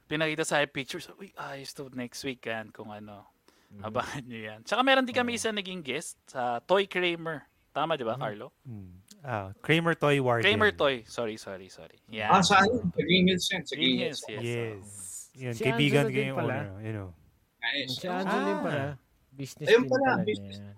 Pinakita 0.04 0.44
sa 0.44 0.60
pictures. 0.66 1.08
Uy, 1.16 1.32
ayos 1.34 1.72
to 1.72 1.88
next 1.94 2.20
week 2.22 2.44
yan. 2.44 2.68
Kung 2.70 2.90
ano, 2.90 3.30
Mhm. 3.70 3.82
abangan 3.86 4.24
nyo 4.26 4.40
yan. 4.42 4.60
Tsaka 4.66 4.82
meron 4.82 5.06
din 5.06 5.14
kami 5.14 5.38
isa 5.38 5.48
naging 5.48 5.80
guest 5.80 6.18
sa 6.26 6.58
Toy 6.60 6.84
Kramer. 6.84 7.46
Tama, 7.70 7.94
di 7.94 8.02
ba, 8.02 8.18
Mhm. 8.18 8.20
Carlo? 8.20 8.46
Mm. 8.66 8.90
Ah, 9.22 9.54
Kramer 9.62 9.94
Toy 9.94 10.18
Warden. 10.18 10.42
Kramer 10.42 10.74
Toy. 10.74 11.06
Sorry, 11.06 11.38
sorry, 11.38 11.70
sorry. 11.70 12.02
Yeah. 12.10 12.34
Ah, 12.34 12.42
sa 12.42 12.58
ano? 12.60 12.82
Sa 12.82 12.98
Green 12.98 13.30
Hills 13.30 13.46
yan. 13.46 13.62
Sa 13.62 13.74
Green 13.78 13.96
Hills, 13.96 14.20
yes. 14.26 14.42
Yes. 14.42 14.86
Yun, 15.38 15.54
Si 15.54 15.62
kaibigan 15.62 16.04
ko 16.04 16.10
din 16.10 16.26
yung 16.34 16.38
pala. 16.42 16.52
owner. 16.52 16.66
You 16.82 16.92
know. 16.92 17.08
Nice. 17.62 17.94
Si 17.94 18.06
Angelo 18.10 18.42
din 18.42 18.58
Ah. 18.58 18.64
pala. 18.66 18.84
Business 19.30 19.68
Ayun 19.70 19.82
din 19.86 19.88
pala, 19.88 20.08
pala 20.10 20.24
business. 20.26 20.58
niya. 20.58 20.72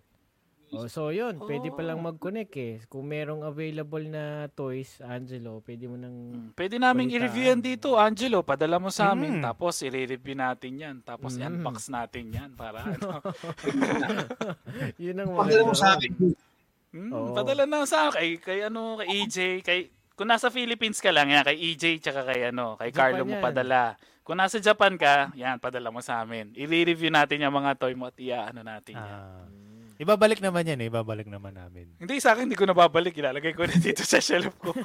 Oh, 0.73 0.89
so 0.89 1.13
yun, 1.13 1.37
pwede 1.39 1.69
Oh. 1.69 1.77
pa 1.77 1.85
lang 1.85 2.01
mag-connect 2.01 2.55
eh. 2.57 2.81
Kung 2.89 3.05
merong 3.05 3.45
available 3.45 4.09
na 4.09 4.25
toys, 4.49 5.05
Angelo, 5.05 5.61
pwede 5.63 5.85
mo 5.85 6.01
nang 6.01 6.17
Mm, 6.33 6.49
Pwede 6.57 6.81
naming 6.81 7.07
Balitaan. 7.07 7.29
i-review 7.29 7.45
yan 7.47 7.61
dito, 7.61 7.89
Angelo. 7.95 8.41
Padala 8.41 8.81
mo 8.81 8.89
sa 8.89 9.13
amin. 9.13 9.39
Mm. 9.39 9.45
Tapos 9.45 9.85
i-review 9.85 10.33
natin 10.33 10.73
yan. 10.75 10.97
Tapos 10.99 11.37
Mm. 11.37 11.41
i-unbox 11.45 11.93
natin 11.93 12.25
yan. 12.33 12.51
Para 12.57 12.89
ano. 12.89 13.21
Yun 15.05 15.17
ang 15.19 15.31
Pakala 15.37 15.63
mo 15.63 15.77
sa 15.77 15.89
akin. 15.93 16.11
Mm, 16.93 17.11
Oo. 17.13 17.33
Padala 17.33 17.65
na 17.65 17.85
sa 17.85 18.09
akin. 18.09 18.17
Kay, 18.17 18.31
kay 18.41 18.59
ano, 18.65 18.97
kay 18.97 19.09
EJ. 19.23 19.39
Kay, 19.61 19.81
kung 20.13 20.29
nasa 20.29 20.49
Philippines 20.49 21.01
ka 21.01 21.13
lang, 21.13 21.29
yan. 21.29 21.45
Kay 21.45 21.57
EJ 21.69 22.01
tsaka 22.01 22.25
kay 22.25 22.49
ano, 22.49 22.81
kay 22.81 22.89
Japan 22.89 23.13
Carlo 23.13 23.25
mo 23.25 23.37
yan. 23.37 23.45
padala. 23.45 23.97
Kung 24.23 24.41
nasa 24.41 24.57
Japan 24.57 24.97
ka, 24.97 25.35
yan, 25.35 25.59
padala 25.59 25.93
mo 25.93 26.01
sa 26.01 26.23
amin. 26.23 26.55
I-review 26.55 27.11
natin 27.11 27.43
yung 27.43 27.53
mga 27.53 27.77
toy 27.77 27.93
mo 27.93 28.07
at 28.07 28.17
ano 28.17 28.61
natin 28.63 28.97
yan. 28.97 29.21
Ah. 29.21 29.45
Ibabalik 30.03 30.43
naman 30.43 30.67
yan 30.67 30.83
eh. 30.83 30.91
Ibabalik 30.91 31.31
naman 31.31 31.55
namin. 31.55 31.95
Hindi, 32.03 32.19
sa 32.19 32.35
akin, 32.35 32.51
hindi 32.51 32.59
ko 32.59 32.67
nababalik. 32.67 33.15
Ilalagay 33.15 33.55
ko 33.55 33.63
na 33.71 33.79
dito 33.87 34.03
sa 34.03 34.19
shelf 34.19 34.51
ko. 34.59 34.75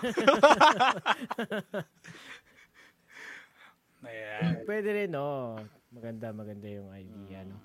Ayan. 4.06 4.62
Pwede 4.70 4.90
rin, 4.94 5.12
oh. 5.18 5.58
Maganda, 5.90 6.30
maganda 6.30 6.70
yung 6.70 6.94
idea, 6.94 7.42
no? 7.50 7.58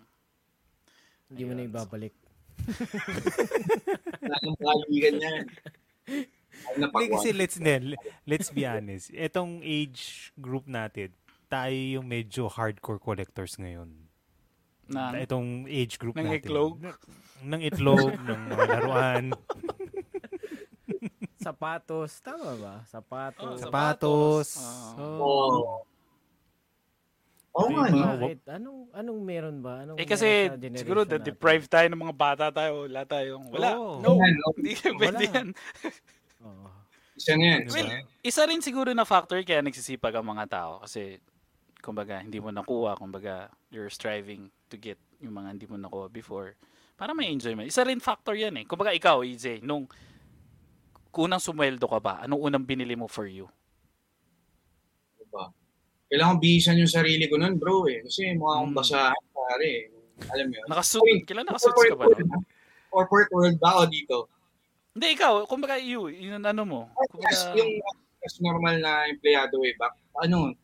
Hindi 1.29 1.43
mo 1.45 1.53
na 1.53 1.61
Ayun. 1.61 1.71
ibabalik. 1.77 2.15
Kaligan 4.57 5.17
yan. 5.21 5.45
Ay, 6.09 6.25
Hindi 6.81 7.05
kasi 7.13 7.37
let's, 7.37 7.61
then, 7.61 7.93
let's 8.25 8.49
be 8.49 8.65
honest. 8.65 9.13
Etong 9.13 9.61
age 9.61 10.33
group 10.41 10.65
natin, 10.65 11.13
tayo 11.53 11.77
yung 11.77 12.09
medyo 12.09 12.49
hardcore 12.49 12.97
collectors 12.97 13.61
ngayon. 13.61 14.02
Na, 14.87 15.15
Itong 15.17 15.65
age 15.67 15.95
group 15.97 16.17
Ng 16.17 16.27
natin. 16.27 16.41
itlog? 16.43 16.73
Ng 17.43 17.61
itlog, 17.63 18.09
ng 18.29 18.41
mga 18.49 18.65
laruan. 18.69 19.25
Sapatos, 21.43 22.23
tama 22.23 22.55
ba? 22.55 22.75
Sapatos. 22.87 23.43
Oh, 23.43 23.59
Sapatos. 23.59 24.49
Ah. 24.63 24.95
So, 24.95 25.03
Oo. 25.19 25.83
Oo 27.53 27.69
nga, 27.69 27.85
bakit? 28.17 28.41
Anong, 28.49 28.89
anong 28.95 29.21
meron 29.21 29.57
ba? 29.61 29.85
Anong 29.85 30.01
Eh 30.01 30.09
kasi 30.09 30.49
siguro 30.73 31.05
natin? 31.05 31.21
deprived 31.21 31.69
tayo 31.69 31.85
ng 31.91 32.01
mga 32.01 32.17
bata 32.17 32.47
tayo. 32.49 32.89
Wala 32.89 33.05
tayong, 33.05 33.45
wala. 33.53 33.77
Oo. 33.77 34.01
No, 34.01 34.17
Yan, 34.17 34.33
no? 34.33 34.49
hindi 34.57 34.73
pwede 34.97 35.25
yan. 35.29 35.49
Isa 37.13 37.33
na 37.37 37.45
yan. 37.45 37.63
Well, 37.69 37.91
isa 38.25 38.43
rin 38.49 38.65
siguro 38.65 38.97
na 38.97 39.05
factor 39.05 39.37
kaya 39.45 39.61
nagsisipag 39.61 40.17
ang 40.17 40.25
mga 40.25 40.49
tao 40.49 40.73
kasi 40.81 41.21
kumbaga 41.83 42.23
hindi 42.23 42.39
mo 42.39 42.49
nakuha, 42.49 42.95
kumbaga 42.95 43.51
you're 43.69 43.91
striving 43.91 44.47
to 44.71 44.79
get 44.79 44.97
yung 45.19 45.35
mga 45.35 45.49
hindi 45.51 45.67
mo 45.67 45.77
nakuha 45.77 46.07
before 46.07 46.55
para 46.95 47.11
may 47.11 47.29
enjoyment. 47.29 47.67
Isa 47.67 47.83
rin 47.83 47.99
factor 47.99 48.33
yan 48.33 48.55
eh. 48.55 48.65
Kumbaga 48.65 48.95
ikaw, 48.95 49.27
EJ, 49.27 49.59
nung 49.61 49.91
unang 51.13 51.43
sumweldo 51.43 51.85
ka 51.85 51.99
ba, 51.99 52.15
anong 52.23 52.39
unang 52.41 52.63
binili 52.65 52.95
mo 52.95 53.11
for 53.11 53.27
you? 53.27 53.51
Diba? 55.19 55.51
Kailangan 56.07 56.39
bihisan 56.39 56.79
yung 56.79 56.89
sarili 56.89 57.27
ko 57.27 57.37
nun, 57.37 57.59
bro, 57.59 57.91
eh. 57.91 58.07
Kasi 58.07 58.31
mukha 58.33 58.63
akong 58.63 58.71
Mm. 58.71 58.79
basahan, 58.79 59.23
pare. 59.35 59.71
eh. 59.91 60.31
Alam 60.31 60.45
mo 60.47 60.55
yun? 60.55 60.67
Nakasuit, 60.71 61.03
Uy, 61.03 61.27
kailan 61.27 61.45
nakasuit 61.45 61.75
ka 61.75 61.97
ba? 61.99 62.07
World, 62.07 62.31
corporate 62.89 63.31
world 63.35 63.57
ba 63.59 63.71
o 63.75 63.89
dito? 63.89 64.31
Hindi, 64.95 65.07
ikaw, 65.17 65.33
kumbaga 65.49 65.81
you, 65.81 66.07
yun 66.07 66.39
ano 66.39 66.63
mo. 66.63 66.81
Yes, 67.19 67.43
Kumbaga, 67.51 67.59
yung 67.59 67.71
as 68.23 68.35
normal 68.39 68.77
na 68.79 69.11
empleyado 69.11 69.59
way 69.59 69.75
back, 69.75 69.97
ano, 70.23 70.55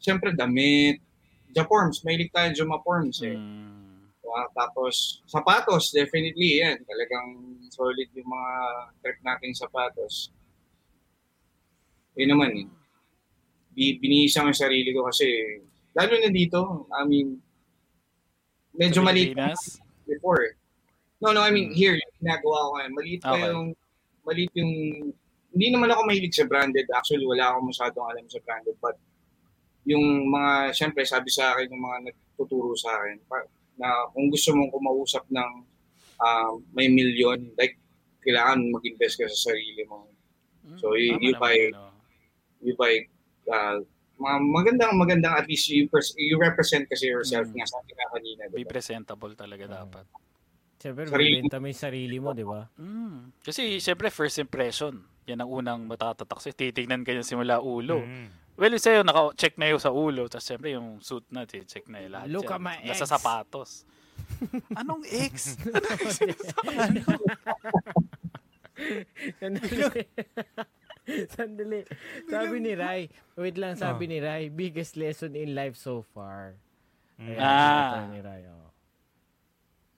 siyempre 0.00 0.32
damit, 0.32 0.98
Japorms, 1.52 2.00
mahilig 2.02 2.32
tayo 2.32 2.50
Jumaporms 2.56 3.20
eh. 3.22 3.36
mm, 3.36 4.22
Diba? 4.22 4.42
Tapos, 4.54 5.20
sapatos, 5.26 5.90
definitely 5.90 6.62
yan. 6.62 6.78
Talagang 6.82 7.28
solid 7.68 8.06
yung 8.14 8.26
mga 8.26 8.52
trip 9.02 9.18
nating 9.20 9.54
sapatos. 9.54 10.30
Yun 12.14 12.30
naman 12.34 12.50
eh. 12.54 12.66
Bi- 13.70 13.98
Binihisa 13.98 14.42
ko 14.42 14.50
yung 14.50 14.56
sarili 14.58 14.90
ko 14.90 15.06
kasi, 15.06 15.26
lalo 15.94 16.14
na 16.14 16.30
dito, 16.30 16.86
I 16.90 17.02
mean, 17.06 17.38
medyo 18.70 19.02
maliit 19.02 19.34
before. 20.06 20.46
eh. 20.46 20.54
No, 21.18 21.34
no, 21.34 21.42
I 21.42 21.50
mean, 21.50 21.70
Hmm. 21.70 21.76
here, 21.76 21.94
yung 21.98 22.14
ginagawa 22.18 22.56
ko 22.62 22.68
ngayon, 22.78 22.92
maliit 22.94 23.20
pa 23.20 23.34
Okay. 23.34 23.50
yung, 23.50 23.66
maliit 24.24 24.52
yung, 24.54 24.72
hindi 25.50 25.66
naman 25.68 25.90
ako 25.90 26.06
mahilig 26.06 26.32
sa 26.32 26.46
branded. 26.46 26.86
Actually, 26.94 27.26
wala 27.26 27.50
akong 27.50 27.66
masyadong 27.68 28.06
alam 28.06 28.24
sa 28.30 28.38
branded. 28.46 28.78
But, 28.78 28.94
yung 29.90 30.30
mga, 30.30 30.70
syempre, 30.70 31.02
sabi 31.02 31.28
sa 31.28 31.50
akin, 31.50 31.66
yung 31.66 31.82
mga 31.82 31.98
nagtuturo 32.06 32.78
sa 32.78 32.94
akin, 32.94 33.18
pa- 33.26 33.50
na 33.74 34.06
kung 34.12 34.30
gusto 34.30 34.54
mong 34.54 34.70
kumausap 34.70 35.26
ng 35.26 35.50
um, 36.20 36.52
may 36.70 36.86
milyon, 36.86 37.56
like, 37.56 37.74
kailangan 38.20 38.60
mag-invest 38.68 39.16
ka 39.16 39.26
sa 39.26 39.50
sarili 39.50 39.82
mo. 39.88 40.06
So, 40.76 40.92
you- 40.94 41.16
Tama 41.16 41.24
you 41.24 41.32
buy- 41.34 41.56
yun, 41.58 41.74
oh. 41.74 41.92
You 42.60 42.74
buy, 42.76 42.92
uh, 43.48 43.80
mga 44.20 44.36
magandang, 44.44 44.92
magandang, 45.00 45.32
at 45.32 45.48
least 45.48 45.72
you, 45.72 45.88
pers- 45.88 46.12
you 46.14 46.36
represent 46.36 46.84
kasi 46.86 47.08
yourself, 47.08 47.48
Mm. 47.48 47.56
nga 47.56 47.66
sabi 47.66 47.90
nga 47.96 48.06
kanina. 48.12 48.42
Be 48.52 48.60
Diba? 48.60 48.68
presentable 48.68 49.32
talaga 49.32 49.64
Oo. 49.64 49.72
dapat. 49.72 50.04
Siyempre, 50.76 51.08
Sarili- 51.08 51.40
mo 51.40 51.66
yung 51.66 51.76
sarili 51.76 52.16
mo, 52.20 52.30
di 52.32 52.44
ba? 52.44 52.68
Mm. 52.76 53.32
Kasi 53.40 53.80
syempre 53.80 54.12
first 54.12 54.36
impression, 54.36 54.92
yan 55.24 55.40
ang 55.40 55.48
unang 55.48 55.80
matatatak 55.84 56.36
sa'yo. 56.36 56.52
Titignan 56.52 57.00
ka 57.00 57.12
niya 57.12 57.24
simula 57.24 57.64
ulo. 57.64 58.04
Mm. 58.04 58.28
Well, 58.60 58.76
sa'yo, 58.76 59.00
naka-check 59.00 59.56
na 59.56 59.72
yung 59.72 59.80
sa 59.80 59.88
ulo. 59.88 60.28
Tapos 60.28 60.44
syempre 60.44 60.76
yung 60.76 61.00
suit 61.00 61.24
na, 61.32 61.48
check 61.48 61.88
na 61.88 62.04
yung 62.04 62.12
lahat 62.12 62.26
Look 62.28 62.44
yan. 62.44 62.52
at 62.52 62.60
my 62.60 62.76
Nasa 62.84 63.08
ex. 63.08 63.10
sapatos. 63.10 63.70
Anong 64.80 65.00
ex? 65.08 65.56
Sandali. 69.40 70.04
Sandali. 71.34 71.80
Sabi 72.28 72.56
ni 72.60 72.72
Rai, 72.76 73.08
wait 73.36 73.56
lang, 73.58 73.74
sabi 73.76 74.04
Oh. 74.06 74.10
ni 74.12 74.18
Rai, 74.20 74.48
biggest 74.48 74.94
lesson 74.96 75.34
in 75.34 75.56
life 75.56 75.76
so 75.76 76.04
far. 76.14 76.54
Mm. 77.18 77.36
Ayan, 77.36 77.40
Ah. 77.40 77.88
sabi 77.96 78.06
ni 78.12 78.20
Rai, 78.20 78.42
oh. 78.48 78.68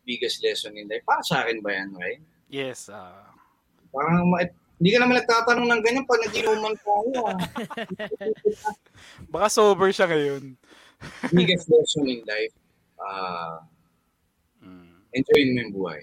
biggest 0.03 0.39
lesson 0.43 0.75
in 0.75 0.87
life. 0.91 1.05
Para 1.07 1.23
sa 1.23 1.43
akin 1.47 1.63
ba 1.63 1.71
yan, 1.71 1.91
right? 1.95 2.23
yes. 2.47 2.91
ah. 2.91 3.31
Parang 3.93 4.25
ma- 4.27 4.51
hindi 4.83 4.91
ka 4.91 4.99
naman 4.99 5.15
nagtatanong 5.23 5.63
ng 5.63 5.83
ganyan 5.87 6.03
pag 6.03 6.19
nag-inuman 6.27 6.75
tayo. 6.75 7.23
baka 9.33 9.47
sober 9.47 9.95
siya 9.95 10.11
ngayon. 10.11 10.59
biggest 11.31 11.71
lesson 11.71 12.03
in 12.11 12.19
life, 12.27 12.51
uh, 12.99 13.63
Mm. 14.59 15.07
enjoyin 15.15 15.51
mo 15.51 15.59
yung 15.59 15.75
buhay. 15.75 16.03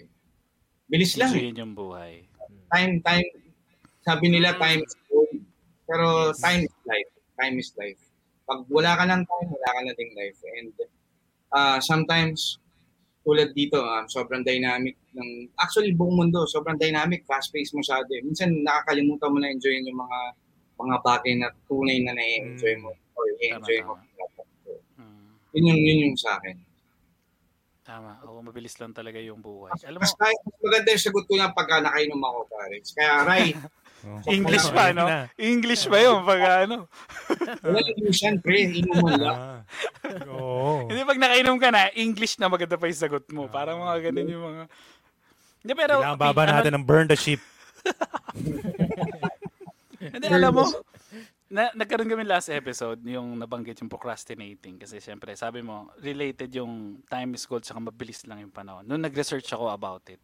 Bilis 0.88 1.19
lang. 1.19 1.32
Enjoyin 1.32 1.59
yung 1.59 1.75
buhay. 1.75 2.23
Time, 2.71 3.03
time, 3.03 3.27
sabi 3.99 4.32
nila 4.32 4.55
time 4.55 4.80
is 4.80 4.95
gold. 5.07 5.43
Pero 5.84 6.32
Yes. 6.32 6.39
time 6.39 6.61
is 6.63 6.75
life. 6.84 7.11
Time 7.36 7.55
is 7.55 7.69
life. 7.75 7.99
Pag 8.43 8.63
wala 8.67 8.95
ka 8.95 9.03
ng 9.03 9.23
time, 9.23 9.47
wala 9.47 9.69
ka 9.75 9.80
na 9.84 9.91
ding 9.95 10.11
life. 10.15 10.39
And 10.55 10.71
uh, 11.51 11.77
sometimes, 11.80 12.59
tulad 13.24 13.51
dito, 13.51 13.78
um, 13.84 14.05
sobrang 14.07 14.41
dynamic 14.41 14.95
ng, 15.13 15.51
actually 15.59 15.91
buong 15.91 16.15
mundo, 16.15 16.47
sobrang 16.47 16.80
dynamic, 16.80 17.28
fast-paced 17.28 17.76
masyado. 17.76 18.07
eh. 18.15 18.24
Minsan 18.24 18.63
nakakalimutan 18.63 19.32
mo 19.32 19.38
na 19.39 19.51
enjoyin 19.51 19.86
yung 19.86 19.99
mga 19.99 20.20
mga 20.80 20.95
bagay 21.03 21.34
na 21.36 21.51
tunay 21.67 21.99
na 22.07 22.15
na-enjoy 22.15 22.80
mo 22.80 22.95
or 23.20 23.24
i-enjoy 23.43 23.84
mo. 23.84 23.99
Mm. 24.95 25.36
Yun 25.51 25.70
yung, 25.76 25.82
yun 25.84 25.99
yung 26.07 26.15
sa 26.15 26.39
akin. 26.39 26.55
Tama. 27.84 28.22
Oo, 28.30 28.39
mabilis 28.39 28.78
lang 28.80 28.93
talaga 28.95 29.20
yung 29.20 29.41
buhay. 29.41 29.74
Alam 29.84 29.99
mo, 29.99 30.07
Mas, 30.07 30.13
mas 30.15 30.59
maganda 30.61 30.93
yung 30.93 31.03
sagot 31.03 31.26
ko 31.26 31.34
na 31.36 31.51
pagka 31.51 31.82
nakainom 31.82 32.22
ako, 32.22 32.39
pare. 32.47 32.78
Kaya, 32.95 33.13
Ray, 33.26 33.45
Oh. 34.00 34.24
English 34.32 34.72
Wala. 34.72 34.76
pa, 34.76 34.84
no? 34.95 35.06
Na. 35.08 35.28
English 35.36 35.84
pa 35.91 35.97
yun 36.00 36.24
pag 36.24 36.64
ano. 36.64 36.88
wala 37.60 37.80
English 37.84 38.24
pre. 38.39 38.72
Inuman 38.80 39.20
lang. 39.20 39.36
Ah. 39.36 39.60
Oo. 40.32 40.88
Hindi, 40.88 41.04
pag 41.04 41.20
nakainom 41.20 41.58
ka 41.60 41.68
na, 41.68 41.91
English 41.91 42.39
na 42.39 42.47
maganda 42.47 42.80
pa 42.80 42.88
yung 42.88 43.00
sagot 43.00 43.28
mo. 43.36 43.52
Parang 43.52 43.84
mga 43.84 44.10
ganun 44.10 44.28
yung 44.32 44.45
mga... 44.45 44.64
Hindi, 45.60 45.74
pero... 45.76 45.93
Kailangan 46.00 46.20
baba 46.20 46.41
ano- 46.47 46.54
natin 46.56 46.72
ng 46.80 46.86
burn 46.88 47.08
the 47.12 47.18
ship. 47.20 47.43
Hindi, 50.00 50.28
alam 50.32 50.56
mo, 50.56 50.64
na, 51.52 51.76
nagkaroon 51.76 52.08
kami 52.08 52.24
last 52.24 52.47
episode, 52.54 53.04
yung 53.04 53.36
nabanggit 53.36 53.84
yung 53.84 53.91
procrastinating. 53.91 54.80
Kasi 54.80 55.04
syempre, 55.04 55.36
sabi 55.36 55.60
mo, 55.60 55.91
related 56.00 56.56
yung 56.56 57.04
time 57.10 57.36
is 57.36 57.43
gold 57.43 57.68
saka 57.68 57.84
mabilis 57.84 58.24
lang 58.30 58.47
yung 58.47 58.54
panahon. 58.54 58.88
Noong 58.88 59.12
nag-research 59.12 59.50
ako 59.52 59.74
about 59.74 60.08
it, 60.08 60.22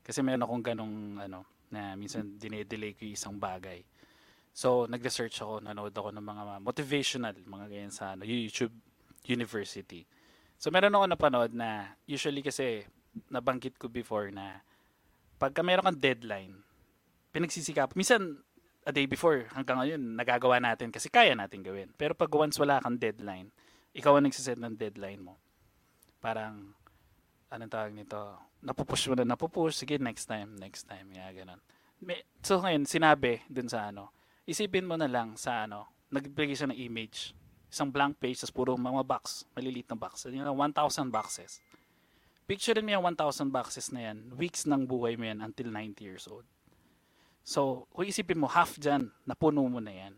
kasi 0.00 0.24
meron 0.24 0.48
akong 0.48 0.64
ganong, 0.64 1.20
ano, 1.20 1.44
na 1.70 1.94
minsan 1.94 2.36
dinedelay 2.36 2.96
ko 2.96 3.04
yung 3.04 3.16
isang 3.16 3.36
bagay. 3.36 3.84
So, 4.52 4.90
nag-research 4.90 5.38
ako, 5.38 5.62
nanood 5.62 5.94
ako 5.94 6.10
ng 6.10 6.24
mga 6.24 6.42
motivational, 6.64 7.36
mga 7.46 7.66
ganyan 7.70 7.94
sa 7.94 8.18
ano, 8.18 8.26
YouTube 8.26 8.74
University. 9.28 10.02
So, 10.58 10.74
meron 10.74 10.90
ako 10.90 11.04
napanood 11.06 11.52
na, 11.54 11.94
usually 12.10 12.42
kasi, 12.42 12.82
nabanggit 13.30 13.78
ko 13.78 13.86
before 13.86 14.34
na, 14.34 14.66
pagka 15.38 15.62
meron 15.62 15.86
kang 15.86 16.02
deadline, 16.02 16.58
pinagsisikap. 17.30 17.94
Minsan, 17.94 18.42
a 18.82 18.90
day 18.90 19.06
before, 19.06 19.46
hanggang 19.54 19.78
ngayon, 19.78 20.02
nagagawa 20.18 20.58
natin 20.58 20.90
kasi 20.90 21.06
kaya 21.06 21.36
natin 21.36 21.62
gawin. 21.62 21.94
Pero 21.94 22.16
pag 22.16 22.32
once 22.32 22.58
wala 22.58 22.82
kang 22.82 22.98
deadline, 22.98 23.54
ikaw 23.94 24.18
ang 24.18 24.26
nagsiset 24.26 24.58
ng 24.58 24.74
deadline 24.74 25.22
mo. 25.22 25.38
Parang, 26.18 26.74
anong 27.52 27.70
tawag 27.70 27.94
nito? 27.94 28.47
Napupush 28.58 29.06
mo 29.10 29.14
na, 29.14 29.24
napupush, 29.24 29.78
sige, 29.78 29.98
next 30.02 30.26
time, 30.26 30.58
next 30.58 30.86
time, 30.90 31.06
yeah, 31.14 31.30
ganun. 31.30 31.62
May, 32.02 32.22
so 32.42 32.58
ngayon, 32.58 32.86
sinabi 32.86 33.42
dun 33.46 33.70
sa 33.70 33.90
ano, 33.90 34.10
isipin 34.46 34.86
mo 34.86 34.98
na 34.98 35.06
lang 35.06 35.38
sa 35.38 35.66
ano, 35.66 35.90
nagbigay 36.10 36.54
siya 36.54 36.70
ng 36.70 36.78
image. 36.78 37.34
Isang 37.68 37.92
blank 37.92 38.16
page, 38.16 38.40
tapos 38.40 38.54
puro 38.54 38.72
mga 38.74 39.04
box, 39.04 39.44
maliliit 39.52 39.86
na 39.92 39.98
box. 39.98 40.24
Yun, 40.26 40.48
1,000 40.48 41.12
boxes. 41.12 41.60
Picture 42.48 42.80
mo 42.80 42.88
yung 42.88 43.04
1,000 43.12 43.52
boxes 43.52 43.92
na 43.92 44.08
yan, 44.08 44.32
weeks 44.32 44.64
ng 44.64 44.88
buhay 44.88 45.20
mo 45.20 45.28
yan 45.28 45.44
until 45.44 45.68
90 45.68 46.00
years 46.00 46.24
old. 46.24 46.48
So, 47.44 47.84
kung 47.92 48.08
isipin 48.08 48.40
mo, 48.40 48.48
half 48.48 48.80
dyan, 48.80 49.12
napuno 49.28 49.68
mo 49.68 49.84
na 49.84 49.92
yan. 49.92 50.16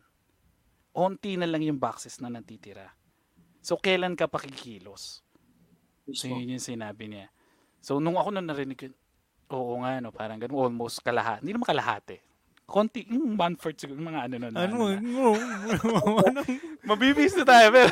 Onti 0.94 1.34
na 1.34 1.50
lang 1.50 1.66
yung 1.66 1.82
boxes 1.82 2.22
na 2.22 2.30
natitira. 2.30 2.94
So, 3.66 3.74
kailan 3.82 4.14
ka 4.14 4.30
pakikilos? 4.30 5.26
So, 6.14 6.30
yun 6.30 6.54
yung 6.54 6.62
sinabi 6.62 7.10
niya. 7.10 7.34
So, 7.80 7.98
nung 7.98 8.20
ako 8.20 8.28
nung 8.32 8.48
narinig 8.48 8.92
oo 9.50 9.82
nga, 9.82 9.98
no, 9.98 10.14
parang 10.14 10.38
ganun, 10.38 10.70
almost 10.70 11.02
kalahati. 11.02 11.42
Hindi 11.42 11.52
naman 11.58 11.68
kalahati. 11.68 12.16
Konti, 12.70 13.02
yung 13.10 13.34
one-fourth 13.34 13.82
siguro, 13.82 13.98
mga 13.98 14.30
ano 14.30 14.34
nun. 14.38 14.54
Ano? 14.54 14.76
Ano? 14.94 15.22
Anong 16.22 16.50
Mabibis 16.86 17.34
na 17.34 17.44
tayo, 17.44 17.66
pero... 17.74 17.90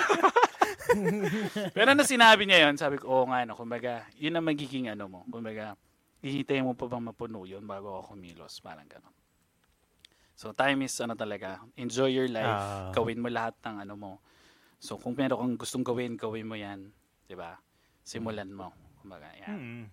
pero 1.76 1.88
na 1.98 2.06
sinabi 2.06 2.46
niya 2.46 2.70
yun, 2.70 2.78
sabi 2.78 3.02
ko, 3.02 3.10
oo 3.10 3.24
nga, 3.26 3.42
no, 3.42 3.58
kumbaga, 3.58 4.06
yun 4.14 4.38
ang 4.38 4.46
magiging 4.46 4.86
ano 4.86 5.10
mo. 5.10 5.20
Kumbaga, 5.26 5.74
hihintayin 6.22 6.62
mo 6.62 6.78
pa 6.78 6.86
bang 6.86 7.02
mapuno 7.10 7.42
yun 7.42 7.66
bago 7.66 7.98
ako 7.98 8.14
kumilos. 8.14 8.62
Parang 8.62 8.86
gano'n. 8.86 9.14
So, 10.38 10.54
time 10.54 10.86
is 10.86 10.94
ano 11.02 11.18
talaga, 11.18 11.58
enjoy 11.74 12.14
your 12.14 12.30
life, 12.30 12.46
Ah. 12.46 12.94
gawin 12.94 13.18
mo 13.18 13.26
lahat 13.26 13.58
ng 13.66 13.82
ano 13.82 13.94
mo. 13.98 14.12
So, 14.78 14.94
kung 14.94 15.18
meron 15.18 15.42
kang 15.42 15.58
gustong 15.58 15.82
gawin, 15.82 16.14
gawin 16.14 16.46
mo 16.46 16.54
yan. 16.54 16.94
'di 17.26 17.34
ba 17.34 17.58
Simulan 18.06 18.48
mo. 18.48 18.72
Kumbaga, 19.08 19.32
yan. 19.40 19.48
Hmm. 19.48 19.84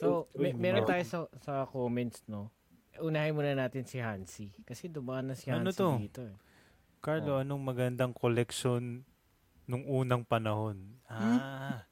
So, 0.00 0.32
may, 0.34 0.56
meron 0.56 0.88
tayo 0.88 1.04
sa, 1.04 1.18
sa 1.44 1.52
comments, 1.68 2.24
no? 2.24 2.48
Unahin 2.96 3.36
muna 3.36 3.52
natin 3.54 3.84
si 3.84 4.00
Hansi. 4.00 4.48
Kasi 4.64 4.88
dumaan 4.88 5.28
na 5.28 5.36
si 5.36 5.52
Ano 5.52 5.68
Hansi 5.68 5.76
to? 5.76 5.88
dito. 6.00 6.20
Eh. 6.24 6.36
Carlo, 6.98 7.36
Oh. 7.36 7.42
anong 7.44 7.60
magandang 7.60 8.10
collection 8.10 9.04
nung 9.64 9.84
unang 9.84 10.24
panahon? 10.24 10.96
Ah, 11.04 11.84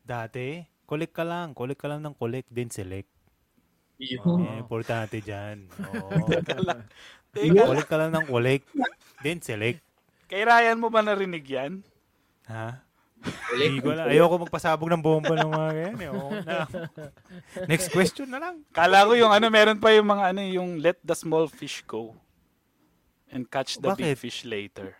dati, 0.00 0.62
collect 0.84 1.10
ka 1.10 1.26
lang. 1.26 1.50
Collect 1.52 1.80
ka 1.80 1.90
lang 1.90 2.00
ng 2.00 2.14
collect, 2.14 2.46
then 2.48 2.70
select. 2.70 3.10
Yun. 3.98 4.38
Eh, 4.44 4.58
importante 4.58 5.18
dyan. 5.18 5.66
Oo. 5.98 6.26
Teka, 7.32 7.66
collect 7.66 7.90
ka 7.90 7.98
lang 7.98 8.10
ng 8.12 8.26
collect, 8.26 8.66
then 9.20 9.42
select. 9.42 9.82
kay 10.26 10.42
Ryan 10.42 10.80
mo 10.80 10.88
ba 10.88 11.02
narinig 11.02 11.44
yan? 11.44 11.82
Ha? 12.46 12.81
Hindi 13.52 13.78
ko 13.80 13.88
alam. 13.94 14.06
Ayoko 14.10 14.34
magpasabog 14.46 14.88
ng 14.90 15.02
bomba 15.02 15.34
ng 15.38 15.50
mga 15.50 15.70
ganyan. 15.72 15.98
Eh. 16.02 16.10
Oo 16.10 16.30
na. 16.42 16.66
Next 17.70 17.88
question 17.94 18.26
na 18.26 18.38
lang. 18.42 18.54
Kala 18.74 19.06
ko 19.06 19.14
yung 19.14 19.30
ano, 19.30 19.46
meron 19.48 19.78
pa 19.78 19.94
yung 19.94 20.08
mga 20.10 20.34
ano, 20.34 20.40
yung 20.42 20.70
let 20.82 20.98
the 21.02 21.14
small 21.14 21.46
fish 21.46 21.86
go 21.86 22.16
and 23.30 23.48
catch 23.48 23.80
the 23.80 23.88
big 23.96 24.12
Bakit? 24.12 24.20
fish 24.20 24.44
later. 24.44 24.92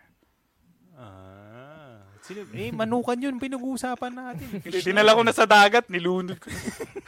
Ah. 0.97 2.01
Sino, 2.23 2.47
eh, 2.55 2.71
manukan 2.71 3.19
yun. 3.19 3.35
Pinag-uusapan 3.35 4.11
natin. 4.15 4.47
Hindi, 4.63 4.79
dinala 4.79 5.11
ko 5.11 5.27
na 5.27 5.35
sa 5.35 5.43
dagat, 5.43 5.91
nilunod 5.91 6.39
ko. 6.39 6.47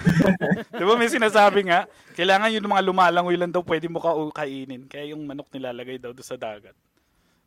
Di 0.79 0.83
ba 0.83 0.93
may 0.99 1.07
sinasabi 1.07 1.71
nga, 1.71 1.87
kailangan 2.19 2.51
yung 2.51 2.67
mga 2.67 2.83
lumalangoy 2.83 3.39
lang 3.39 3.47
daw 3.47 3.63
pwede 3.63 3.87
mo 3.87 4.03
ka 4.03 4.11
kainin. 4.43 4.83
Kaya 4.91 5.15
yung 5.15 5.23
manok 5.23 5.47
nilalagay 5.55 6.03
daw 6.03 6.11
doon 6.11 6.27
sa 6.27 6.35
dagat. 6.35 6.75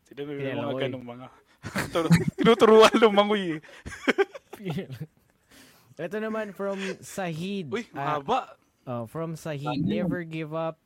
Sino 0.08 0.24
may 0.24 0.40
mga 0.40 0.56
Nilalangoy. 0.56 0.80
ganong 0.88 1.06
mga... 1.06 1.26
Turu- 1.64 2.12
Tinuturuan 2.38 2.92
lumangoy 3.00 3.58
eh. 3.58 3.60
Ito 5.98 6.16
naman 6.22 6.54
from 6.54 6.78
Sahid. 7.02 7.74
Uy, 7.74 7.82
Ah, 7.90 8.22
mahaba. 8.22 8.54
oh, 8.86 9.04
from 9.10 9.34
Sahid. 9.34 9.82
Never 9.82 10.22
give 10.22 10.54
up 10.54 10.78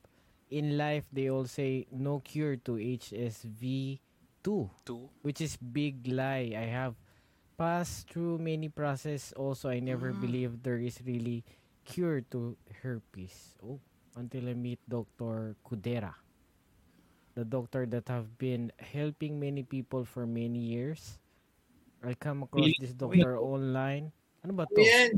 in 0.49 0.73
life. 0.77 1.05
They 1.13 1.29
all 1.29 1.45
say 1.45 1.85
no 1.93 2.17
cure 2.19 2.57
to 2.65 2.81
HSV 2.81 3.99
2. 4.43 4.69
Two. 4.83 5.09
which 5.21 5.39
is 5.39 5.55
big 5.55 6.03
lie. 6.09 6.51
I 6.57 6.65
have 6.67 6.97
passed 7.55 8.09
through 8.09 8.41
many 8.41 8.67
process. 8.67 9.31
Also, 9.37 9.69
I 9.69 9.79
never 9.79 10.11
believed 10.11 10.65
there 10.65 10.81
is 10.81 10.97
really 11.05 11.45
cure 11.85 12.25
to 12.33 12.57
herpes. 12.81 13.53
Oh, 13.61 13.77
until 14.17 14.49
I 14.49 14.57
meet 14.57 14.81
Dr. 14.89 15.55
Kudera, 15.61 16.11
the 17.33 17.43
doctor 17.43 17.85
that 17.89 18.05
have 18.07 18.37
been 18.37 18.69
helping 18.77 19.39
many 19.39 19.63
people 19.63 20.05
for 20.05 20.25
many 20.25 20.59
years. 20.59 21.17
I 22.03 22.13
come 22.13 22.43
across 22.43 22.67
Really? 22.67 22.81
this 22.83 22.93
doctor 22.93 23.39
online. 23.39 24.11
Ano 24.43 24.53
ba 24.53 24.67
to? 24.67 24.81
Yan. 24.81 25.17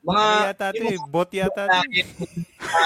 Mga 0.00 0.16
Ano 0.16 0.44
yata 0.48 0.66
ito 0.72 0.84
eh. 0.88 0.98
Bot 1.12 1.28
yata 1.30 1.62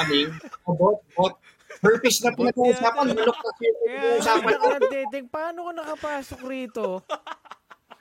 aming 0.03 0.35
bot, 0.67 0.99
bot. 1.15 1.35
Purpose 1.79 2.25
na 2.25 2.35
pinag-uusapan. 2.35 3.07
Bulok 3.15 3.39
na 3.39 3.51
Kaya- 3.55 3.77
pinag-uusapan. 4.19 5.23
Paano 5.31 5.59
ka 5.69 5.73
nakapasok 5.79 6.41
rito? 6.43 6.87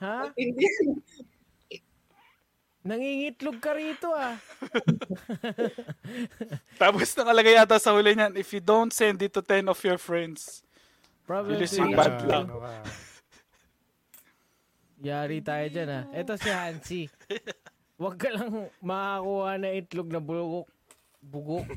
ha? 0.02 0.34
Hindi. 0.34 0.66
Nangingitlog 2.84 3.64
ka 3.64 3.72
rito 3.72 4.12
ah. 4.12 4.36
Tapos 6.82 7.08
nakalagay 7.16 7.56
yata 7.56 7.80
sa 7.80 7.96
huli 7.96 8.12
niyan, 8.12 8.36
if 8.36 8.52
you 8.52 8.60
don't 8.60 8.92
send 8.92 9.24
it 9.24 9.32
to 9.32 9.40
10 9.40 9.72
of 9.72 9.80
your 9.88 9.96
friends, 9.96 10.68
Probably 11.24 11.64
yung 11.64 11.96
yeah. 11.96 12.00
bad 12.04 12.20
luck. 12.28 12.48
Yari 15.00 15.40
tayo 15.40 15.66
dyan 15.72 15.90
ha. 15.92 16.02
Ito 16.12 16.36
si 16.36 16.50
Hansi. 16.52 17.02
Huwag 18.00 18.20
ka 18.20 18.36
lang 18.36 18.68
makakuha 18.84 19.52
na 19.60 19.70
itlog 19.72 20.12
na 20.12 20.20
bugok. 20.20 20.68
Bugok. 21.24 21.68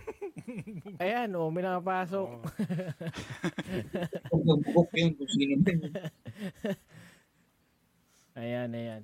Ayan, 1.03 1.31
oh, 1.39 1.51
may 1.55 1.63
nakapasok. 1.63 2.27
Bubuk 4.35 4.91
yun. 4.95 5.15
Kung 5.15 5.31
sino. 5.31 5.55
Ayan, 8.35 8.75
ayan. 8.75 9.03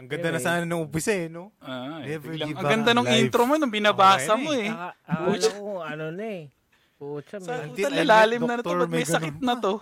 Ang 0.00 0.08
ganda 0.08 0.28
na 0.32 0.40
sana 0.40 0.64
nung 0.64 0.88
umpisa 0.88 1.12
eh, 1.12 1.28
no? 1.28 1.52
ah, 1.60 2.00
eh, 2.00 2.16
Never 2.16 2.32
biglang, 2.32 2.48
give 2.48 2.56
ang 2.56 2.70
ganda 2.72 2.90
in 2.90 2.96
ng 2.96 3.06
life. 3.06 3.20
intro 3.20 3.42
mo 3.44 3.54
nung 3.54 3.68
binabasa 3.68 4.32
Okay 4.32 4.40
mo 4.40 4.50
eh. 4.50 4.64
eh. 4.64 4.70
Aka, 4.72 4.90
akala 5.04 5.48
ko 5.52 5.64
ano 5.78 6.04
na 6.08 6.24
eh. 6.24 6.42
Pucha, 6.96 7.36
Sa 7.36 7.52
may... 7.52 7.64
Until 7.68 7.90
I 7.90 7.96
met 7.96 8.08
lalim 8.08 8.42
na 8.42 8.54
na 8.56 8.62
to, 8.62 8.72
ba't 8.74 8.88
may 8.88 9.04
sakit 9.04 9.36
na 9.38 9.54
to? 9.56 9.74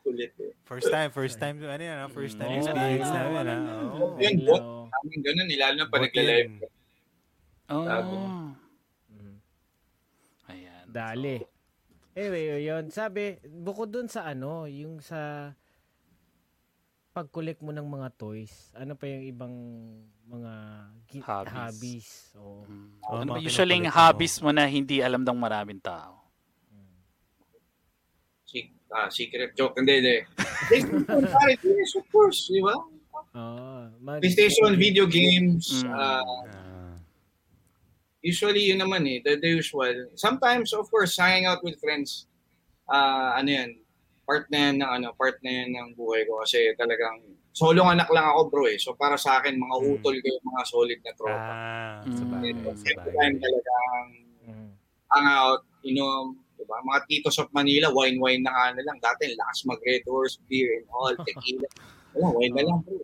Kulit 0.00 0.32
eh. 0.38 0.52
First 0.62 0.88
time, 0.88 1.10
first 1.10 1.36
time, 1.36 1.58
ano 1.58 1.82
yan, 1.82 1.98
ah, 1.98 2.08
first 2.08 2.34
time 2.34 2.46
Oh, 2.48 2.58
experience 2.62 3.10
namin, 3.10 3.44
ah. 3.44 3.58
Oo. 3.90 4.16
Yun, 4.16 4.34
Hello. 4.38 4.48
bot. 4.48 4.62
Aming 4.96 5.22
ganun. 5.22 5.46
eh, 5.46 5.58
Lalo 5.58 5.74
na 5.76 5.86
pa 5.86 5.96
nagla-live. 5.98 6.52
Oh. 7.68 7.84
Sabi. 7.84 8.14
Mm, 9.10 9.36
Ayan. 10.48 10.84
Dali. 10.86 11.36
Anyway, 12.12 12.42
yun. 12.60 12.84
Sabi, 12.90 13.38
bukod 13.44 13.90
dun 13.90 14.06
sa 14.06 14.26
ano, 14.26 14.66
yung 14.66 14.98
sa 14.98 15.50
pag-collect 17.20 17.60
mo 17.60 17.68
ng 17.68 17.84
mga 17.84 18.08
toys, 18.16 18.72
ano 18.72 18.96
pa 18.96 19.04
yung 19.04 19.24
ibang 19.28 19.54
mga 20.24 20.52
gi- 21.04 21.20
Hobbies. 21.20 21.52
hobbies? 21.52 22.08
Oh. 22.32 22.64
Mm. 22.64 22.88
Oo, 23.04 23.16
ano 23.20 23.30
ba 23.36 23.44
usually 23.44 23.76
yung 23.76 23.92
hobbies 23.92 24.40
mo 24.40 24.56
na 24.56 24.64
hindi 24.64 25.04
alam 25.04 25.20
ng 25.20 25.36
maraming 25.36 25.84
tao? 25.84 26.16
Se- 28.48 28.72
ah, 28.88 29.12
secret 29.12 29.52
joke. 29.52 29.76
Hindi, 29.76 30.00
hindi. 30.00 30.16
PlayStation, 30.72 31.28
pare. 31.28 31.60
Yes, 31.60 31.92
of 31.92 32.08
course. 32.08 32.48
Di 32.48 32.64
ba? 32.64 32.72
Oh, 33.36 33.84
mag- 34.00 34.24
PlayStation, 34.24 34.72
video 34.80 35.04
games. 35.04 35.84
Mm. 35.84 35.92
Ah. 35.92 36.96
usually, 38.24 38.72
yun 38.72 38.80
naman 38.80 39.04
eh. 39.04 39.20
The, 39.20 39.36
the 39.36 39.60
usual. 39.60 40.08
Sometimes, 40.16 40.72
of 40.72 40.88
course, 40.88 41.20
hanging 41.20 41.44
out 41.44 41.60
with 41.60 41.76
friends. 41.76 42.24
ah 42.90 43.38
ano 43.38 43.48
yan. 43.48 43.70
Part 44.30 44.46
na 44.46 44.70
yan 44.70 44.78
ng, 44.78 44.90
ano, 44.94 45.06
part 45.18 45.42
na 45.42 45.50
yan 45.50 45.74
ng 45.74 45.88
buhay 45.98 46.22
ko. 46.22 46.38
Kasi 46.38 46.70
talagang, 46.78 47.18
solong 47.50 47.90
anak 47.90 48.06
lang 48.14 48.30
ako 48.30 48.46
bro 48.46 48.70
eh. 48.70 48.78
So 48.78 48.94
para 48.94 49.18
sa 49.18 49.42
akin, 49.42 49.58
mga 49.58 49.76
Mm. 49.76 49.90
utol 49.90 50.14
ko 50.14 50.26
yung 50.30 50.46
mga 50.54 50.62
solid 50.70 51.00
na 51.02 51.12
tropa. 51.18 51.50
Ah, 51.50 52.06
Mm. 52.06 52.14
sa 52.14 52.24
bagay, 52.30 52.50
Ito, 52.54 52.70
sa 52.70 52.86
every 52.86 52.94
bagay. 52.94 53.14
time 53.18 53.36
talagang 53.42 54.06
Mm. 54.46 54.70
hang 55.10 55.28
out, 55.34 55.60
inom, 55.82 56.24
diba? 56.54 56.76
Mga 56.86 57.00
titos 57.10 57.36
of 57.42 57.50
Manila, 57.50 57.90
wine-wine 57.90 58.46
na 58.46 58.70
na 58.70 58.82
lang. 58.86 59.02
Dati, 59.02 59.34
lakas 59.34 59.66
mag-red 59.66 60.06
horse, 60.06 60.38
beer 60.46 60.78
and 60.78 60.86
all, 60.94 61.10
tequila. 61.26 61.66
Wala, 62.14 62.26
wine 62.38 62.54
na 62.54 62.62
lang 62.70 62.78
bro. 62.86 63.02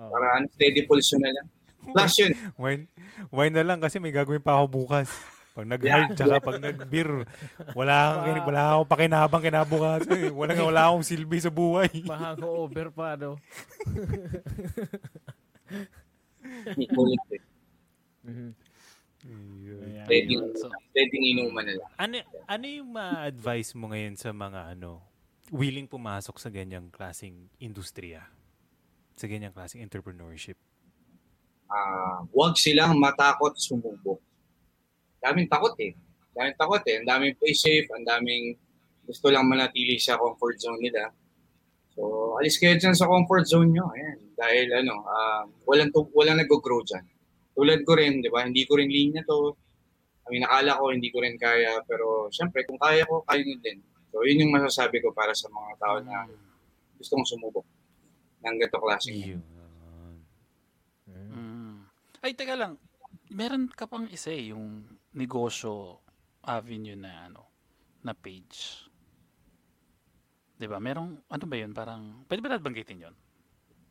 Oo. 0.00 0.08
Para 0.08 0.40
ano, 0.40 0.48
steady 0.48 0.88
pulse 0.88 1.12
yun 1.12 1.28
na 1.28 1.36
lang. 1.36 1.46
Plus 1.92 2.14
yun, 2.16 2.32
Wine, 2.56 2.82
wine 3.28 3.52
na 3.52 3.64
lang 3.68 3.78
kasi 3.84 4.00
may 4.00 4.16
gagawin 4.16 4.40
pa 4.40 4.56
ako 4.56 4.64
bukas. 4.88 5.12
Pag 5.58 5.74
nag-hard, 5.74 6.14
tsaka 6.14 6.38
pag 6.38 6.62
nag-beer, 6.62 7.26
wala 7.74 7.94
akong, 8.22 8.46
wala 8.46 8.60
akong 8.78 8.90
pakinabang 8.94 9.42
kinabukas. 9.42 10.06
Eh. 10.06 10.30
Wala, 10.30 10.54
wala 10.70 10.82
akong 10.86 11.02
silbi 11.02 11.42
sa 11.42 11.50
buhay. 11.50 11.90
Ma-hangover 12.06 12.94
pa, 12.94 13.18
no? 13.18 13.34
Ayun. 16.78 17.18
Ayan. 19.82 20.06
Steady, 20.06 20.34
So- 20.54 20.70
steady 20.94 21.18
inuman 21.34 21.66
na 21.66 21.74
lang. 21.74 21.90
Ano, 21.98 22.14
ano 22.46 22.64
yung 22.70 22.94
ma-advise 22.94 23.74
mo 23.74 23.90
ngayon 23.90 24.14
sa 24.14 24.30
mga 24.30 24.78
ano, 24.78 25.02
willing 25.50 25.90
pumasok 25.90 26.38
sa 26.38 26.54
ganyang 26.54 26.86
klaseng 26.86 27.50
industriya? 27.58 28.30
Sa 29.18 29.26
ganyang 29.26 29.50
klaseng 29.50 29.82
entrepreneurship? 29.82 30.54
ah 31.68 32.24
wag 32.32 32.56
silang 32.56 32.96
matakot 32.96 33.52
sumubok. 33.60 34.16
Daming 35.18 35.48
takot 35.50 35.74
eh. 35.82 35.92
Daming 36.34 36.56
takot 36.58 36.82
eh. 36.86 37.02
Ang 37.02 37.08
daming 37.08 37.34
play 37.38 37.54
safe, 37.54 37.86
ang 37.94 38.06
daming 38.06 38.54
gusto 39.08 39.32
lang 39.32 39.48
manatili 39.48 39.96
sa 39.96 40.20
comfort 40.20 40.60
zone 40.60 40.84
nila. 40.84 41.08
So, 41.96 42.36
alis 42.38 42.60
kayo 42.60 42.78
dyan 42.78 42.94
sa 42.94 43.08
comfort 43.08 43.48
zone 43.48 43.72
nyo. 43.74 43.88
Ayan. 43.90 44.18
Dahil 44.38 44.66
ano, 44.70 45.02
ah, 45.08 45.42
walang, 45.66 45.90
tu- 45.90 46.12
walang 46.14 46.38
nag-grow 46.38 46.84
dyan. 46.84 47.02
Tulad 47.58 47.82
ko 47.82 47.98
rin, 47.98 48.22
di 48.22 48.30
ba? 48.30 48.46
Hindi 48.46 48.62
ko 48.68 48.78
rin 48.78 48.86
linya 48.86 49.24
to. 49.26 49.56
I 50.28 50.30
mean, 50.30 50.46
nakala 50.46 50.78
ko 50.78 50.94
hindi 50.94 51.10
ko 51.10 51.24
rin 51.24 51.34
kaya. 51.40 51.82
Pero, 51.88 52.30
syempre, 52.30 52.62
kung 52.68 52.78
kaya 52.78 53.02
ko, 53.08 53.24
kaya 53.26 53.42
nyo 53.42 53.56
din. 53.58 53.82
So, 54.12 54.22
yun 54.22 54.46
yung 54.46 54.54
masasabi 54.54 55.02
ko 55.02 55.10
para 55.10 55.34
sa 55.34 55.50
mga 55.50 55.72
tao 55.80 55.96
na 56.04 56.28
gustong 57.00 57.24
sumubok 57.26 57.66
ng 58.44 58.56
ganito 58.58 58.78
klaseng 58.78 59.18
Yun. 59.18 59.42
Mm. 61.08 61.86
Ay, 62.22 62.32
teka 62.36 62.54
lang. 62.54 62.78
Meron 63.32 63.70
ka 63.70 63.90
pang 63.90 64.06
isa 64.06 64.30
eh, 64.30 64.54
yung 64.54 64.84
negosyo 65.18 65.98
avenue 66.46 66.94
na 66.94 67.26
ano, 67.26 67.42
na 68.06 68.14
page. 68.14 68.86
'Di 70.54 70.66
ba? 70.70 70.78
Merong 70.78 71.18
ano 71.26 71.44
ba 71.46 71.56
'yun? 71.58 71.74
Parang 71.74 72.22
pwede 72.30 72.40
ba 72.42 72.48
natin 72.54 72.66
banggitin 72.66 73.04
'yon? 73.10 73.14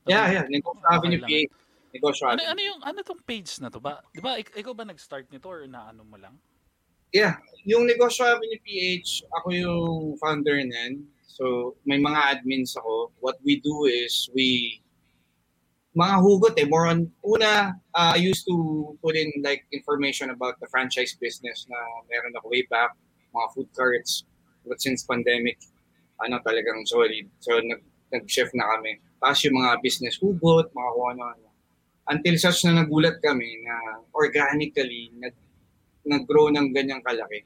Yeah, 0.07 0.31
yeah. 0.31 0.45
Negosyo 0.47 0.83
Avenue 0.87 1.19
Okay 1.19 1.43
lang. 1.43 1.51
PA. 1.51 1.65
Negosyo 1.91 2.23
Ano, 2.31 2.41
ano 2.43 2.61
yung 2.63 2.79
ano 2.79 2.99
tong 3.03 3.19
page 3.23 3.59
na 3.59 3.67
to 3.67 3.83
ba? 3.83 3.99
'Di 4.15 4.23
ba 4.23 4.39
ik- 4.39 4.55
ikaw 4.55 4.71
ba 4.71 4.87
nag-start 4.87 5.27
nito 5.27 5.47
or 5.51 5.67
naano 5.67 6.07
mo 6.07 6.15
lang? 6.15 6.35
Yeah. 7.11 7.39
Yung 7.67 7.87
Negosyo 7.87 8.23
Avenue 8.27 8.59
PH, 8.63 9.27
ako 9.31 9.47
yung 9.51 9.95
founder 10.19 10.59
nan. 10.63 11.07
So, 11.27 11.75
may 11.85 11.99
mga 12.01 12.39
admins 12.39 12.75
ako. 12.75 13.11
What 13.21 13.37
we 13.45 13.61
do 13.61 13.85
is 13.87 14.27
we 14.35 14.79
mga 15.97 16.15
hugot 16.21 16.55
eh. 16.61 16.69
More 16.69 16.85
on, 16.93 17.09
una, 17.25 17.73
uh, 17.97 18.13
I 18.13 18.21
used 18.21 18.45
to 18.45 18.55
put 19.01 19.17
in 19.17 19.33
like 19.41 19.65
information 19.73 20.29
about 20.29 20.61
the 20.61 20.69
franchise 20.69 21.17
business 21.17 21.65
na 21.65 21.77
meron 22.05 22.37
ako 22.37 22.53
way 22.53 22.63
back, 22.69 22.93
mga 23.33 23.47
food 23.57 23.69
carts. 23.73 24.21
But 24.61 24.77
since 24.77 25.01
pandemic, 25.01 25.57
ano 26.21 26.37
talagang 26.45 26.85
solid. 26.85 27.25
So, 27.41 27.57
nag, 27.57 27.81
nag-shift 28.13 28.53
na 28.53 28.77
kami. 28.77 29.01
Tapos 29.17 29.41
yung 29.41 29.57
mga 29.57 29.81
business 29.81 30.21
hugot, 30.21 30.69
mga 30.69 30.89
kung 30.93 31.09
ano-ano. 31.17 31.49
Until 32.07 32.35
such 32.39 32.63
na 32.69 32.85
nagulat 32.85 33.17
kami 33.19 33.65
na 33.65 33.99
organically, 34.13 35.11
nag, 35.17 35.33
nag-grow 36.05 36.53
ng 36.53 36.71
ganyang 36.71 37.01
kalaki. 37.01 37.43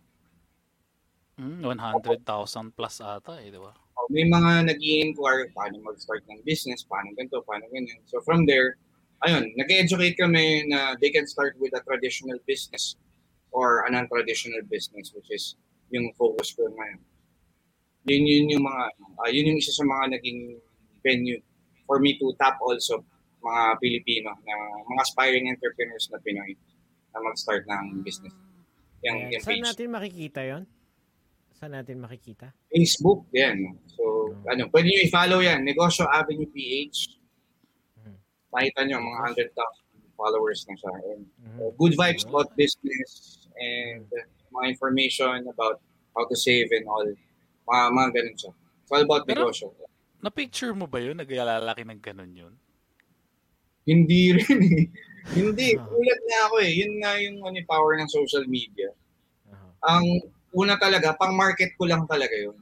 Mm, 1.42 1.66
100,000 1.66 2.78
plus 2.78 3.02
ata 3.02 3.42
eh, 3.42 3.50
'di 3.50 3.58
ba? 3.58 3.74
Oh, 4.00 4.08
may 4.10 4.24
mga 4.24 4.72
nag 4.72 4.80
inquire 4.80 5.52
paano 5.52 5.80
mag-start 5.84 6.24
ng 6.32 6.42
business, 6.48 6.88
paano 6.88 7.12
ganito, 7.16 7.44
paano 7.44 7.68
ganyan. 7.70 8.00
So 8.08 8.24
from 8.24 8.48
there, 8.48 8.80
ayun, 9.28 9.52
nag-educate 9.60 10.16
kami 10.18 10.66
na 10.72 10.96
they 10.98 11.12
can 11.12 11.28
start 11.28 11.60
with 11.60 11.76
a 11.76 11.82
traditional 11.84 12.40
business 12.48 12.96
or 13.52 13.84
a 13.86 13.92
non-traditional 13.92 14.64
business 14.72 15.12
which 15.12 15.28
is 15.30 15.60
yung 15.92 16.08
focus 16.16 16.56
ko 16.56 16.72
ngayon. 16.72 17.02
Yun 18.08 18.24
yun 18.26 18.46
yung 18.58 18.64
mga 18.66 18.84
ah, 19.22 19.30
yun 19.30 19.54
yung 19.54 19.60
isa 19.62 19.76
sa 19.76 19.86
mga 19.86 20.18
naging 20.18 20.58
venue 21.06 21.38
for 21.86 22.00
me 22.00 22.18
to 22.18 22.34
tap 22.40 22.58
also 22.64 23.04
mga 23.42 23.64
Pilipino 23.82 24.32
na 24.46 24.56
mga 24.88 25.02
aspiring 25.04 25.50
entrepreneurs 25.50 26.08
na 26.10 26.22
Pinoy 26.22 26.54
na 27.12 27.20
mag-start 27.20 27.68
ng 27.68 28.06
business. 28.06 28.34
Yung, 29.02 29.34
yung 29.34 29.42
Saan 29.42 29.60
page. 29.60 29.66
natin 29.66 29.88
makikita 29.92 30.42
yon? 30.46 30.64
Saan 31.62 31.78
natin 31.78 32.02
makikita? 32.02 32.50
Facebook, 32.74 33.30
yan. 33.30 33.78
So, 33.86 34.02
Hmm. 34.34 34.50
ano, 34.50 34.62
pwede 34.74 34.90
nyo 34.90 35.00
i-follow 35.06 35.46
yan. 35.46 35.62
Negosyo 35.62 36.10
Avenue 36.10 36.50
PH. 36.50 37.22
Hmm. 38.02 38.18
Makita 38.50 38.82
nyo, 38.82 38.98
mga 38.98 39.18
100,000 39.30 39.86
followers 40.18 40.66
na 40.66 40.74
siya. 40.74 40.94
And, 41.06 41.22
Mhm. 41.38 41.58
uh, 41.62 41.70
good 41.78 41.94
vibes 41.94 42.26
about 42.26 42.50
business 42.58 43.38
and 43.54 44.10
uh, 44.10 44.26
mga 44.50 44.74
information 44.74 45.46
about 45.46 45.78
how 46.18 46.26
to 46.26 46.34
save 46.34 46.74
and 46.74 46.90
all. 46.90 47.06
Mga, 47.70 47.84
mga 47.94 48.10
ganun 48.10 48.36
siya. 48.42 48.52
It's 48.82 48.90
all 48.90 49.06
about 49.06 49.30
Pero- 49.30 49.46
negosyo. 49.46 49.70
Na-picture 50.18 50.74
mo 50.74 50.90
ba 50.90 50.98
'yun? 50.98 51.18
Naglalaki 51.18 51.86
ng 51.86 52.02
ganun 52.02 52.34
'yun? 52.34 52.54
Hindi 53.86 54.34
rin 54.34 54.60
eh. 54.66 54.86
Hindi. 55.34 55.78
Ah. 55.78 55.86
Ulat 55.98 56.22
na 56.26 56.38
ako 56.46 56.56
eh. 56.62 56.72
Yun 56.74 56.94
nga 57.02 57.12
yung 57.18 57.38
ano, 57.42 57.58
power 57.66 57.98
ng 57.98 58.10
social 58.10 58.46
media. 58.46 58.90
Aha. 59.50 59.98
Ang 59.98 60.06
una 60.52 60.76
talaga, 60.78 61.16
pang 61.16 61.34
market 61.36 61.74
ko 61.76 61.88
lang 61.88 62.04
talaga 62.08 62.36
yun. 62.36 62.58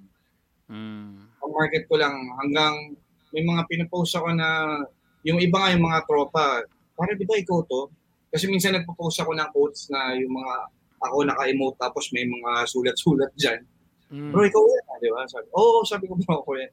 Mm. 0.70 1.26
ang 1.42 1.52
market 1.58 1.90
ko 1.90 1.98
lang 1.98 2.14
hanggang 2.46 2.94
may 3.34 3.42
mga 3.42 3.66
pinapost 3.66 4.14
ako 4.14 4.30
na 4.38 4.78
yung 5.26 5.42
iba 5.42 5.58
nga 5.58 5.74
yung 5.74 5.82
mga 5.82 6.06
tropa, 6.06 6.62
para 6.94 7.18
di 7.18 7.26
ba 7.26 7.34
ikaw 7.42 7.66
to? 7.66 7.90
Kasi 8.30 8.46
minsan 8.46 8.78
nagpo-post 8.78 9.18
ako 9.18 9.34
ng 9.34 9.50
quotes 9.50 9.90
na 9.90 10.14
yung 10.14 10.30
mga 10.30 10.54
ako 11.02 11.26
naka-emote 11.26 11.78
tapos 11.82 12.14
may 12.14 12.28
mga 12.28 12.70
sulat-sulat 12.70 13.32
dyan. 13.34 13.66
Mm. 14.14 14.30
Bro, 14.30 14.46
ikaw 14.46 14.62
yan, 14.62 14.84
di 15.02 15.10
ba? 15.10 15.22
Sabi, 15.26 15.48
Oo, 15.58 15.82
oh, 15.82 15.88
sabi 15.88 16.06
ko 16.06 16.14
bro, 16.22 16.38
ako 16.44 16.52
yan. 16.60 16.72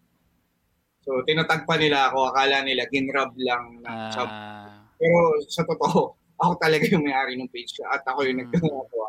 So, 1.07 1.23
tinatag 1.23 1.63
pa 1.65 1.79
nila 1.79 2.11
ako. 2.11 2.35
Akala 2.35 2.67
nila, 2.67 2.85
ginrab 2.91 3.31
lang 3.39 3.79
na. 3.81 4.11
Ah, 4.13 4.83
Pero 4.99 5.17
sa 5.47 5.63
totoo, 5.63 6.13
ako 6.37 6.53
talaga 6.59 6.85
yung 6.91 7.07
may-ari 7.07 7.39
ng 7.39 7.49
page 7.49 7.79
at 7.87 8.03
ako 8.05 8.27
yung 8.27 8.43
Mm. 8.43 8.51
nagkakawa. 8.51 9.06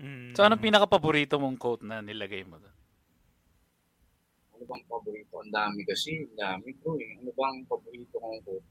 Mm. 0.00 0.32
so 0.32 0.40
anong 0.40 0.64
pinaka-paborito 0.64 1.36
mong 1.36 1.60
quote 1.60 1.84
na 1.84 2.00
nilagay 2.00 2.40
mo 2.48 2.56
doon? 2.56 2.76
Ano 4.56 4.64
bang 4.64 4.84
paborito? 4.88 5.40
Ang 5.40 5.52
dami 5.52 5.80
kasi. 5.84 6.24
Ang 6.24 6.36
dami 6.36 6.72
bro 6.80 6.96
eh. 6.96 7.20
Ano 7.20 7.32
bang 7.36 7.64
paborito 7.68 8.16
kong 8.16 8.40
quote? 8.44 8.68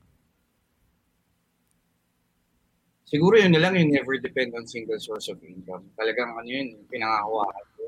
Siguro 3.09 3.41
yun 3.41 3.49
na 3.49 3.61
lang 3.61 3.73
yung 3.73 3.89
never 3.89 4.21
depend 4.21 4.53
on 4.53 4.69
single 4.69 5.01
source 5.01 5.33
of 5.33 5.41
income. 5.41 5.89
Talagang 5.97 6.29
ano 6.37 6.45
yun, 6.45 6.77
yung 6.77 6.85
pinangahawakan 6.93 7.65
ko. 7.73 7.83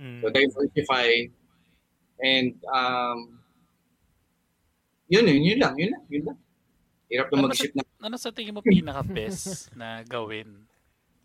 Mm. 0.00 0.20
So 0.24 0.26
diversify 0.32 1.28
and 2.24 2.56
um, 2.72 3.40
yun 5.08 5.28
yun, 5.28 5.44
yun 5.44 5.58
lang, 5.60 5.74
yun 5.76 5.90
lang, 5.92 6.04
yun 6.08 6.24
lang. 6.32 6.38
Hirap 7.06 7.26
na 7.30 7.34
Ano 7.36 7.44
mag-isip 7.48 7.72
na 7.76 7.82
Ano 8.02 8.16
sa 8.16 8.32
tingin 8.32 8.56
mo 8.56 8.64
pinaka-best 8.64 9.72
na 9.78 10.02
gawin? 10.08 10.65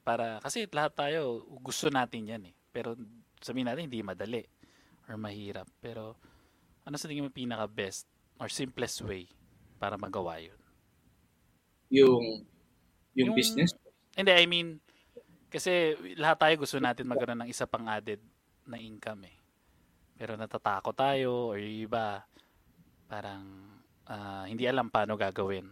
Para, 0.02 0.42
kasi 0.42 0.66
lahat 0.70 0.94
tayo, 0.98 1.46
gusto 1.62 1.90
natin 1.94 2.26
yan 2.26 2.44
eh. 2.50 2.56
Pero 2.74 2.98
sabihin 3.42 3.70
natin, 3.70 3.86
hindi 3.90 4.02
madali 4.02 4.42
or 5.10 5.18
mahirap. 5.18 5.70
Pero 5.82 6.18
ano 6.86 6.96
sa 6.98 7.06
tingin 7.06 7.28
mo 7.28 7.32
pinaka-best 7.34 8.10
or 8.42 8.50
simplest 8.50 9.06
way 9.06 9.30
para 9.78 9.98
magawa 9.98 10.42
yun? 10.42 10.58
yung 11.92 12.48
Yung- 13.12 13.36
yung, 13.36 13.36
business. 13.36 13.76
Hindi, 14.16 14.32
I 14.32 14.48
mean, 14.48 14.80
kasi 15.52 16.00
lahat 16.16 16.40
tayo 16.40 16.54
gusto 16.64 16.80
natin 16.80 17.12
magkaroon 17.12 17.44
ng 17.44 17.52
isa 17.52 17.68
pang 17.68 17.84
added 17.92 18.24
na 18.64 18.80
income 18.80 19.28
eh. 19.28 19.36
Pero 20.16 20.40
natatakot 20.40 20.96
tayo 20.96 21.52
or 21.52 21.60
yung 21.60 21.92
iba 21.92 22.24
parang 23.12 23.44
ah, 24.08 24.48
hindi 24.48 24.64
alam 24.64 24.88
paano 24.88 25.20
gagawin. 25.20 25.68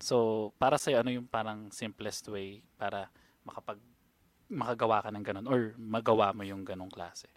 So, 0.00 0.48
para 0.56 0.80
sa'yo, 0.80 1.04
ano 1.04 1.12
yung 1.12 1.28
parang 1.28 1.68
simplest 1.74 2.24
way 2.32 2.64
para 2.80 3.12
makapag 3.48 3.80
makagawa 4.48 5.04
ka 5.04 5.12
ng 5.12 5.24
ganun 5.24 5.46
or 5.48 5.72
magawa 5.76 6.32
mo 6.36 6.44
yung 6.44 6.64
ganong 6.64 6.92
klase? 6.92 7.28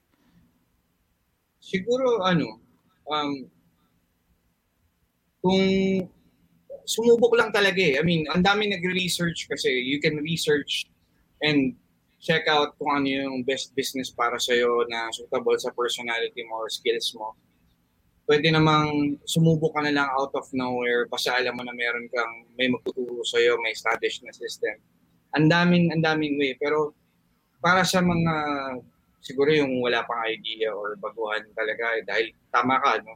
Siguro 1.59 2.23
ano, 2.23 2.59
um, 3.07 3.31
kung 5.41 5.63
sumubok 6.85 7.37
lang 7.37 7.51
talaga 7.53 7.81
eh. 7.81 7.99
I 7.99 8.03
mean, 8.03 8.25
ang 8.31 8.41
dami 8.43 8.69
nagre-research 8.71 9.49
kasi 9.49 9.69
you 9.69 10.01
can 10.01 10.17
research 10.21 10.87
and 11.41 11.75
check 12.21 12.45
out 12.45 12.77
kung 12.77 13.01
ano 13.01 13.09
yung 13.09 13.41
best 13.41 13.73
business 13.73 14.13
para 14.13 14.37
sa'yo 14.37 14.85
na 14.85 15.09
suitable 15.09 15.57
sa 15.57 15.73
personality 15.73 16.45
mo 16.45 16.61
or 16.61 16.69
skills 16.69 17.09
mo. 17.17 17.33
Pwede 18.29 18.53
namang 18.53 19.17
sumubok 19.25 19.73
ka 19.73 19.81
na 19.81 19.91
lang 19.91 20.07
out 20.13 20.31
of 20.37 20.45
nowhere 20.53 21.09
basta 21.09 21.33
alam 21.33 21.57
mo 21.57 21.65
na 21.65 21.73
meron 21.73 22.05
kang 22.13 22.45
may 22.53 22.69
magtuturo 22.69 23.25
sa'yo, 23.25 23.57
may 23.59 23.73
established 23.73 24.21
na 24.21 24.31
system. 24.31 24.77
Ang 25.37 25.47
daming, 25.47 25.91
ang 25.91 26.03
daming 26.03 26.35
way. 26.35 26.53
Pero 26.59 26.95
para 27.61 27.85
sa 27.85 28.01
mga 28.03 28.33
siguro 29.21 29.53
yung 29.53 29.79
wala 29.79 30.01
pang 30.03 30.25
idea 30.25 30.73
or 30.73 30.97
baguhan 30.97 31.45
talaga 31.53 31.93
eh, 31.95 32.03
dahil 32.03 32.27
tama 32.49 32.81
ka, 32.81 32.99
no? 33.05 33.15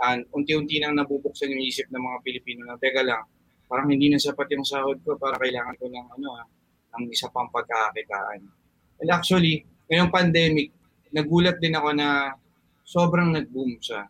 And 0.00 0.24
unti-unti 0.32 0.80
nang 0.80 0.96
nabubuksan 0.96 1.52
yung 1.52 1.60
isip 1.66 1.90
ng 1.92 2.00
mga 2.00 2.18
Pilipino 2.24 2.64
na, 2.64 2.80
teka 2.80 3.04
lang, 3.04 3.26
parang 3.68 3.90
hindi 3.90 4.08
na 4.08 4.16
sapat 4.16 4.48
yung 4.54 4.64
sahod 4.64 4.96
ko 5.04 5.18
para 5.20 5.36
kailangan 5.36 5.76
ko 5.76 5.90
ng 5.90 6.06
ano 6.16 6.28
ah, 6.40 6.46
ng 6.96 7.10
isa 7.12 7.28
pang 7.28 7.50
pagkakakitaan. 7.52 8.40
And 9.02 9.10
actually, 9.12 9.66
ngayong 9.90 10.08
pandemic, 10.08 10.72
nagulat 11.12 11.58
din 11.60 11.76
ako 11.76 11.92
na 11.92 12.32
sobrang 12.86 13.34
nag-boom 13.34 13.76
siya. 13.82 14.06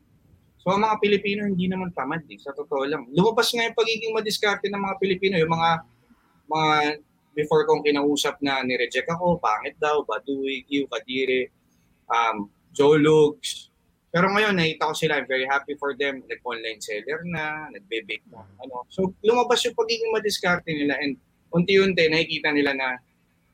So 0.60 0.76
ang 0.76 0.84
mga 0.84 1.00
Pilipino 1.00 1.48
hindi 1.48 1.66
naman 1.66 1.90
tamad 1.96 2.20
eh, 2.28 2.36
sa 2.36 2.52
totoo 2.52 2.84
lang. 2.84 3.08
Lumabas 3.16 3.48
nga 3.50 3.64
yung 3.64 3.76
pagiging 3.76 4.12
madiskarte 4.12 4.68
ng 4.68 4.80
mga 4.80 4.96
Pilipino, 5.00 5.34
yung 5.40 5.52
mga 5.56 5.70
mga 6.50 6.68
before 7.34 7.66
kong 7.66 7.86
kinausap 7.86 8.38
na 8.42 8.62
ni-reject 8.66 9.08
ako, 9.10 9.38
pangit 9.38 9.78
daw, 9.78 10.02
baduy, 10.04 10.66
kiw, 10.66 10.86
kadire, 10.90 11.50
um, 12.10 12.50
jolugs. 12.74 13.70
Pero 14.10 14.26
ngayon, 14.34 14.58
nakita 14.58 14.90
ko 14.90 14.94
sila, 14.94 15.22
I'm 15.22 15.30
very 15.30 15.46
happy 15.46 15.78
for 15.78 15.94
them. 15.94 16.26
Nag-online 16.26 16.82
seller 16.82 17.22
na, 17.30 17.70
nagbe-bake 17.70 18.26
na. 18.26 18.42
Ano. 18.58 18.82
So, 18.90 19.14
lumabas 19.22 19.62
yung 19.62 19.78
pagiging 19.78 20.10
madiskarte 20.10 20.66
nila 20.66 20.98
and 20.98 21.14
unti-unti 21.54 22.10
nakikita 22.10 22.50
nila 22.50 22.74
na, 22.74 22.88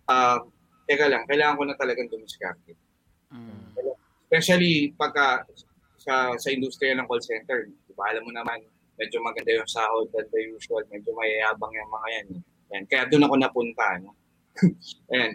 uh, 0.09 0.41
teka 0.89 1.13
lang, 1.13 1.29
kailangan 1.29 1.61
ko 1.61 1.65
na 1.69 1.77
talagang 1.77 2.09
dumiskarte. 2.09 2.73
Mm. 3.29 3.77
Especially 4.27 4.97
pagka 4.97 5.45
sa, 6.01 6.33
sa 6.39 6.49
industriya 6.49 6.97
ng 6.97 7.07
call 7.11 7.21
center. 7.21 7.69
Diba, 7.91 8.05
alam 8.07 8.23
mo 8.25 8.33
naman, 8.33 8.63
medyo 8.97 9.21
maganda 9.21 9.53
yung 9.53 9.69
sahod 9.69 10.09
than 10.15 10.25
the 10.31 10.41
usual. 10.55 10.81
Medyo 10.89 11.11
mayayabang 11.13 11.75
yung 11.75 11.91
mga 11.93 12.09
yan. 12.17 12.27
Eh. 12.71 12.79
Yan. 12.79 12.85
Kaya 12.91 13.07
doon 13.07 13.27
ako 13.27 13.35
napunta. 13.39 13.87
No? 14.03 14.13
Ayan. 15.13 15.33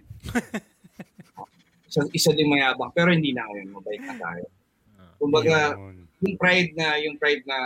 isa, 1.87 2.01
isa 2.11 2.31
din 2.31 2.51
mayabang, 2.51 2.91
pero 2.95 3.11
hindi 3.11 3.31
na 3.31 3.47
ngayon. 3.47 3.67
Mabait 3.71 4.03
na 4.03 4.15
tayo. 4.15 4.45
Kumbaga, 5.21 5.77
Yun. 5.77 6.07
yung 6.25 6.35
pride 6.39 6.71
na, 6.73 6.97
yung 6.97 7.15
pride 7.21 7.45
na, 7.45 7.57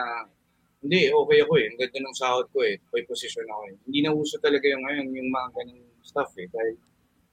hindi, 0.86 1.10
okay 1.10 1.40
ako 1.42 1.54
eh. 1.58 1.66
Ang 1.72 1.78
ganda 1.82 2.00
ng 2.04 2.18
sahod 2.18 2.48
ko 2.54 2.62
eh. 2.62 2.78
May 2.94 3.08
position 3.08 3.48
ako 3.48 3.62
eh. 3.72 3.76
Hindi 3.90 4.00
na 4.06 4.12
uso 4.14 4.38
talaga 4.38 4.66
yung 4.70 4.84
ngayon, 4.86 5.08
yung 5.14 5.30
mga 5.32 5.48
ganung 5.56 5.84
stuff 6.06 6.30
eh. 6.38 6.46
Dahil 6.52 6.76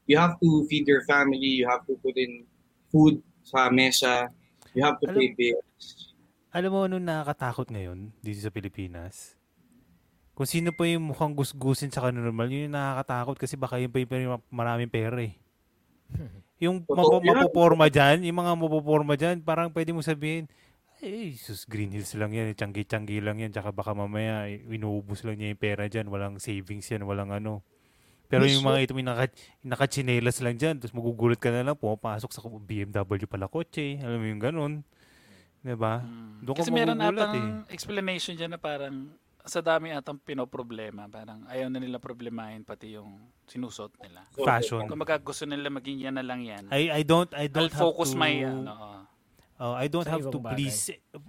you 0.08 0.16
have 0.16 0.38
to 0.40 0.64
feed 0.70 0.88
your 0.88 1.04
family, 1.04 1.60
you 1.60 1.68
have 1.68 1.84
to 1.84 1.98
put 2.00 2.16
in 2.16 2.48
food 2.88 3.20
sa 3.42 3.68
mesa, 3.68 4.30
you 4.72 4.80
have 4.80 4.96
to 5.02 5.10
Alam- 5.10 5.18
pay 5.18 5.28
bills. 5.34 6.14
Alam 6.52 6.70
mo 6.70 6.80
ano 6.84 7.00
nakakatakot 7.00 7.72
ngayon 7.72 8.12
dito 8.20 8.44
sa 8.44 8.52
Pilipinas? 8.52 9.40
Kung 10.32 10.48
sino 10.48 10.72
pa 10.72 10.88
yung 10.88 11.12
mukhang 11.12 11.36
gusgusin 11.36 11.92
sa 11.92 12.08
normal, 12.08 12.48
yun 12.48 12.72
yung 12.72 12.76
nakakatakot 12.76 13.36
kasi 13.36 13.54
baka 13.60 13.76
yun 13.76 13.92
pa 13.92 14.00
yung 14.00 14.40
maraming 14.48 14.88
pera 14.88 15.20
eh. 15.20 15.36
Yung 16.62 16.86
mapo, 16.86 17.18
mapoporma 17.18 17.90
dyan, 17.90 18.22
yung 18.22 18.38
mga 18.38 18.54
mapoporma 18.54 19.18
dyan, 19.18 19.42
parang 19.42 19.74
pwede 19.74 19.90
mo 19.90 19.98
sabihin, 19.98 20.46
eh, 21.02 21.34
sus, 21.34 21.66
Green 21.66 21.90
Hills 21.90 22.14
lang 22.14 22.30
yan, 22.30 22.54
tiyanggi-tiyanggi 22.54 23.18
lang 23.18 23.42
yan, 23.42 23.50
tsaka 23.50 23.74
baka 23.74 23.90
mamaya, 23.90 24.46
eh, 24.46 24.62
inuubos 24.70 25.26
lang 25.26 25.42
niya 25.42 25.50
yung 25.50 25.58
pera 25.58 25.90
dyan, 25.90 26.06
walang 26.06 26.38
savings 26.38 26.86
yan, 26.86 27.02
walang 27.02 27.34
ano. 27.34 27.66
Pero 28.30 28.46
yung 28.46 28.62
mga 28.62 28.78
ito, 28.86 28.94
may 28.94 29.02
naka, 29.02 29.26
nakachinelas 29.66 30.38
lang 30.38 30.54
dyan, 30.54 30.78
tapos 30.78 30.94
magugulat 30.94 31.42
ka 31.42 31.50
na 31.50 31.66
lang, 31.66 31.74
pumapasok 31.74 32.30
sa 32.30 32.40
BMW 32.46 33.26
pala 33.26 33.50
kotse, 33.50 33.98
alam 33.98 34.22
mo 34.22 34.26
yung 34.30 34.38
ganun. 34.38 34.72
Diba? 35.66 36.06
Mm. 36.06 36.46
Doon 36.46 36.54
ka 36.54 36.62
Kasi 36.62 36.70
meron 36.70 36.98
atang 37.02 37.34
eh. 37.66 37.74
explanation 37.74 38.38
dyan 38.38 38.54
na 38.54 38.60
parang 38.62 39.10
sa 39.43 39.59
dami 39.59 39.90
atang 39.90 40.16
pinoproblema, 40.16 41.11
parang 41.11 41.43
ayaw 41.51 41.66
na 41.66 41.82
nila 41.82 41.99
problemahin 41.99 42.62
pati 42.62 42.95
yung 42.95 43.18
sinusot 43.45 43.90
nila. 43.99 44.22
Fashion. 44.38 44.86
Kung 44.86 44.99
baga 44.99 45.18
gusto 45.18 45.43
nila 45.43 45.66
maging 45.66 45.99
yan 45.99 46.14
na 46.14 46.24
lang 46.24 46.47
yan, 46.47 46.70
I 46.70 46.90
I 46.90 47.03
don't 47.03 47.30
I 47.34 47.51
I'll 47.51 47.66
don't 47.66 47.74
focus 47.74 48.14
have 48.14 48.18
to 48.18 48.22
my 48.22 48.32
ano, 48.47 48.70
oo. 48.70 48.99
oh, 49.59 49.74
I 49.74 49.86
don't 49.90 50.07
Sa 50.07 50.14
have 50.14 50.26
to 50.30 50.38
bagay. 50.38 50.55
please 50.57 50.80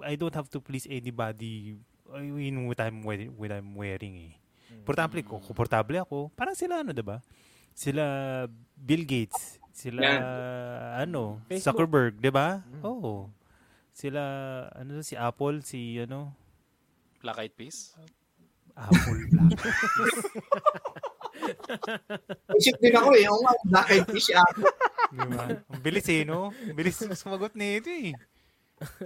I 0.06 0.14
don't 0.14 0.34
have 0.34 0.50
to 0.54 0.60
please 0.62 0.86
anybody 0.86 1.74
in 2.14 2.70
what 2.70 2.78
I'm 2.78 3.02
wearing, 3.02 3.34
what 3.34 3.50
I'm 3.50 3.74
wearing 3.74 4.14
eh. 4.30 4.34
Komportable 4.84 5.22
ko, 5.26 5.36
komportable 5.42 5.98
ako. 5.98 6.30
Parang 6.38 6.54
sila 6.54 6.86
ano, 6.86 6.94
'di 6.94 7.02
ba? 7.02 7.18
Sila 7.74 8.04
Bill 8.78 9.02
Gates, 9.10 9.58
sila 9.74 10.06
ano, 11.02 11.42
Facebook. 11.50 11.66
Zuckerberg, 11.90 12.14
'di 12.22 12.30
ba? 12.30 12.62
Oo. 12.86 13.34
Sila 13.90 14.22
ano 14.74 15.02
si 15.02 15.18
Apple, 15.18 15.66
si 15.66 15.98
ano, 15.98 16.34
Black 17.24 17.40
Eyed 17.40 17.56
Peas. 17.56 17.96
Apple 18.76 19.24
Black. 19.32 19.56
Isip 22.60 22.78
din 22.80 22.94
ako 22.94 23.10
eh, 23.18 23.26
oo 23.28 23.40
nga, 23.42 23.54
black 23.66 23.88
eyed 23.90 24.08
fish 24.10 24.30
ako. 24.34 24.62
Di 25.14 25.28
ba? 25.30 25.46
Ang 25.70 25.84
bilis 25.84 26.08
eh, 26.10 26.22
no? 26.24 26.54
Ang 26.54 26.78
bilis 26.78 26.98
sumagot 27.18 27.54
nito 27.58 27.90
eh. 27.90 28.14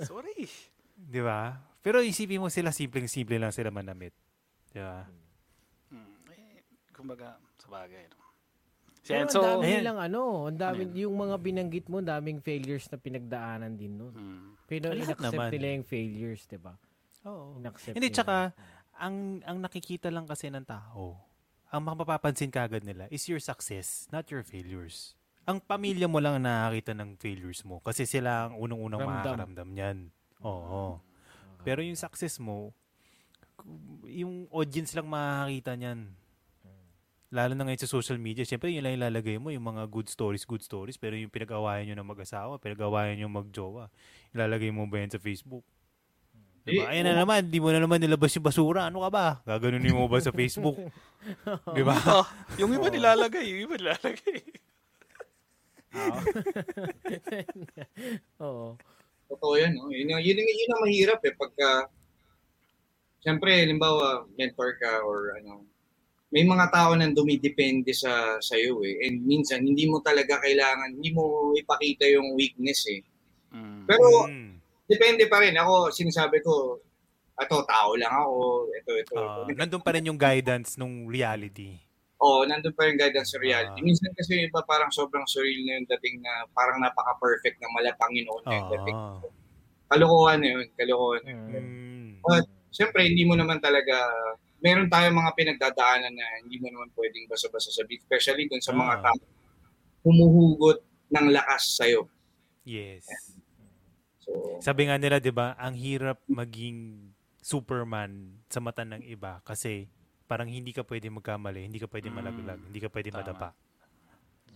Sorry. 0.03 0.47
Di 0.93 1.21
ba? 1.23 1.55
Pero 1.81 2.03
isipin 2.03 2.43
mo 2.43 2.51
sila, 2.51 2.75
simpleng-simple 2.75 3.39
lang 3.39 3.53
sila 3.55 3.71
manamit. 3.71 4.11
Di 4.71 4.81
ba? 4.81 5.07
Mm. 5.91 6.15
Eh, 6.35 6.59
kumbaga, 6.91 7.39
sa 7.57 7.67
bagay. 7.71 8.11
No? 8.11 8.19
Si 9.01 9.15
Pero 9.15 9.23
Enzo, 9.23 9.39
ang 9.39 9.63
dami 9.63 9.71
nilang 9.71 9.99
ano, 10.03 10.21
ang 10.51 10.59
dami, 10.59 10.83
Ano 10.83 10.99
yung 10.99 11.15
mga 11.15 11.35
binanggit 11.39 11.85
mo, 11.87 12.03
daming 12.03 12.43
failures 12.43 12.91
na 12.91 12.99
pinagdaanan 12.99 13.79
din 13.79 13.95
nun. 13.95 14.11
mm, 14.11 14.67
Pero 14.67 14.91
inaccept 14.91 15.47
nila 15.55 15.79
yung 15.79 15.87
failures, 15.87 16.43
di 16.43 16.59
ba? 16.59 16.75
Oo. 17.27 17.59
Hindi, 17.91 18.07
tsaka, 18.09 18.55
ang, 18.97 19.43
ang 19.43 19.57
nakikita 19.59 20.09
lang 20.09 20.25
kasi 20.25 20.49
ng 20.49 20.65
tao, 20.65 21.19
ang 21.67 21.81
mapapapansin 21.83 22.49
kagad 22.49 22.87
nila 22.87 23.11
is 23.11 23.27
your 23.27 23.43
success, 23.43 24.07
not 24.09 24.31
your 24.31 24.41
failures. 24.41 25.13
Ang 25.47 25.63
pamilya 25.63 26.07
mo 26.11 26.19
lang 26.19 26.39
ang 26.39 26.45
nakakita 26.47 26.91
ng 26.95 27.15
failures 27.19 27.63
mo 27.63 27.79
kasi 27.79 28.03
sila 28.03 28.51
ang 28.51 28.59
unang-unang 28.59 28.99
Ramdam. 28.99 29.15
makakaramdam 29.15 29.69
niyan. 29.71 29.97
Oo. 30.43 30.99
Pero 31.63 31.79
yung 31.83 31.99
success 31.99 32.39
mo, 32.39 32.71
yung 34.07 34.47
audience 34.51 34.95
lang 34.95 35.07
makakita 35.07 35.75
niyan. 35.75 36.11
Lalo 37.27 37.51
na 37.59 37.67
ngayon 37.67 37.83
sa 37.83 37.91
social 37.91 38.15
media, 38.15 38.47
syempre 38.47 38.71
yun 38.71 38.87
lang 38.87 38.95
ilalagay 38.95 39.35
mo, 39.35 39.51
yung 39.51 39.67
mga 39.67 39.83
good 39.91 40.07
stories, 40.07 40.47
good 40.47 40.63
stories, 40.63 40.95
pero 40.95 41.19
yung 41.19 41.27
pinag-awayan 41.27 41.91
nyo 41.91 41.95
ng 41.99 42.11
mag-asawa, 42.15 42.55
pinag-awayan 42.55 43.19
nyo 43.19 43.27
mag-jowa, 43.27 43.91
ilalagay 44.31 44.71
mo 44.71 44.87
ba 44.87 45.03
yan 45.03 45.11
sa 45.11 45.19
Facebook? 45.19 45.67
Diba? 46.67 46.83
Eh, 46.83 46.91
Ayan 46.91 47.07
na 47.07 47.23
naman, 47.23 47.47
di 47.47 47.57
mo 47.57 47.71
na 47.71 47.79
naman 47.79 47.97
nilabas 47.97 48.35
yung 48.35 48.43
basura. 48.43 48.91
Ano 48.91 48.99
ka 48.99 49.09
ba? 49.09 49.25
Gaganunin 49.47 49.95
mo 49.95 50.05
ba 50.05 50.19
sa 50.19 50.35
Facebook? 50.35 50.75
di 51.77 51.81
ba? 51.81 51.95
Ah, 51.95 52.27
yung 52.59 52.75
iba 52.75 52.91
nilalagay, 52.91 53.45
yung 53.47 53.61
iba 53.65 53.75
nilalagay. 53.79 54.39
Oo. 58.43 58.75
Totoo 59.27 59.53
yan, 59.55 59.75
no? 59.75 59.87
Yun, 59.87 60.11
yung- 60.11 60.23
yun, 60.23 60.37
yung- 60.37 60.55
yun 60.55 60.71
ang 60.71 60.83
mahirap 60.83 61.19
eh, 61.23 61.31
pagka, 61.31 61.87
siyempre, 63.19 63.63
halimbawa, 63.63 64.27
mentor 64.35 64.75
ka 64.75 64.99
or 65.03 65.39
ano, 65.39 65.63
may 66.27 66.43
mga 66.43 66.67
tao 66.67 66.91
nang 66.91 67.15
dumidepende 67.15 67.95
sa 67.95 68.35
sa'yo 68.37 68.83
eh. 68.83 69.07
And 69.07 69.23
minsan, 69.23 69.63
hindi 69.63 69.87
mo 69.87 70.03
talaga 70.03 70.43
kailangan, 70.43 70.99
hindi 70.99 71.11
mo 71.11 71.55
ipakita 71.55 72.03
yung 72.11 72.35
weakness 72.35 72.83
eh. 72.91 73.01
Mm. 73.55 73.87
Pero, 73.87 74.07
Mm. 74.27 74.56
Depende 74.87 75.27
pa 75.27 75.43
rin. 75.43 75.53
Ako, 75.55 75.91
sinasabi 75.91 76.39
ko, 76.41 76.79
ato, 77.37 77.61
tao 77.67 77.93
lang 77.93 78.09
ako, 78.09 78.33
ito, 78.73 78.91
ito, 78.97 79.13
Ah, 79.19 79.45
ito. 79.45 79.53
nandun 79.53 79.83
pa 79.83 79.93
rin 79.93 80.07
yung 80.09 80.17
guidance 80.17 80.79
nung 80.79 81.05
reality. 81.05 81.77
Oo, 82.17 82.49
nandun 82.49 82.73
pa 82.73 82.89
yung 82.89 82.97
guidance 82.97 83.35
sa 83.35 83.39
reality. 83.39 83.77
Ah. 83.77 83.85
Minsan 83.85 84.09
kasi 84.17 84.41
yung 84.41 84.49
iba 84.49 84.65
parang 84.65 84.89
sobrang 84.89 85.27
surreal 85.29 85.61
na 85.69 85.77
yung 85.77 85.87
dating 85.91 86.17
na 86.25 86.49
parang 86.49 86.81
napaka-perfect 86.81 87.61
na 87.61 87.69
malapanginoon 87.77 88.43
na 88.47 88.55
yung 88.57 88.69
dating. 88.73 88.97
Ah. 88.97 89.21
Kalokohan 89.93 90.39
na 90.41 90.49
yun, 90.57 90.65
kalokohan 90.73 91.21
na 91.23 91.31
yun. 91.31 91.45
Mm. 91.53 92.11
But, 92.25 92.45
Siyempre, 92.67 93.07
hindi 93.09 93.23
mo 93.25 93.33
naman 93.33 93.57
talaga, 93.63 93.95
meron 94.61 94.91
tayong 94.91 95.15
mga 95.17 95.31
pinagdadaanan 95.33 96.13
na 96.13 96.25
hindi 96.43 96.59
mo 96.61 96.67
naman 96.69 96.91
pwedeng 96.93 97.25
basa-basa 97.25 97.71
sabihin. 97.73 98.03
Especially 98.03 98.45
dun 98.45 98.61
sa 98.61 98.75
mga 98.75 99.01
Ah. 99.01 99.01
tao 99.09 99.17
humuhugot 100.05 100.77
ng 101.09 101.27
lakas 101.31 101.79
sa'yo. 101.79 102.05
Yes. 102.67 103.07
So, 103.07 103.26
Sabi 104.59 104.85
nga 104.85 104.95
nila, 104.95 105.17
'di 105.17 105.29
ba, 105.29 105.53
ang 105.55 105.73
hirap 105.73 106.21
maging 106.25 107.09
Superman 107.39 108.11
sa 108.45 108.59
mata 108.59 108.81
ng 108.81 109.01
iba 109.01 109.39
kasi 109.41 109.87
parang 110.25 110.45
hindi 110.45 110.71
ka 110.71 110.83
pwede 110.83 111.07
magkamali, 111.07 111.63
hindi 111.63 111.79
ka 111.79 111.87
pwede 111.87 112.07
Mm. 112.07 112.15
malaglag, 112.15 112.59
hindi 112.61 112.79
ka 112.79 112.89
pwede 112.89 113.09
Tama. 113.09 113.19
madapa. 113.21 113.49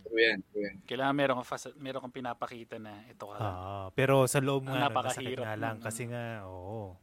true 0.02 0.20
yan, 0.20 0.44
true 0.44 0.60
yan. 0.62 0.76
Kailangan 0.84 1.16
meron 1.16 1.36
kang, 1.40 1.48
fas- 1.48 1.78
meron 1.78 2.02
kang 2.02 2.12
pinapakita 2.12 2.76
na 2.76 3.00
ito 3.08 3.24
ka. 3.24 3.38
Ah, 3.38 3.88
pero 3.96 4.28
sa 4.28 4.44
loob 4.44 4.68
nga, 4.68 4.92
nasakit 4.92 5.40
nga 5.40 5.56
lang 5.56 5.80
nun, 5.80 5.86
kasi 5.86 6.04
nga, 6.04 6.44
oo. 6.44 7.00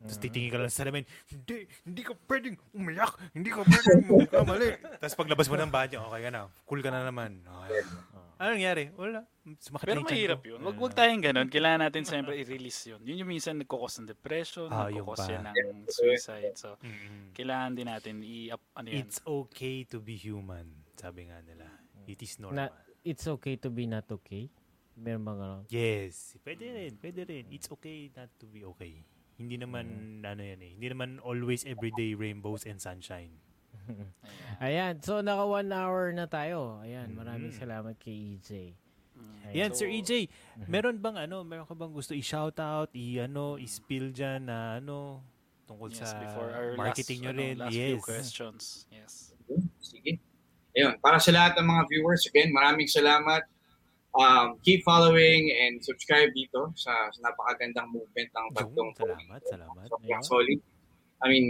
Tapos 0.00 0.16
Mm. 0.16 0.22
titingin 0.24 0.48
ka 0.48 0.56
lang 0.56 0.70
sa 0.72 0.80
salamin, 0.80 1.04
hindi, 1.28 1.56
hindi 1.84 2.00
ka 2.00 2.16
pwedeng 2.24 2.56
umiyak, 2.72 3.12
hindi 3.36 3.52
ka 3.52 3.60
pwedeng 3.60 4.00
magkamali. 4.16 4.68
Tapos 4.96 5.12
paglabas 5.12 5.44
mo 5.44 5.60
ng 5.60 5.68
banyo, 5.68 5.98
okay 6.08 6.20
ka 6.24 6.30
na, 6.32 6.40
cool 6.64 6.80
ka 6.80 6.88
na 6.88 7.04
naman. 7.04 7.44
Okay. 7.44 7.84
Ano 8.40 8.48
nangyari? 8.48 8.84
Wala. 8.96 9.20
Sumakit 9.58 9.86
Pero 9.86 10.00
mahirap 10.04 10.40
yun. 10.44 10.60
Wag, 10.60 10.76
wag 10.76 10.94
tayong 10.94 11.18
ganun. 11.20 11.48
Kailangan 11.48 11.80
natin 11.88 12.04
siyempre 12.04 12.36
i-release 12.36 12.92
yun. 12.92 13.00
Yun 13.02 13.16
yung 13.24 13.30
minsan 13.30 13.56
nagkukos 13.56 13.98
ng 13.98 14.06
depression, 14.06 14.68
Ah, 14.68 14.86
pa. 14.86 15.24
yan 15.26 15.42
ng 15.48 15.88
suicide. 15.88 16.54
So, 16.54 16.76
Mm-mm. 16.78 17.32
kailangan 17.32 17.70
din 17.74 17.88
natin 17.88 18.14
i-up, 18.20 18.62
ano 18.74 18.86
yan. 18.86 19.02
It's 19.02 19.18
okay 19.22 19.82
to 19.88 19.98
be 19.98 20.14
human, 20.14 20.68
sabi 20.94 21.26
nga 21.26 21.40
nila. 21.40 21.66
It 22.06 22.20
is 22.20 22.38
normal. 22.38 22.68
Na- 22.68 22.74
it's 23.00 23.26
okay 23.26 23.56
to 23.56 23.70
be 23.70 23.86
not 23.86 24.06
okay? 24.12 24.50
Meron 24.94 25.24
ano? 25.32 25.64
Yes. 25.72 26.36
Pwede 26.44 26.68
rin. 26.68 26.92
Pwede 27.00 27.24
rin. 27.24 27.48
It's 27.48 27.70
okay 27.70 28.12
not 28.12 28.28
to 28.36 28.44
be 28.44 28.62
okay. 28.68 29.00
Hindi 29.40 29.56
naman, 29.56 29.88
ano 30.20 30.42
yan 30.44 30.60
eh. 30.60 30.72
Hindi 30.76 30.88
naman 30.92 31.16
always 31.18 31.64
everyday 31.64 32.12
rainbows 32.12 32.68
and 32.68 32.76
sunshine. 32.76 33.32
Ayan, 34.60 35.00
so 35.00 35.24
naka 35.24 35.42
one 35.42 35.72
hour 35.72 36.12
na 36.12 36.28
tayo. 36.28 36.84
Ayan, 36.84 37.16
maraming 37.16 37.48
Mm. 37.48 37.58
salamat 37.58 37.94
kay 37.96 38.36
EJ. 38.36 38.76
Yan, 39.50 39.72
So- 39.72 39.82
Sir 39.82 39.88
EJ, 39.90 40.28
meron 40.68 41.00
bang 41.00 41.16
ano, 41.26 41.42
meron 41.42 41.66
ka 41.66 41.74
bang 41.74 41.90
gusto 41.90 42.12
i-shoutout, 42.12 42.92
i-ano, 42.92 43.56
i-spill 43.56 44.12
dyan 44.12 44.46
na 44.46 44.78
ano, 44.78 45.24
tungkol 45.64 45.90
Yes, 45.90 46.02
sa 46.02 46.18
before 46.18 46.50
our 46.50 46.70
marketing 46.76 47.22
last, 47.22 47.24
nyo 47.24 47.30
ano, 47.30 47.40
rin? 47.40 47.54
last 47.58 47.72
few 47.74 47.96
yes. 47.96 48.04
questions. 48.04 48.62
Yes. 48.90 49.12
Sige. 49.80 50.12
Ayun, 50.70 50.94
para 51.02 51.18
sa 51.18 51.34
lahat 51.34 51.58
ng 51.58 51.66
mga 51.66 51.82
viewers, 51.90 52.22
again, 52.30 52.54
maraming 52.54 52.86
salamat. 52.86 53.42
Um, 54.10 54.58
keep 54.66 54.82
following 54.82 55.54
and 55.54 55.78
subscribe 55.78 56.34
dito 56.34 56.74
sa, 56.74 56.90
sa 57.14 57.18
napakagandang 57.22 57.94
movement 57.94 58.26
ng 58.26 58.46
Bagtong 58.54 58.90
salamat, 58.98 59.40
salamat. 59.46 59.86
Sobrang 59.86 60.18
Ayun. 60.18 60.26
solid. 60.26 60.58
I 61.22 61.26
mean, 61.30 61.46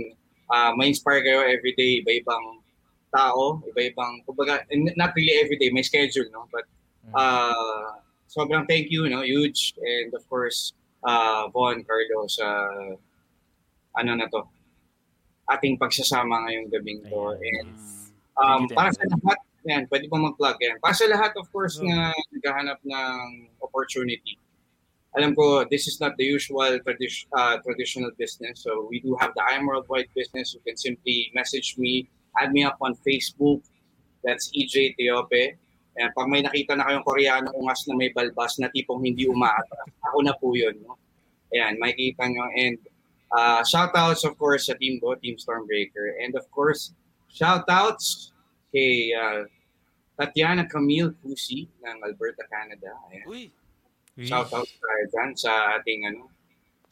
uh, 0.52 0.72
ma-inspire 0.76 1.24
kayo 1.24 1.40
everyday, 1.40 2.04
iba-ibang 2.04 2.60
tao, 3.08 3.64
iba-ibang, 3.64 4.20
kumbaga, 4.28 4.60
n- 4.68 4.92
not 4.94 5.16
really 5.16 5.40
everyday, 5.40 5.72
may 5.72 5.80
schedule, 5.80 6.28
no? 6.32 6.44
But, 6.52 6.68
uh, 7.14 8.00
sobrang 8.28 8.66
thank 8.66 8.90
you, 8.90 9.08
no? 9.08 9.22
Huge. 9.22 9.74
And 9.78 10.14
of 10.14 10.22
course, 10.28 10.72
uh, 11.02 11.48
Von, 11.50 11.84
Carlo, 11.84 12.26
sa, 12.28 12.46
ano 13.96 14.10
na 14.14 14.26
to, 14.30 14.46
ating 15.50 15.78
pagsasama 15.78 16.46
ngayong 16.46 16.70
gabing 16.70 17.02
to. 17.10 17.34
And, 17.34 17.68
um, 18.38 18.70
para 18.70 18.94
sa 18.94 19.02
lahat, 19.10 19.38
yan, 19.66 19.84
pwede 19.92 20.08
ba 20.08 20.16
mag-plug 20.16 20.56
yan? 20.62 20.80
Para 20.80 20.94
sa 20.96 21.10
lahat, 21.10 21.36
of 21.36 21.50
course, 21.52 21.76
na 21.82 22.14
naghahanap 22.32 22.80
ng 22.80 23.50
opportunity. 23.60 24.38
Alam 25.18 25.34
ko, 25.34 25.66
this 25.66 25.90
is 25.90 25.98
not 25.98 26.14
the 26.16 26.24
usual 26.24 26.70
tradi- 26.86 27.26
uh, 27.34 27.58
traditional 27.66 28.14
business. 28.14 28.62
So 28.62 28.86
we 28.86 29.02
do 29.02 29.18
have 29.18 29.34
the 29.34 29.42
I'm 29.42 29.66
Worldwide 29.66 30.06
business. 30.14 30.54
You 30.54 30.62
can 30.62 30.78
simply 30.78 31.34
message 31.34 31.74
me, 31.76 32.06
add 32.38 32.54
me 32.54 32.62
up 32.62 32.78
on 32.80 32.94
Facebook. 33.02 33.60
That's 34.22 34.54
EJ 34.54 34.94
Teope. 34.94 35.58
And 36.00 36.16
pag 36.16 36.32
may 36.32 36.40
nakita 36.40 36.72
na 36.80 36.88
kayong 36.88 37.04
Koreano 37.04 37.52
ungas 37.52 37.84
na 37.84 37.92
may 37.92 38.08
balbas 38.08 38.56
na 38.56 38.72
tipong 38.72 39.04
hindi 39.04 39.28
umaatras, 39.28 39.84
ako 40.00 40.18
na 40.24 40.32
po 40.32 40.56
yun. 40.56 40.72
No? 40.80 40.96
Ayan, 41.52 41.76
makikita 41.76 42.24
nyo. 42.24 42.48
And 42.56 42.80
uh, 43.36 43.60
shoutouts, 43.68 44.24
of 44.24 44.40
course, 44.40 44.72
sa 44.72 44.74
team 44.80 44.96
ko, 44.96 45.12
Team 45.20 45.36
Stormbreaker. 45.36 46.16
And 46.24 46.32
of 46.40 46.48
course, 46.48 46.96
shoutouts 47.28 48.32
kay 48.72 49.12
uh, 49.12 49.44
Tatiana 50.16 50.64
Camille 50.64 51.12
Cusi 51.20 51.68
ng 51.84 51.96
Alberta, 52.00 52.48
Canada. 52.48 52.96
Ayan. 53.12 53.26
Uy, 53.28 53.44
Shout 54.20 54.52
out 54.52 54.68
tayo 54.68 55.04
dyan 55.16 55.30
sa 55.32 55.80
ating 55.80 56.04
ano, 56.12 56.28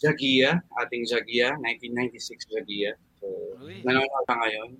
Jagia, 0.00 0.62
ating 0.80 1.04
Jagia, 1.04 1.52
1996 1.60 2.54
Jagia. 2.54 2.92
So, 3.20 3.26
Uy. 3.60 3.82
nanonood 3.84 4.24
ka 4.24 4.34
ngayon. 4.38 4.70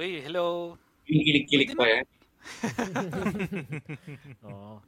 uy, 0.00 0.24
hello. 0.24 0.74
Kinikilig-kilig 1.04 1.76
pa 1.76 1.84
yan. 1.86 2.06
Oo. 4.48 4.80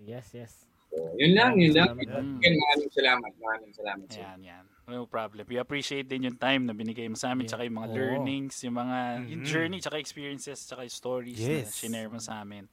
Yes, 0.00 0.34
yes. 0.34 0.52
So, 0.90 0.96
yun 1.16 1.34
lang, 1.34 1.58
yun 1.58 1.72
lang. 1.74 1.96
Salamat. 1.96 2.38
Again, 2.38 2.54
maraming 2.60 2.92
salamat. 2.92 3.32
Maraming 3.40 3.72
salamat. 3.74 4.06
sir. 4.10 4.20
Ayan, 4.22 4.40
yan. 4.44 4.64
No 4.84 5.08
problem. 5.08 5.48
We 5.48 5.56
appreciate 5.56 6.06
din 6.06 6.28
yung 6.28 6.36
time 6.36 6.68
na 6.68 6.76
binigay 6.76 7.08
mo 7.08 7.16
sa 7.16 7.32
amin, 7.32 7.48
Yeah. 7.48 7.56
tsaka 7.56 7.62
yung 7.64 7.76
mga 7.80 7.88
Oo. 7.88 7.96
learnings, 7.96 8.56
yung 8.62 8.76
mga 8.76 8.98
yung 9.32 9.42
Mhm. 9.42 9.48
journey, 9.48 9.78
tsaka 9.80 9.96
experiences, 9.96 10.60
tsaka 10.60 10.84
yung 10.84 10.92
stories 10.92 11.40
Yes. 11.40 11.80
na 11.88 11.88
share 11.88 12.10
mo 12.12 12.20
sa 12.20 12.44
amin. 12.44 12.68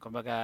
Kumbaga, 0.00 0.36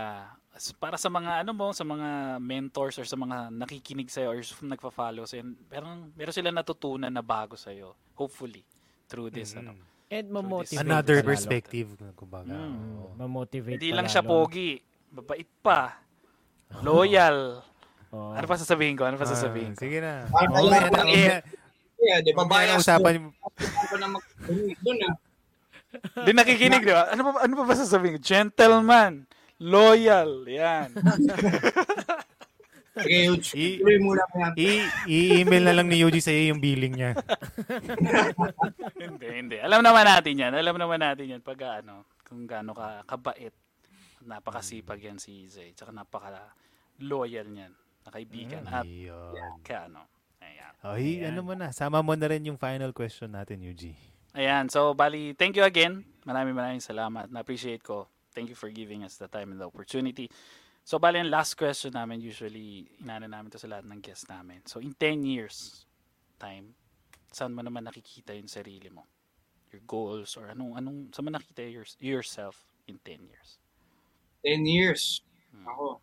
para 0.77 1.01
sa 1.01 1.09
mga 1.09 1.41
ano 1.41 1.53
mo, 1.57 1.73
sa 1.73 1.85
mga 1.85 2.37
mentors 2.37 3.01
or 3.01 3.09
sa 3.09 3.17
mga 3.17 3.49
nakikinig 3.49 4.13
sa'yo 4.13 4.37
or 4.37 4.41
nagpa-follow 4.65 5.25
sa'yo, 5.25 5.57
parang 5.73 6.13
meron 6.13 6.37
sila 6.37 6.53
natutunan 6.53 7.13
na 7.13 7.25
bago 7.25 7.57
sa'yo. 7.57 7.97
Hopefully, 8.15 8.63
through 9.09 9.33
this. 9.33 9.57
Ano. 9.57 9.73
And 10.11 10.27
mamotivate. 10.27 10.83
Another 10.83 11.23
perspective, 11.23 11.87
kumbaga. 12.19 12.51
Mm. 12.51 13.15
Mamotivate 13.15 13.79
Hindi 13.79 13.95
lang 13.95 14.11
siya 14.11 14.27
pogi, 14.27 14.83
mabait 15.09 15.47
pa, 15.63 16.03
loyal. 16.83 17.63
Oo. 18.11 18.35
Ano 18.35 18.43
pa 18.43 18.59
sasabihin 18.59 18.99
ko? 18.99 19.07
Ano 19.07 19.15
pa 19.15 19.23
Ah, 19.23 19.31
sasabihin 19.31 19.79
ko? 19.79 19.87
sige 19.87 20.03
na. 20.03 20.27
Parang 20.27 20.51
Okay, 20.51 20.67
kailangan- 20.67 20.95
ano, 20.99 21.15
eh, 21.15 21.39
Yeah, 22.01 22.19
di 22.25 22.33
ba? 22.33 22.43
mamaya 22.43 22.75
Bias 22.75 22.83
usapan 22.83 23.29
ko 23.29 23.97
na 24.01 24.07
ah. 24.09 25.15
Di 26.25 26.31
nakikinig, 26.33 26.83
di 26.83 26.91
ba? 26.91 27.13
Ano 27.13 27.21
pa, 27.29 27.45
ano 27.45 27.53
pa 27.55 27.65
ba 27.69 27.75
sasabihin 27.77 28.17
ko? 28.17 28.21
Gentleman, 28.25 29.29
loyal, 29.63 30.43
yan. 30.43 30.91
Sige, 32.91 33.17
huge. 33.31 33.49
I- 33.55 33.79
Tuloy 33.79 33.99
muna 34.03 34.23
ko 34.27 34.35
yan. 34.43 34.53
I- 34.59 34.91
i-email 35.07 35.65
na 35.71 35.75
lang 35.79 35.87
ni 35.87 36.03
Yuji 36.03 36.19
sa'yo 36.19 36.51
yung 36.51 36.59
billing 36.59 36.95
niya. 36.99 37.15
hindi, 39.05 39.27
hindi. 39.31 39.57
Alam 39.63 39.87
naman 39.87 40.05
natin 40.07 40.35
yan. 40.35 40.53
Alam 40.59 40.75
naman 40.75 40.99
natin 40.99 41.39
yan 41.39 41.43
pag 41.43 41.83
ano, 41.83 42.03
kung 42.27 42.51
gaano 42.51 42.75
ka 42.75 43.07
kabait. 43.07 43.55
Napakasipag 44.27 45.01
yan 45.01 45.23
si 45.23 45.47
Izay. 45.47 45.73
Tsaka 45.73 45.95
napaka-loyal 45.95 47.47
niyan. 47.47 47.73
Na 48.05 48.11
kaibigan. 48.11 48.63
At 48.67 48.85
Ayun. 48.85 49.63
ka 49.63 49.87
ano. 49.87 50.05
Ayan. 50.43 50.73
Ayan. 50.83 51.31
ano 51.31 51.41
mo 51.47 51.55
na. 51.55 51.71
Sama 51.71 52.03
mo 52.03 52.13
na 52.19 52.27
rin 52.27 52.43
yung 52.43 52.59
final 52.59 52.91
question 52.91 53.31
natin, 53.33 53.63
Yuji. 53.63 53.95
Ayan. 54.35 54.67
So, 54.67 54.93
bali, 54.99 55.33
thank 55.39 55.55
you 55.55 55.63
again. 55.63 56.03
Maraming 56.27 56.59
maraming 56.59 56.83
salamat. 56.85 57.31
Na-appreciate 57.31 57.87
ko. 57.87 58.11
Thank 58.31 58.51
you 58.51 58.59
for 58.59 58.71
giving 58.71 59.03
us 59.03 59.19
the 59.19 59.27
time 59.27 59.51
and 59.51 59.59
the 59.59 59.67
opportunity. 59.67 60.31
So, 60.91 60.99
bali, 60.99 61.23
ang 61.23 61.31
last 61.31 61.55
question 61.55 61.95
namin, 61.95 62.19
usually, 62.19 62.83
inana 62.99 63.31
namin 63.31 63.47
to 63.55 63.63
sa 63.63 63.71
lahat 63.71 63.87
ng 63.87 64.03
guests 64.03 64.27
namin. 64.27 64.59
So, 64.67 64.83
in 64.83 64.91
10 64.99 65.23
years 65.23 65.87
time, 66.35 66.75
saan 67.31 67.55
mo 67.55 67.63
naman 67.63 67.87
nakikita 67.87 68.35
yung 68.35 68.51
sarili 68.51 68.91
mo? 68.91 69.07
Your 69.71 69.87
goals 69.87 70.35
or 70.35 70.51
anong, 70.51 70.83
anong, 70.83 71.15
saan 71.15 71.31
mo 71.31 71.31
nakita 71.31 71.63
your, 71.63 71.87
yourself 72.03 72.59
in 72.91 72.99
10 73.07 73.23
years? 73.23 73.63
10 74.43 74.67
years. 74.67 75.23
Hmm. 75.55 75.71
Ako, 75.71 76.03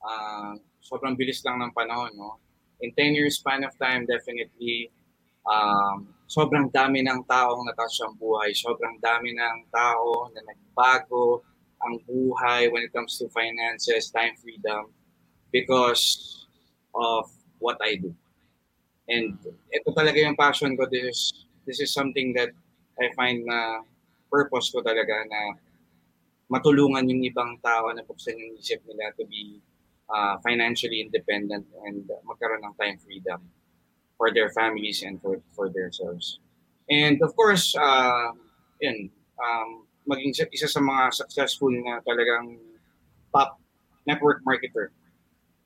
ah, 0.00 0.56
sobrang 0.80 1.20
bilis 1.20 1.44
lang 1.44 1.60
ng 1.60 1.76
panahon, 1.76 2.16
no? 2.16 2.40
In 2.80 2.96
10 2.96 3.20
years 3.20 3.36
span 3.36 3.60
of 3.60 3.76
time, 3.76 4.08
definitely, 4.08 4.88
um, 5.44 6.08
sobrang 6.24 6.72
dami 6.72 7.04
ng 7.04 7.28
taong 7.28 7.60
natouch 7.68 8.00
ang 8.00 8.16
buhay. 8.16 8.56
Sobrang 8.56 8.96
dami 9.04 9.36
ng 9.36 9.68
tao 9.68 10.32
na 10.32 10.40
nagbago 10.48 11.44
ang 11.84 12.00
buhay 12.08 12.72
when 12.72 12.82
it 12.82 12.92
comes 12.92 13.18
to 13.20 13.28
finances, 13.30 14.10
time 14.10 14.34
freedom, 14.40 14.88
because 15.52 16.46
of 16.94 17.30
what 17.60 17.78
I 17.84 17.96
do. 18.00 18.12
And 19.08 19.36
ito 19.68 19.92
talaga 19.92 20.16
yung 20.16 20.36
passion 20.36 20.76
ko. 20.76 20.88
This 20.88 21.04
is, 21.04 21.20
this 21.68 21.78
is 21.80 21.92
something 21.92 22.32
that 22.34 22.50
I 22.96 23.12
find 23.12 23.44
na 23.44 23.84
purpose 24.32 24.72
ko 24.72 24.80
talaga 24.80 25.28
na 25.28 25.40
matulungan 26.48 27.08
yung 27.08 27.22
ibang 27.24 27.60
tao 27.60 27.92
na 27.92 28.04
buksan 28.04 28.36
yung 28.36 28.56
isip 28.56 28.80
nila 28.88 29.12
to 29.16 29.24
be 29.28 29.60
uh, 30.08 30.36
financially 30.40 31.00
independent 31.00 31.64
and 31.88 32.04
magkaroon 32.24 32.64
ng 32.64 32.74
time 32.76 32.98
freedom 33.00 33.40
for 34.16 34.32
their 34.32 34.50
families 34.52 35.02
and 35.02 35.20
for, 35.20 35.40
for 35.52 35.68
themselves. 35.68 36.38
And 36.88 37.20
of 37.22 37.34
course, 37.34 37.74
uh, 37.74 38.32
yun, 38.80 39.10
um, 39.40 39.88
maging 40.04 40.30
isa- 40.30 40.52
isa 40.52 40.68
sa 40.68 40.80
mga 40.80 41.12
successful 41.12 41.72
na 41.72 42.00
talagang 42.02 42.56
top 43.32 43.56
network 44.04 44.44
marketer 44.44 44.92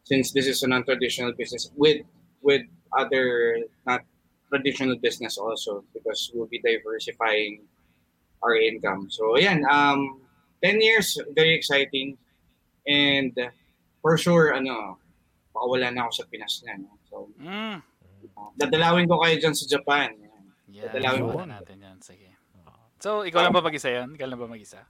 since 0.07 0.33
this 0.33 0.47
is 0.47 0.63
a 0.63 0.69
non-traditional 0.69 1.35
business 1.35 1.69
with 1.77 2.01
with 2.41 2.63
other 2.97 3.59
not 3.85 4.01
traditional 4.49 4.97
business 4.97 5.37
also 5.37 5.85
because 5.93 6.31
we'll 6.33 6.49
be 6.49 6.63
diversifying 6.63 7.61
our 8.41 8.57
income. 8.57 9.11
So 9.11 9.37
ayan, 9.37 9.67
um 9.69 10.23
10 10.65 10.81
years, 10.81 11.15
very 11.35 11.55
exciting. 11.55 12.17
And 12.89 13.31
for 14.01 14.17
sure, 14.17 14.51
ano, 14.51 14.97
pakawala 15.53 15.93
na 15.93 16.09
ako 16.09 16.13
sa 16.15 16.25
Pinas 16.27 16.55
na. 16.65 16.81
No? 16.81 16.91
So, 17.07 17.17
Mm. 17.37 17.79
dadalawin 18.57 19.07
ko 19.07 19.21
kayo 19.21 19.37
dyan 19.39 19.55
sa 19.55 19.67
Japan. 19.69 20.15
Yan. 20.19 20.89
Dadalawin. 20.89 21.23
Wala 21.31 21.47
natin 21.61 21.77
yan. 21.79 21.88
So, 22.99 23.23
ikaw 23.23 23.47
lang 23.47 23.55
ba 23.55 23.63
mag-isa 23.63 23.91
yan? 23.91 24.15
Ikaw 24.19 24.27
lang 24.27 24.41
ba 24.43 24.51
mag-isa? 24.51 24.83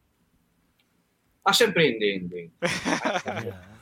Ah, 1.44 1.54
syempre, 1.54 1.96
hindi, 1.96 2.08
hindi. 2.20 2.42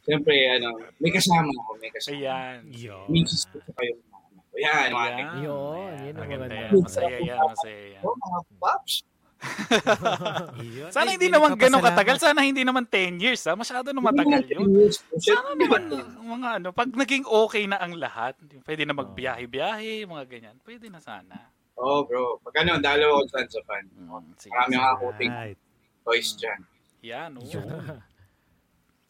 Syempre, 0.00 0.32
ano, 0.48 0.80
may 0.96 1.12
kasama 1.12 1.46
ako, 1.46 1.70
may 1.76 1.92
kasama. 1.92 2.16
Ayan. 2.16 2.56
Yo. 2.72 3.04
Misis 3.12 3.44
ko 3.52 3.60
sa 3.60 3.70
kayo. 3.76 3.94
mga 4.00 4.16
anak 4.26 4.42
ko. 4.42 4.54
Yan, 4.56 4.88
mga 4.90 5.06
anak 5.06 5.26
Ayan. 5.28 5.44
Yun, 5.44 5.76
Ayan. 5.76 6.00
yun 6.00 6.14
ang 6.16 6.22
Maganda. 6.24 6.56
Masaya 6.72 7.18
yan. 7.20 7.38
Masaya 7.38 7.82
yan. 7.94 8.02
ko, 8.02 8.08
mga 8.16 8.38
paps. 8.58 8.94
Yun. 10.76 10.90
Sana 10.92 11.16
hindi 11.16 11.32
naman 11.32 11.56
ganun 11.56 11.80
katagal. 11.80 12.16
Sana 12.20 12.44
hindi 12.44 12.60
naman 12.60 12.84
10 12.84 13.24
years. 13.24 13.40
Ha? 13.48 13.56
Masyado 13.56 13.88
na 13.88 14.04
matagal 14.04 14.44
yun. 14.52 14.68
Sana 15.16 15.56
naman 15.56 15.88
mga 16.20 16.48
ano, 16.60 16.68
pag 16.76 16.92
naging 16.92 17.24
okay 17.24 17.64
na 17.64 17.80
ang 17.80 17.96
lahat, 17.96 18.36
pwede 18.68 18.84
na 18.84 18.92
magbiyahe-biyahe, 18.92 20.04
mga 20.04 20.24
ganyan. 20.28 20.56
Pwede 20.60 20.92
na 20.92 21.00
sana. 21.00 21.48
Oo, 21.80 21.88
oh, 21.88 22.00
bro. 22.04 22.36
Pag 22.44 22.60
ano, 22.60 22.76
dalawa 22.76 23.18
ako 23.18 23.24
dyan 23.26 23.48
sa 23.48 23.60
fan. 23.64 23.84
Mm, 23.96 24.24
sige. 24.36 24.52
Marami 24.52 24.74
ang 24.76 24.86
akuting 24.92 25.32
Right. 25.32 25.58
toys 26.04 26.28
dyan. 26.36 26.60
Yan, 27.00 27.30
oh. 27.34 27.44
Yun. 27.48 27.66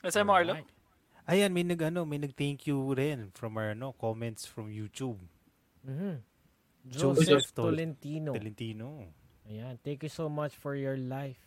Nasa 0.01 0.23
mo, 0.23 0.33
Arlo? 0.33 0.55
Alright. 0.55 0.71
Ayan, 1.27 1.51
may 1.51 1.63
nag 1.63 1.83
ano, 1.83 2.03
may 2.03 2.19
nag-thank 2.19 2.67
you 2.67 2.79
rin 2.95 3.31
from 3.35 3.55
our 3.55 3.75
ano, 3.75 3.91
comments 3.95 4.47
from 4.47 4.71
YouTube. 4.71 5.19
Mhm. 5.83 6.23
Joseph 6.87 7.29
Joseph 7.29 7.53
Tol- 7.53 7.71
Tolentino. 7.75 8.33
Talentino. 8.33 9.05
Ayan, 9.47 9.77
thank 9.83 10.01
you 10.03 10.09
so 10.09 10.31
much 10.31 10.55
for 10.55 10.75
your 10.75 10.97
life. 10.97 11.39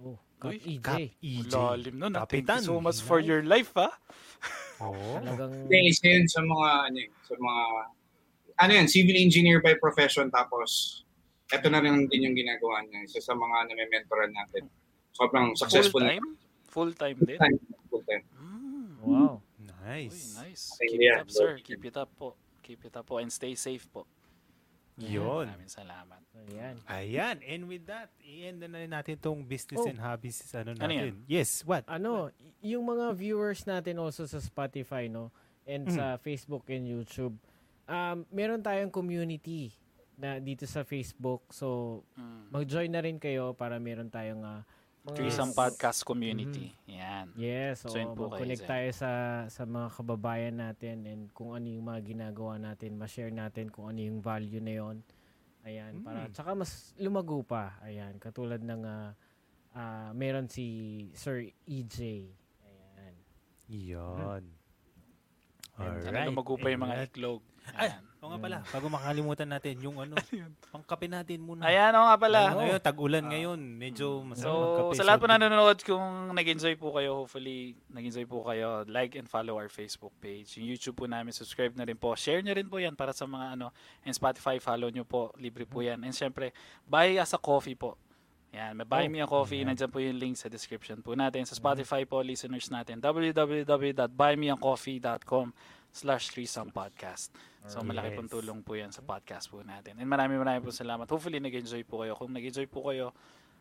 Oh, 0.00 0.18
Kap 0.40 0.50
Uy, 0.50 0.58
EJ. 0.58 0.82
Cap 0.82 0.98
EJ. 1.22 1.52
Lalim 1.54 1.96
nun. 2.00 2.16
ah. 2.16 2.24
Thank 2.26 2.48
you 2.48 2.64
so 2.66 2.80
much 2.82 2.98
for 2.98 3.20
your 3.22 3.44
life, 3.46 3.70
ha? 3.76 3.92
Oo. 4.82 5.20
Talagang 5.22 5.70
isa 5.70 6.08
yun 6.10 6.26
sa 6.26 6.42
mga, 6.42 6.68
ano 6.90 6.96
yun, 6.98 7.12
sa 7.22 7.34
mga, 7.38 7.62
ano 8.58 8.70
yan, 8.72 8.86
civil 8.88 9.16
engineer 9.16 9.60
by 9.60 9.74
profession, 9.76 10.28
tapos, 10.28 11.02
eto 11.48 11.68
na 11.68 11.80
rin 11.80 12.08
din 12.08 12.26
yung 12.26 12.36
ginagawa 12.36 12.80
niya. 12.84 13.04
Isa 13.04 13.20
sa 13.20 13.34
mga 13.34 13.68
name-mentoran 13.68 14.32
natin. 14.32 14.68
Sobrang 15.12 15.52
successful. 15.52 16.00
Full 16.00 16.08
time? 16.08 16.26
Full 16.72 16.92
time 16.96 17.18
din? 17.20 17.36
Full-time. 17.36 17.58
Full-time. 17.90 18.24
Mm. 18.40 18.88
wow. 19.04 19.34
Uy, 19.36 19.68
Nice. 19.82 20.38
nice. 20.38 20.64
Thank 20.78 20.94
Keep 20.94 21.02
it 21.02 21.12
up, 21.18 21.28
sir. 21.28 21.50
Keep 21.58 21.82
it 21.84 21.96
up 21.98 22.10
po. 22.16 22.28
Keep 22.62 22.80
it 22.86 22.94
up 22.96 23.04
po 23.04 23.18
and 23.18 23.28
stay 23.28 23.52
safe 23.52 23.84
po. 23.90 24.06
Yun. 24.96 25.48
Maraming 25.50 25.68
salamat. 25.68 26.20
Ayan. 26.48 26.76
Ayan, 26.86 27.36
and 27.42 27.62
with 27.66 27.84
that, 27.88 28.12
i-end 28.22 28.60
na 28.62 28.78
rin 28.78 28.92
natin 28.92 29.16
tong 29.18 29.42
business 29.42 29.80
Oh. 29.80 29.88
and 29.88 29.98
hobbies 29.98 30.38
ano 30.54 30.72
Ano 30.78 30.84
natin. 30.86 31.24
Yes, 31.26 31.64
what? 31.64 31.82
Ano, 31.88 32.28
yung 32.60 32.84
mga 32.86 33.12
viewers 33.12 33.64
natin 33.64 33.98
also 33.98 34.24
sa 34.24 34.38
Spotify, 34.38 35.08
no? 35.08 35.32
And 35.64 35.88
Mm. 35.88 35.94
sa 35.96 36.04
Facebook 36.16 36.68
and 36.68 36.84
YouTube. 36.86 37.36
Um, 37.84 38.24
meron 38.28 38.60
tayong 38.60 38.88
community 38.88 39.74
na 40.14 40.38
dito 40.38 40.62
sa 40.64 40.82
Facebook. 40.82 41.50
So, 41.50 42.00
Mm. 42.14 42.42
mag-join 42.50 42.88
na 42.88 43.00
rin 43.00 43.16
kayo 43.16 43.52
para 43.52 43.76
meron 43.76 44.06
tayong 44.06 44.40
ah, 44.40 44.62
mga 45.02 45.16
Threesome 45.18 45.50
Podcast 45.50 46.06
Community. 46.06 46.70
Yan. 46.86 47.34
Yes, 47.34 47.82
so 47.82 47.90
Join 47.90 48.14
po 48.14 48.30
kayo 48.30 48.38
mag-connect 48.38 48.64
tayo 48.64 48.88
sa 48.92 49.10
sa 49.48 49.66
mga 49.66 49.90
kababayan 49.92 50.54
natin 50.54 51.02
and 51.04 51.22
kung 51.32 51.52
ano 51.52 51.66
yung 51.66 51.82
mga 51.84 52.00
ginagawa 52.06 52.54
natin, 52.54 52.94
ma-share 52.94 53.34
natin 53.34 53.66
kung 53.66 53.90
ano 53.90 53.98
yung 53.98 54.22
value 54.22 54.62
na 54.62 54.72
yon. 54.72 54.96
Ayan, 55.62 56.02
para 56.02 56.26
Mm. 56.26 56.30
tsaka 56.30 56.50
mas 56.54 56.70
lumago 56.96 57.42
pa. 57.42 57.78
Ayan, 57.82 58.14
katulad 58.16 58.58
ng 58.58 58.82
ah, 58.84 59.10
ah, 59.74 60.10
meron 60.12 60.46
si 60.46 60.66
Sir 61.14 61.50
EJ. 61.64 62.30
Ayan. 62.62 63.14
Yun. 63.66 64.44
Sana 65.72 65.98
Alright. 65.98 66.28
lumago 66.28 66.54
pa 66.54 66.68
yung 66.68 66.84
mga 66.84 67.10
iklog. 67.10 67.42
Ay, 67.72 67.88
Ayan. 67.88 68.02
oo 68.18 68.26
nga 68.28 68.38
pala, 68.38 68.56
bago 68.68 68.86
makalimutan 68.86 69.46
natin, 69.46 69.78
yung 69.80 69.96
ano, 69.96 70.12
pangkape 70.74 71.06
natin 71.06 71.38
muna. 71.40 71.62
Ayan, 71.64 71.94
oo 71.94 72.04
nga 72.04 72.18
pala. 72.18 72.38
Ano 72.50 72.58
ngayon, 72.60 72.80
tag-ulan 72.82 73.24
ngayon, 73.24 73.54
medyo 73.54 74.20
masarap 74.20 74.44
So, 74.44 74.66
magkape. 74.66 74.94
sa 74.98 75.04
lahat 75.06 75.18
po 75.18 75.26
So, 75.26 75.30
nanonood, 75.32 75.78
kung 75.80 76.04
nag-enjoy 76.34 76.74
po 76.74 76.90
kayo, 76.90 77.22
hopefully, 77.22 77.72
nag-enjoy 77.88 78.24
po 78.26 78.42
kayo, 78.42 78.82
like 78.86 79.14
and 79.14 79.24
follow 79.24 79.54
our 79.54 79.68
Facebook 79.68 80.10
page. 80.18 80.58
Yung 80.58 80.66
YouTube 80.66 80.96
po 80.96 81.06
namin, 81.06 81.30
subscribe 81.30 81.72
na 81.72 81.82
rin 81.82 81.94
po. 81.94 82.12
Share 82.12 82.42
nyo 82.42 82.52
rin 82.52 82.66
po 82.66 82.76
yan 82.76 82.92
para 82.92 83.14
sa 83.14 83.24
mga 83.24 83.54
ano, 83.54 83.70
and 84.02 84.12
Spotify, 84.12 84.58
follow 84.58 84.88
nyo 84.88 85.02
po. 85.02 85.30
Libre 85.38 85.62
po 85.62 85.80
yan. 85.80 86.02
And 86.02 86.10
syempre, 86.10 86.50
buy 86.82 87.14
us 87.16 87.32
a 87.32 87.38
coffee 87.38 87.74
po. 87.74 87.94
Yan, 88.52 88.76
may 88.76 88.84
buy 88.84 89.06
Oh, 89.06 89.08
me 89.08 89.18
a 89.18 89.24
coffee. 89.24 89.64
yan. 89.64 89.70
Nandiyan 89.70 89.88
po 89.88 89.96
yung 89.96 90.20
link 90.20 90.36
sa 90.36 90.44
description 90.44 91.00
po 91.00 91.16
natin. 91.16 91.40
Sa 91.48 91.54
Spotify 91.54 92.04
po, 92.04 92.20
listeners 92.20 92.68
natin, 92.68 93.00
www.buymeacoffee.com 93.00 95.46
slash 95.92 96.32
threesome 96.32 96.72
podcast. 96.72 97.28
So, 97.68 97.84
malaki 97.84 98.10
Yes. 98.10 98.18
pong 98.18 98.30
tulong 98.32 98.60
po 98.64 98.74
yan 98.74 98.90
sa 98.90 99.04
podcast 99.04 99.46
po 99.46 99.62
natin. 99.62 100.00
And 100.00 100.08
maraming 100.08 100.40
maraming 100.40 100.64
po 100.64 100.72
salamat. 100.72 101.06
Hopefully, 101.06 101.38
nag-enjoy 101.38 101.84
po 101.84 102.02
kayo. 102.02 102.16
Kung 102.16 102.32
nag-enjoy 102.32 102.66
po 102.66 102.88
kayo, 102.88 103.12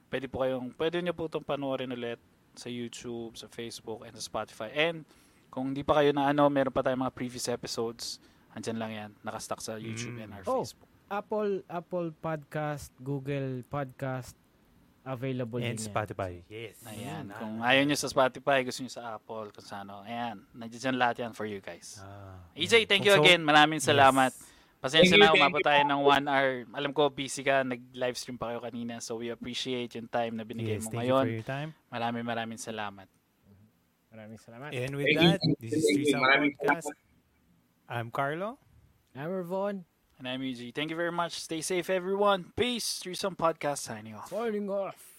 pwede 0.09 0.25
po 0.25 0.41
kayong, 0.41 0.73
pwede 0.73 1.03
nyo 1.03 1.13
po 1.13 1.27
itong 1.27 1.45
panoorin 1.45 1.91
ulit 1.91 2.17
sa 2.55 2.67
YouTube, 2.67 3.37
sa 3.37 3.45
Facebook, 3.45 4.01
and 4.01 4.15
sa 4.15 4.23
Spotify. 4.23 4.71
And 4.73 5.05
kung 5.47 5.75
hindi 5.75 5.83
pa 5.83 6.01
kayo 6.01 6.15
na 6.15 6.31
ano, 6.31 6.49
meron 6.49 6.73
pa 6.73 6.81
tayong 6.81 7.03
mga 7.05 7.13
previous 7.13 7.45
episodes. 7.45 8.17
Andyan 8.51 8.79
lang 8.79 8.91
yan. 8.91 9.09
Nakastock 9.21 9.59
sa 9.59 9.75
YouTube 9.77 10.17
Mm. 10.17 10.23
and 10.25 10.31
our 10.33 10.43
Oh. 10.47 10.63
Facebook. 10.63 10.89
Apple 11.11 11.59
Apple 11.67 12.15
Podcast, 12.15 12.89
Google 13.03 13.67
Podcast 13.67 14.31
available 15.01 15.57
And 15.59 15.73
din 15.73 15.77
yan. 15.77 15.87
Spotify. 15.89 16.33
Yes. 16.45 16.77
Ayan. 16.85 17.25
Yun, 17.27 17.37
Kung 17.37 17.53
ayaw 17.59 17.81
nyo 17.83 17.97
sa 17.97 18.07
Spotify, 18.07 18.61
gusto 18.61 18.79
nyo 18.81 18.91
sa 18.91 19.17
Apple, 19.17 19.49
kung 19.49 19.65
sa 19.65 19.81
ano. 19.81 20.01
Ayan. 20.03 20.45
Nandiyan 20.53 20.95
lahat 20.95 21.21
yan 21.21 21.33
for 21.33 21.45
you 21.45 21.57
guys. 21.57 21.97
Ah, 21.99 22.37
EJ, 22.53 22.85
thank 22.85 23.01
you 23.01 23.13
so- 23.13 23.19
again. 23.19 23.41
Maraming 23.41 23.79
salamat. 23.79 24.29
Pasensya 24.81 25.13
Thank 25.13 25.21
you, 25.21 25.37
na, 25.37 25.37
umabot 25.37 25.61
you. 25.61 25.67
tayo 25.69 25.81
ng 25.85 26.01
one 26.01 26.25
hour. 26.25 26.65
Alam 26.73 26.89
ko, 26.89 27.13
busy 27.13 27.45
ka. 27.45 27.61
Nag-livestream 27.61 28.33
pa 28.33 28.49
kayo 28.49 28.65
kanina. 28.65 28.97
So, 28.97 29.21
we 29.21 29.29
appreciate 29.29 29.93
yung 29.93 30.09
time 30.09 30.33
na 30.33 30.41
binigay 30.41 30.81
Yes, 30.81 30.89
mo 30.89 30.97
thank 30.97 31.05
you 31.05 31.13
ngayon. 31.13 31.25
for 31.25 31.33
your 31.37 31.45
time. 31.45 31.69
Maraming 31.93 32.25
maraming 32.25 32.57
salamat. 32.57 33.05
Maraming 34.09 34.41
salamat. 34.41 34.73
And 34.73 34.91
with 34.97 35.05
Thank 35.05 35.21
you. 35.21 35.29
that, 35.37 35.41
this 35.61 35.73
is 35.77 35.85
you. 36.09 36.17
Maraming 36.17 36.57
Podcast. 36.57 36.89
I'm 37.85 38.09
Carlo. 38.09 38.57
I'm 39.13 39.29
Ravon. 39.29 39.85
And 40.21 40.27
I'm 40.27 40.41
EJ. 40.41 40.75
Thank 40.75 40.91
you 40.91 40.95
very 40.95 41.11
much. 41.11 41.31
Stay 41.31 41.61
safe, 41.61 41.89
everyone. 41.89 42.53
Peace. 42.55 42.99
Threesome 42.99 43.35
Podcast 43.35 43.79
signing 43.79 44.13
off. 44.13 44.29
Signing 44.29 44.69
off. 44.69 45.10